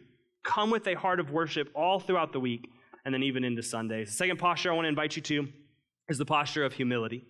come 0.45 0.71
with 0.71 0.87
a 0.87 0.95
heart 0.95 1.21
of 1.21 1.31
worship 1.31 1.69
all 1.75 2.01
throughout 2.01 2.33
the 2.33 2.41
week 2.41 2.71
and 3.05 3.15
then 3.15 3.23
even 3.23 3.45
into 3.45 3.63
Sundays. 3.63 4.09
The 4.09 4.15
second 4.15 4.39
posture 4.39 4.71
I 4.71 4.75
want 4.75 4.85
to 4.85 4.91
invite 4.91 5.17
you 5.17 5.23
to 5.23 5.49
is 6.09 6.19
the 6.19 6.25
posture 6.25 6.65
of 6.65 6.73
humility. 6.73 7.25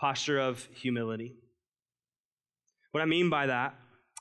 Posture 0.00 0.38
of 0.38 0.68
humility. 0.74 1.34
What 2.92 3.02
I 3.02 3.06
mean 3.06 3.30
by 3.30 3.46
that 3.46 3.74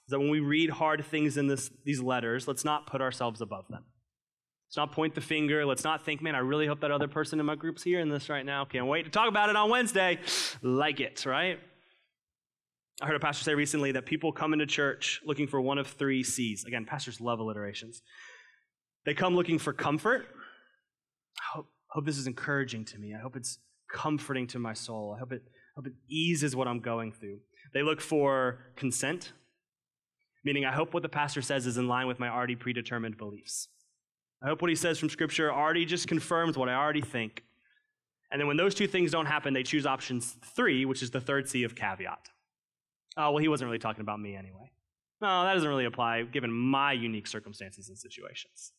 is 0.06 0.12
that 0.12 0.20
when 0.20 0.30
we 0.30 0.40
read 0.40 0.70
hard 0.70 1.06
things 1.06 1.38
in 1.38 1.48
this, 1.48 1.70
these 1.86 2.02
letters, 2.02 2.48
let's 2.48 2.66
not 2.66 2.88
put 2.88 3.02
ourselves 3.02 3.42
above 3.42 3.66
them. 3.70 3.84
Let's 4.68 4.78
not 4.78 4.92
point 4.92 5.16
the 5.16 5.22
finger. 5.22 5.66
Let's 5.66 5.84
not 5.84 6.04
think, 6.04 6.22
man, 6.22 6.36
I 6.36 6.40
really 6.40 6.68
hope 6.68 6.82
that 6.82 6.92
other 6.92 7.08
person 7.08 7.40
in 7.40 7.46
my 7.46 7.56
group's 7.56 7.84
hearing 7.84 8.10
this 8.10 8.28
right 8.28 8.46
now. 8.46 8.66
Can't 8.66 8.88
wait 8.88 9.06
to 9.06 9.10
talk 9.10 9.30
about 9.30 9.50
it 9.50 9.56
on 9.56 9.70
Wednesday. 9.70 10.20
Like 10.62 11.00
it, 11.00 11.26
right? 11.26 11.60
I 13.02 13.06
heard 13.06 13.16
a 13.16 13.20
pastor 13.20 13.44
say 13.44 13.54
recently 13.54 13.92
that 13.92 14.06
people 14.06 14.32
come 14.32 14.54
into 14.54 14.66
church 14.66 15.22
looking 15.24 15.48
for 15.48 15.62
one 15.62 15.78
of 15.78 15.88
three 15.88 16.24
C's. 16.24 16.66
Again, 16.66 16.86
pastors 16.86 17.22
love 17.22 17.40
alliterations. 17.40 18.02
They 19.06 19.14
come 19.14 19.36
looking 19.36 19.60
for 19.60 19.72
comfort. 19.72 20.26
I 21.38 21.58
hope, 21.58 21.68
hope 21.90 22.06
this 22.06 22.18
is 22.18 22.26
encouraging 22.26 22.86
to 22.86 22.98
me. 22.98 23.14
I 23.14 23.20
hope 23.20 23.36
it's 23.36 23.60
comforting 23.92 24.48
to 24.48 24.60
my 24.60 24.74
soul. 24.74 25.14
I 25.16 25.20
hope 25.20 25.32
it, 25.32 25.44
hope 25.76 25.86
it 25.86 25.94
eases 26.10 26.56
what 26.56 26.68
I'm 26.68 26.80
going 26.80 27.12
through. 27.12 27.40
They 27.74 27.84
look 27.84 28.02
for 28.02 28.60
consent, 28.76 29.34
meaning 30.44 30.66
I 30.66 30.72
hope 30.72 30.94
what 30.94 31.04
the 31.04 31.10
pastor 31.10 31.44
says 31.44 31.68
is 31.68 31.78
in 31.78 31.88
line 31.88 32.08
with 32.08 32.20
my 32.20 32.30
already 32.30 32.56
predetermined 32.56 33.18
beliefs. 33.18 33.68
I 34.42 34.48
hope 34.48 34.62
what 34.62 34.70
he 34.70 34.76
says 34.76 34.98
from 34.98 35.10
Scripture 35.10 35.54
already 35.54 35.86
just 35.86 36.08
confirms 36.08 36.58
what 36.58 36.68
I 36.68 36.74
already 36.74 37.02
think. 37.02 37.44
And 38.32 38.42
then 38.42 38.48
when 38.48 38.58
those 38.58 38.74
two 38.74 38.88
things 38.88 39.12
don't 39.12 39.26
happen, 39.28 39.54
they 39.54 39.64
choose 39.64 39.86
option 39.86 40.20
three, 40.20 40.84
which 40.86 41.04
is 41.04 41.12
the 41.12 41.22
third 41.22 41.48
C 41.48 41.64
of 41.64 41.76
caveat. 41.76 42.30
Oh, 43.18 43.32
well, 43.32 43.38
he 43.40 43.48
wasn't 43.48 43.68
really 43.68 43.80
talking 43.80 44.02
about 44.02 44.20
me 44.20 44.36
anyway. 44.36 44.72
No, 45.20 45.44
that 45.44 45.54
doesn't 45.56 45.68
really 45.68 45.86
apply 45.86 46.22
given 46.24 46.52
my 46.52 46.94
unique 46.94 47.26
circumstances 47.26 47.90
and 47.90 47.98
situations. 47.98 48.74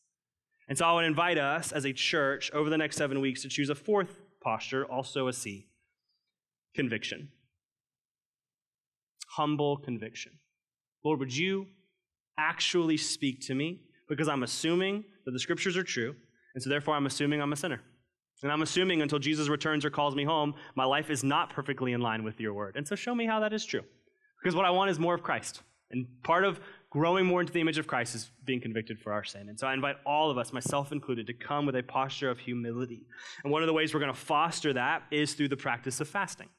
And 0.69 0.77
so 0.77 0.85
I 0.85 0.93
would 0.93 1.05
invite 1.05 1.37
us 1.37 1.71
as 1.71 1.85
a 1.85 1.91
church 1.91 2.49
over 2.53 2.69
the 2.69 2.77
next 2.77 2.95
seven 2.95 3.19
weeks 3.19 3.41
to 3.41 3.49
choose 3.49 3.69
a 3.69 3.75
fourth 3.75 4.19
posture, 4.41 4.85
also 4.85 5.27
a 5.27 5.33
C 5.33 5.67
conviction. 6.75 7.29
Humble 9.35 9.77
conviction. 9.77 10.33
Lord, 11.03 11.19
would 11.19 11.35
you 11.35 11.67
actually 12.37 12.97
speak 12.97 13.41
to 13.47 13.55
me? 13.55 13.81
Because 14.07 14.27
I'm 14.27 14.43
assuming 14.43 15.03
that 15.25 15.31
the 15.31 15.39
scriptures 15.39 15.75
are 15.77 15.83
true, 15.83 16.15
and 16.53 16.63
so 16.63 16.69
therefore 16.69 16.95
I'm 16.95 17.05
assuming 17.05 17.41
I'm 17.41 17.53
a 17.53 17.57
sinner. 17.57 17.81
And 18.41 18.51
I'm 18.51 18.61
assuming 18.61 19.01
until 19.01 19.19
Jesus 19.19 19.49
returns 19.49 19.83
or 19.83 19.89
calls 19.89 20.15
me 20.15 20.23
home, 20.23 20.55
my 20.75 20.85
life 20.85 21.09
is 21.09 21.23
not 21.23 21.49
perfectly 21.49 21.91
in 21.93 22.01
line 22.01 22.23
with 22.23 22.39
your 22.39 22.53
word. 22.53 22.75
And 22.77 22.87
so 22.87 22.95
show 22.95 23.13
me 23.13 23.25
how 23.25 23.41
that 23.41 23.53
is 23.53 23.65
true. 23.65 23.83
Because 24.41 24.55
what 24.55 24.65
I 24.65 24.71
want 24.71 24.89
is 24.91 24.99
more 24.99 25.15
of 25.15 25.23
Christ. 25.23 25.61
And 25.91 26.05
part 26.23 26.43
of 26.43 26.59
growing 26.91 27.25
more 27.25 27.41
into 27.41 27.53
the 27.53 27.61
image 27.61 27.77
of 27.77 27.87
Christ 27.87 28.15
is 28.15 28.31
being 28.45 28.61
convicted 28.61 28.99
for 28.99 29.11
our 29.13 29.23
sin. 29.23 29.49
And 29.49 29.59
so 29.59 29.67
I 29.67 29.73
invite 29.73 29.97
all 30.05 30.31
of 30.31 30.37
us, 30.37 30.53
myself 30.53 30.91
included, 30.91 31.27
to 31.27 31.33
come 31.33 31.65
with 31.65 31.75
a 31.75 31.83
posture 31.83 32.29
of 32.29 32.39
humility. 32.39 33.05
And 33.43 33.51
one 33.51 33.61
of 33.61 33.67
the 33.67 33.73
ways 33.73 33.93
we're 33.93 33.99
going 33.99 34.13
to 34.13 34.19
foster 34.19 34.73
that 34.73 35.03
is 35.11 35.33
through 35.33 35.49
the 35.49 35.57
practice 35.57 35.99
of 35.99 36.07
fasting. 36.07 36.49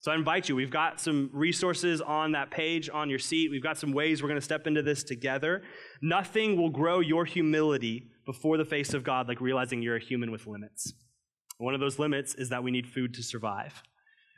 So 0.00 0.12
I 0.12 0.14
invite 0.14 0.48
you, 0.48 0.54
we've 0.54 0.70
got 0.70 1.00
some 1.00 1.30
resources 1.32 2.00
on 2.00 2.32
that 2.32 2.50
page 2.50 2.88
on 2.92 3.10
your 3.10 3.18
seat. 3.18 3.50
We've 3.50 3.62
got 3.62 3.78
some 3.78 3.92
ways 3.92 4.22
we're 4.22 4.28
going 4.28 4.40
to 4.40 4.44
step 4.44 4.66
into 4.66 4.82
this 4.82 5.02
together. 5.02 5.62
Nothing 6.00 6.56
will 6.56 6.70
grow 6.70 7.00
your 7.00 7.24
humility 7.24 8.10
before 8.24 8.56
the 8.56 8.64
face 8.64 8.94
of 8.94 9.02
God 9.02 9.26
like 9.26 9.40
realizing 9.40 9.82
you're 9.82 9.96
a 9.96 10.00
human 10.00 10.30
with 10.30 10.46
limits. 10.46 10.92
One 11.58 11.74
of 11.74 11.80
those 11.80 11.98
limits 11.98 12.34
is 12.34 12.50
that 12.50 12.62
we 12.62 12.70
need 12.70 12.86
food 12.86 13.14
to 13.14 13.22
survive. 13.22 13.82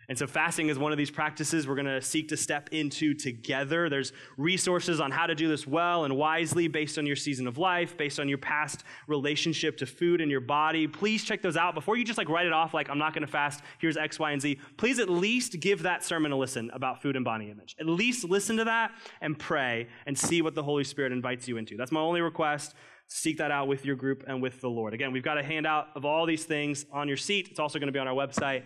And 0.09 0.17
so, 0.17 0.27
fasting 0.27 0.71
is 0.71 0.79
one 0.79 0.91
of 0.91 0.97
these 0.97 1.11
practices 1.11 1.69
we're 1.69 1.75
going 1.75 1.87
to 1.87 2.01
seek 2.01 2.29
to 2.29 2.37
step 2.37 2.71
into 2.73 3.13
together. 3.13 3.91
There's 3.91 4.15
resources 4.39 5.01
on 5.01 5.11
how 5.11 5.27
to 5.27 5.35
do 5.35 5.49
this 5.49 5.67
well 5.67 6.05
and 6.05 6.17
wisely 6.17 6.67
based 6.67 6.97
on 6.97 7.05
your 7.05 7.17
season 7.17 7.47
of 7.47 7.59
life, 7.59 7.95
based 7.95 8.19
on 8.19 8.27
your 8.27 8.39
past 8.39 8.85
relationship 9.07 9.77
to 9.79 9.87
food 9.87 10.23
and 10.23 10.31
your 10.31 10.41
body. 10.41 10.87
Please 10.87 11.25
check 11.25 11.43
those 11.43 11.59
out 11.59 11.75
before 11.75 11.99
you 11.99 12.05
just 12.05 12.17
like 12.17 12.31
write 12.31 12.47
it 12.47 12.55
off 12.55 12.73
like, 12.73 12.89
I'm 12.89 12.97
not 12.97 13.13
going 13.13 13.27
to 13.27 13.31
fast. 13.31 13.61
Here's 13.81 13.99
X, 13.99 14.19
Y, 14.19 14.31
and 14.31 14.41
Z. 14.41 14.59
Please 14.79 14.99
at 14.99 15.11
least 15.11 15.61
give 15.61 15.83
that 15.83 16.03
sermon 16.03 16.33
a 16.33 16.37
listen 16.39 16.71
about 16.73 17.03
food 17.03 17.15
and 17.15 17.25
body 17.25 17.51
image. 17.51 17.77
At 17.79 17.87
least 17.87 18.25
listen 18.25 18.57
to 18.57 18.65
that 18.65 18.93
and 19.21 19.39
pray 19.39 19.89
and 20.07 20.19
see 20.19 20.41
what 20.41 20.55
the 20.55 20.63
Holy 20.63 20.85
Spirit 20.85 21.13
invites 21.13 21.47
you 21.47 21.59
into. 21.59 21.77
That's 21.77 21.93
my 21.93 22.01
only 22.01 22.23
request 22.23 22.75
seek 23.09 23.39
that 23.39 23.51
out 23.51 23.69
with 23.69 23.85
your 23.87 23.97
group 23.97 24.25
and 24.27 24.41
with 24.41 24.61
the 24.61 24.69
Lord. 24.69 24.93
Again, 24.93 25.13
we've 25.13 25.23
got 25.23 25.39
a 25.39 25.43
handout 25.43 25.89
of 25.95 26.05
all 26.05 26.27
these 26.27 26.45
things 26.45 26.85
on 26.93 27.09
your 27.09 27.17
seat. 27.17 27.49
It's 27.51 27.59
also 27.59 27.79
going 27.79 27.87
to 27.89 27.93
be 27.93 27.99
on 27.99 28.07
our 28.07 28.15
website. 28.15 28.65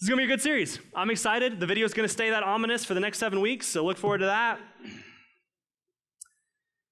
This 0.00 0.06
is 0.06 0.08
going 0.08 0.18
to 0.18 0.26
be 0.26 0.32
a 0.32 0.36
good 0.36 0.42
series. 0.42 0.80
I'm 0.94 1.08
excited. 1.10 1.60
The 1.60 1.66
video 1.66 1.86
is 1.86 1.94
going 1.94 2.06
to 2.06 2.12
stay 2.12 2.28
that 2.30 2.42
ominous 2.42 2.84
for 2.84 2.94
the 2.94 3.00
next 3.00 3.18
seven 3.18 3.40
weeks, 3.40 3.66
so 3.68 3.84
look 3.84 3.96
forward 3.96 4.18
to 4.18 4.26
that. 4.26 4.58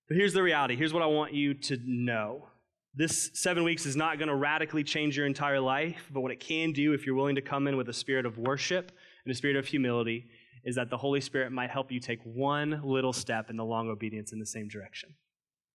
But 0.09 0.16
here's 0.16 0.32
the 0.32 0.42
reality. 0.42 0.76
Here's 0.76 0.92
what 0.92 1.03
I 1.03 1.07
want 1.07 1.34
you 1.34 1.53
to 1.55 1.78
know. 1.84 2.46
This 2.94 3.30
seven 3.34 3.64
weeks 3.64 3.86
is 3.86 3.96
not 3.96 4.18
going 4.18 4.28
to 4.28 4.36
radically 4.36 4.84
change 4.84 5.16
your 5.16 5.26
entire 5.26 5.59
life, 5.59 6.11
but 6.12 6.20
what 6.20 6.30
it 6.30 6.38
can 6.38 6.72
do, 6.72 6.92
if 6.92 7.05
you're 7.05 7.16
willing 7.16 7.34
to 7.34 7.42
come 7.42 7.66
in 7.66 7.76
with 7.76 7.88
a 7.88 7.92
spirit 7.92 8.24
of 8.24 8.38
worship 8.38 8.92
and 9.24 9.32
a 9.32 9.34
spirit 9.34 9.57
of 9.57 9.66
humility, 9.66 10.26
is 10.64 10.76
that 10.76 10.88
the 10.88 10.96
Holy 10.96 11.20
Spirit 11.20 11.50
might 11.50 11.70
help 11.70 11.90
you 11.90 11.98
take 11.98 12.20
one 12.22 12.80
little 12.84 13.12
step 13.12 13.50
in 13.50 13.57
the 13.57 13.64
long 13.64 13.88
obedience 13.88 14.32
in 14.32 14.38
the 14.38 14.46
same 14.46 14.68
direction. 14.68 15.09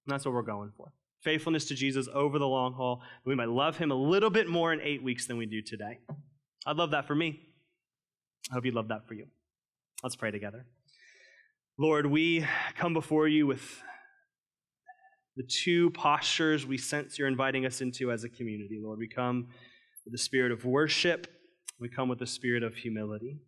And 0.06 0.14
that's 0.14 0.26
what 0.26 0.34
we're 0.34 0.44
going 0.44 0.72
for. 0.78 0.94
Faithfulness 1.24 1.66
to 1.66 1.76
Jesus 1.76 2.08
over 2.14 2.40
the 2.40 2.48
long 2.48 2.74
haul. 2.74 3.02
We 3.26 3.36
might 3.36 3.50
love 3.50 3.78
him 3.78 3.92
a 3.92 3.96
little 3.96 4.30
bit 4.30 4.48
more 4.48 4.72
in 4.72 4.80
eight 4.82 5.04
weeks 5.04 5.28
than 5.28 5.36
we 5.36 5.46
do 5.46 5.62
today. 5.62 6.00
I'd 6.66 6.78
love 6.78 6.92
that 6.92 7.08
for 7.08 7.16
me. 7.16 7.40
I 8.52 8.56
hope 8.56 8.66
you'd 8.66 8.76
love 8.76 8.90
that 8.90 9.08
for 9.08 9.14
you. 9.14 9.26
Let's 10.04 10.16
pray 10.16 10.32
together. 10.32 10.66
Lord, 11.78 12.06
we 12.06 12.46
come 12.76 12.94
before 12.94 13.28
you 13.28 13.46
with 13.46 13.82
the 15.36 15.44
two 15.44 15.92
postures 15.92 16.66
we 16.66 16.78
sense 16.78 17.20
you're 17.20 17.28
inviting 17.28 17.66
us 17.66 17.82
into 17.82 18.12
as 18.12 18.24
a 18.24 18.30
community. 18.30 18.80
Lord, 18.84 18.98
we 18.98 19.08
come 19.08 19.48
with 20.04 20.12
the 20.12 20.18
spirit 20.18 20.52
of 20.52 20.66
worship, 20.66 21.28
we 21.80 21.90
come 21.90 22.10
with 22.10 22.20
the 22.20 22.26
spirit 22.26 22.64
of 22.64 22.76
humility. 22.76 23.40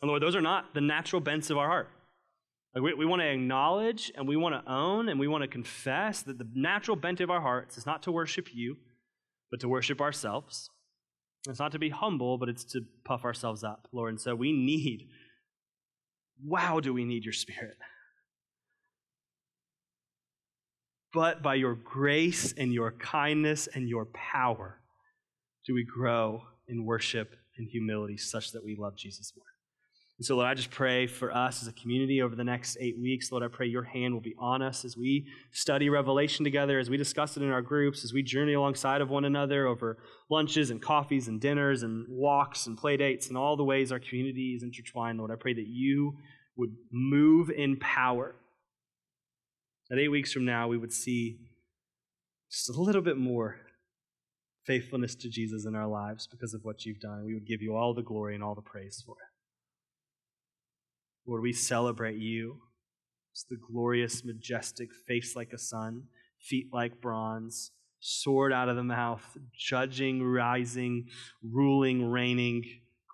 And 0.00 0.08
Lord, 0.08 0.22
those 0.22 0.36
are 0.36 0.40
not 0.40 0.74
the 0.74 0.80
natural 0.80 1.20
bents 1.20 1.50
of 1.50 1.58
our 1.58 1.66
heart. 1.66 1.90
Like 2.74 2.84
we, 2.84 2.94
we 2.94 3.06
want 3.06 3.20
to 3.20 3.28
acknowledge 3.28 4.12
and 4.16 4.26
we 4.28 4.36
want 4.36 4.54
to 4.54 4.70
own 4.70 5.08
and 5.08 5.18
we 5.18 5.28
want 5.28 5.42
to 5.42 5.48
confess 5.48 6.22
that 6.22 6.38
the 6.38 6.48
natural 6.54 6.96
bent 6.96 7.20
of 7.20 7.30
our 7.30 7.40
hearts 7.40 7.76
is 7.76 7.84
not 7.84 8.02
to 8.04 8.12
worship 8.12 8.54
you, 8.54 8.76
but 9.50 9.60
to 9.60 9.68
worship 9.68 10.00
ourselves. 10.00 10.70
It's 11.48 11.58
not 11.58 11.72
to 11.72 11.78
be 11.78 11.90
humble, 11.90 12.38
but 12.38 12.48
it's 12.48 12.64
to 12.72 12.84
puff 13.04 13.24
ourselves 13.24 13.64
up, 13.64 13.88
Lord. 13.92 14.10
And 14.10 14.20
so 14.20 14.34
we 14.34 14.52
need, 14.52 15.08
wow, 16.44 16.80
do 16.80 16.92
we 16.92 17.04
need 17.04 17.24
your 17.24 17.32
spirit. 17.32 17.76
But 21.12 21.42
by 21.42 21.54
your 21.54 21.74
grace 21.74 22.52
and 22.52 22.72
your 22.72 22.92
kindness 22.92 23.66
and 23.74 23.88
your 23.88 24.06
power, 24.06 24.78
do 25.66 25.74
we 25.74 25.84
grow 25.84 26.42
in 26.68 26.84
worship 26.84 27.34
and 27.56 27.68
humility 27.68 28.16
such 28.16 28.52
that 28.52 28.64
we 28.64 28.76
love 28.76 28.96
Jesus 28.96 29.32
more. 29.36 29.47
And 30.18 30.26
so, 30.26 30.34
Lord, 30.34 30.48
I 30.48 30.54
just 30.54 30.72
pray 30.72 31.06
for 31.06 31.32
us 31.32 31.62
as 31.62 31.68
a 31.68 31.72
community 31.72 32.20
over 32.22 32.34
the 32.34 32.42
next 32.42 32.76
eight 32.80 32.98
weeks. 32.98 33.30
Lord, 33.30 33.44
I 33.44 33.48
pray 33.48 33.68
your 33.68 33.84
hand 33.84 34.12
will 34.14 34.20
be 34.20 34.34
on 34.36 34.62
us 34.62 34.84
as 34.84 34.96
we 34.96 35.26
study 35.52 35.88
Revelation 35.88 36.44
together, 36.44 36.80
as 36.80 36.90
we 36.90 36.96
discuss 36.96 37.36
it 37.36 37.42
in 37.44 37.50
our 37.50 37.62
groups, 37.62 38.02
as 38.02 38.12
we 38.12 38.24
journey 38.24 38.54
alongside 38.54 39.00
of 39.00 39.10
one 39.10 39.24
another 39.24 39.68
over 39.68 39.96
lunches 40.28 40.70
and 40.70 40.82
coffees 40.82 41.28
and 41.28 41.40
dinners 41.40 41.84
and 41.84 42.04
walks 42.08 42.66
and 42.66 42.76
play 42.76 42.96
dates 42.96 43.28
and 43.28 43.38
all 43.38 43.56
the 43.56 43.62
ways 43.62 43.92
our 43.92 44.00
community 44.00 44.54
is 44.56 44.64
intertwined. 44.64 45.18
Lord, 45.18 45.30
I 45.30 45.36
pray 45.36 45.54
that 45.54 45.68
you 45.68 46.16
would 46.56 46.74
move 46.90 47.48
in 47.50 47.76
power. 47.76 48.34
That 49.88 50.00
eight 50.00 50.08
weeks 50.08 50.32
from 50.32 50.44
now, 50.44 50.66
we 50.66 50.78
would 50.78 50.92
see 50.92 51.38
just 52.50 52.68
a 52.70 52.80
little 52.80 53.02
bit 53.02 53.16
more 53.16 53.60
faithfulness 54.66 55.14
to 55.14 55.28
Jesus 55.28 55.64
in 55.64 55.76
our 55.76 55.86
lives 55.86 56.26
because 56.26 56.54
of 56.54 56.64
what 56.64 56.84
you've 56.84 57.00
done. 57.00 57.24
We 57.24 57.34
would 57.34 57.46
give 57.46 57.62
you 57.62 57.76
all 57.76 57.94
the 57.94 58.02
glory 58.02 58.34
and 58.34 58.42
all 58.42 58.56
the 58.56 58.62
praise 58.62 59.00
for 59.06 59.12
it. 59.12 59.27
Lord, 61.28 61.42
we 61.42 61.52
celebrate 61.52 62.16
you. 62.16 62.62
It's 63.32 63.44
the 63.44 63.58
glorious, 63.70 64.24
majestic 64.24 64.88
face 65.06 65.36
like 65.36 65.52
a 65.52 65.58
sun, 65.58 66.04
feet 66.40 66.70
like 66.72 67.02
bronze, 67.02 67.70
sword 68.00 68.52
out 68.52 68.70
of 68.70 68.76
the 68.76 68.82
mouth, 68.82 69.36
judging, 69.56 70.22
rising, 70.22 71.06
ruling, 71.42 72.10
reigning, 72.10 72.64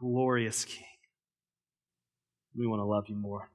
glorious 0.00 0.64
King. 0.64 0.86
We 2.56 2.68
want 2.68 2.80
to 2.80 2.84
love 2.84 3.06
you 3.08 3.16
more 3.16 3.50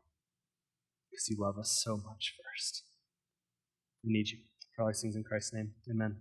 because 1.09 1.29
you 1.29 1.37
love 1.39 1.57
us 1.57 1.81
so 1.83 1.95
much 1.95 2.35
first. 2.43 2.83
We 4.03 4.11
need 4.11 4.27
you. 4.27 4.39
These 4.87 5.01
things 5.01 5.15
in 5.15 5.23
Christ's 5.23 5.53
name. 5.53 5.71
Amen. 5.89 6.17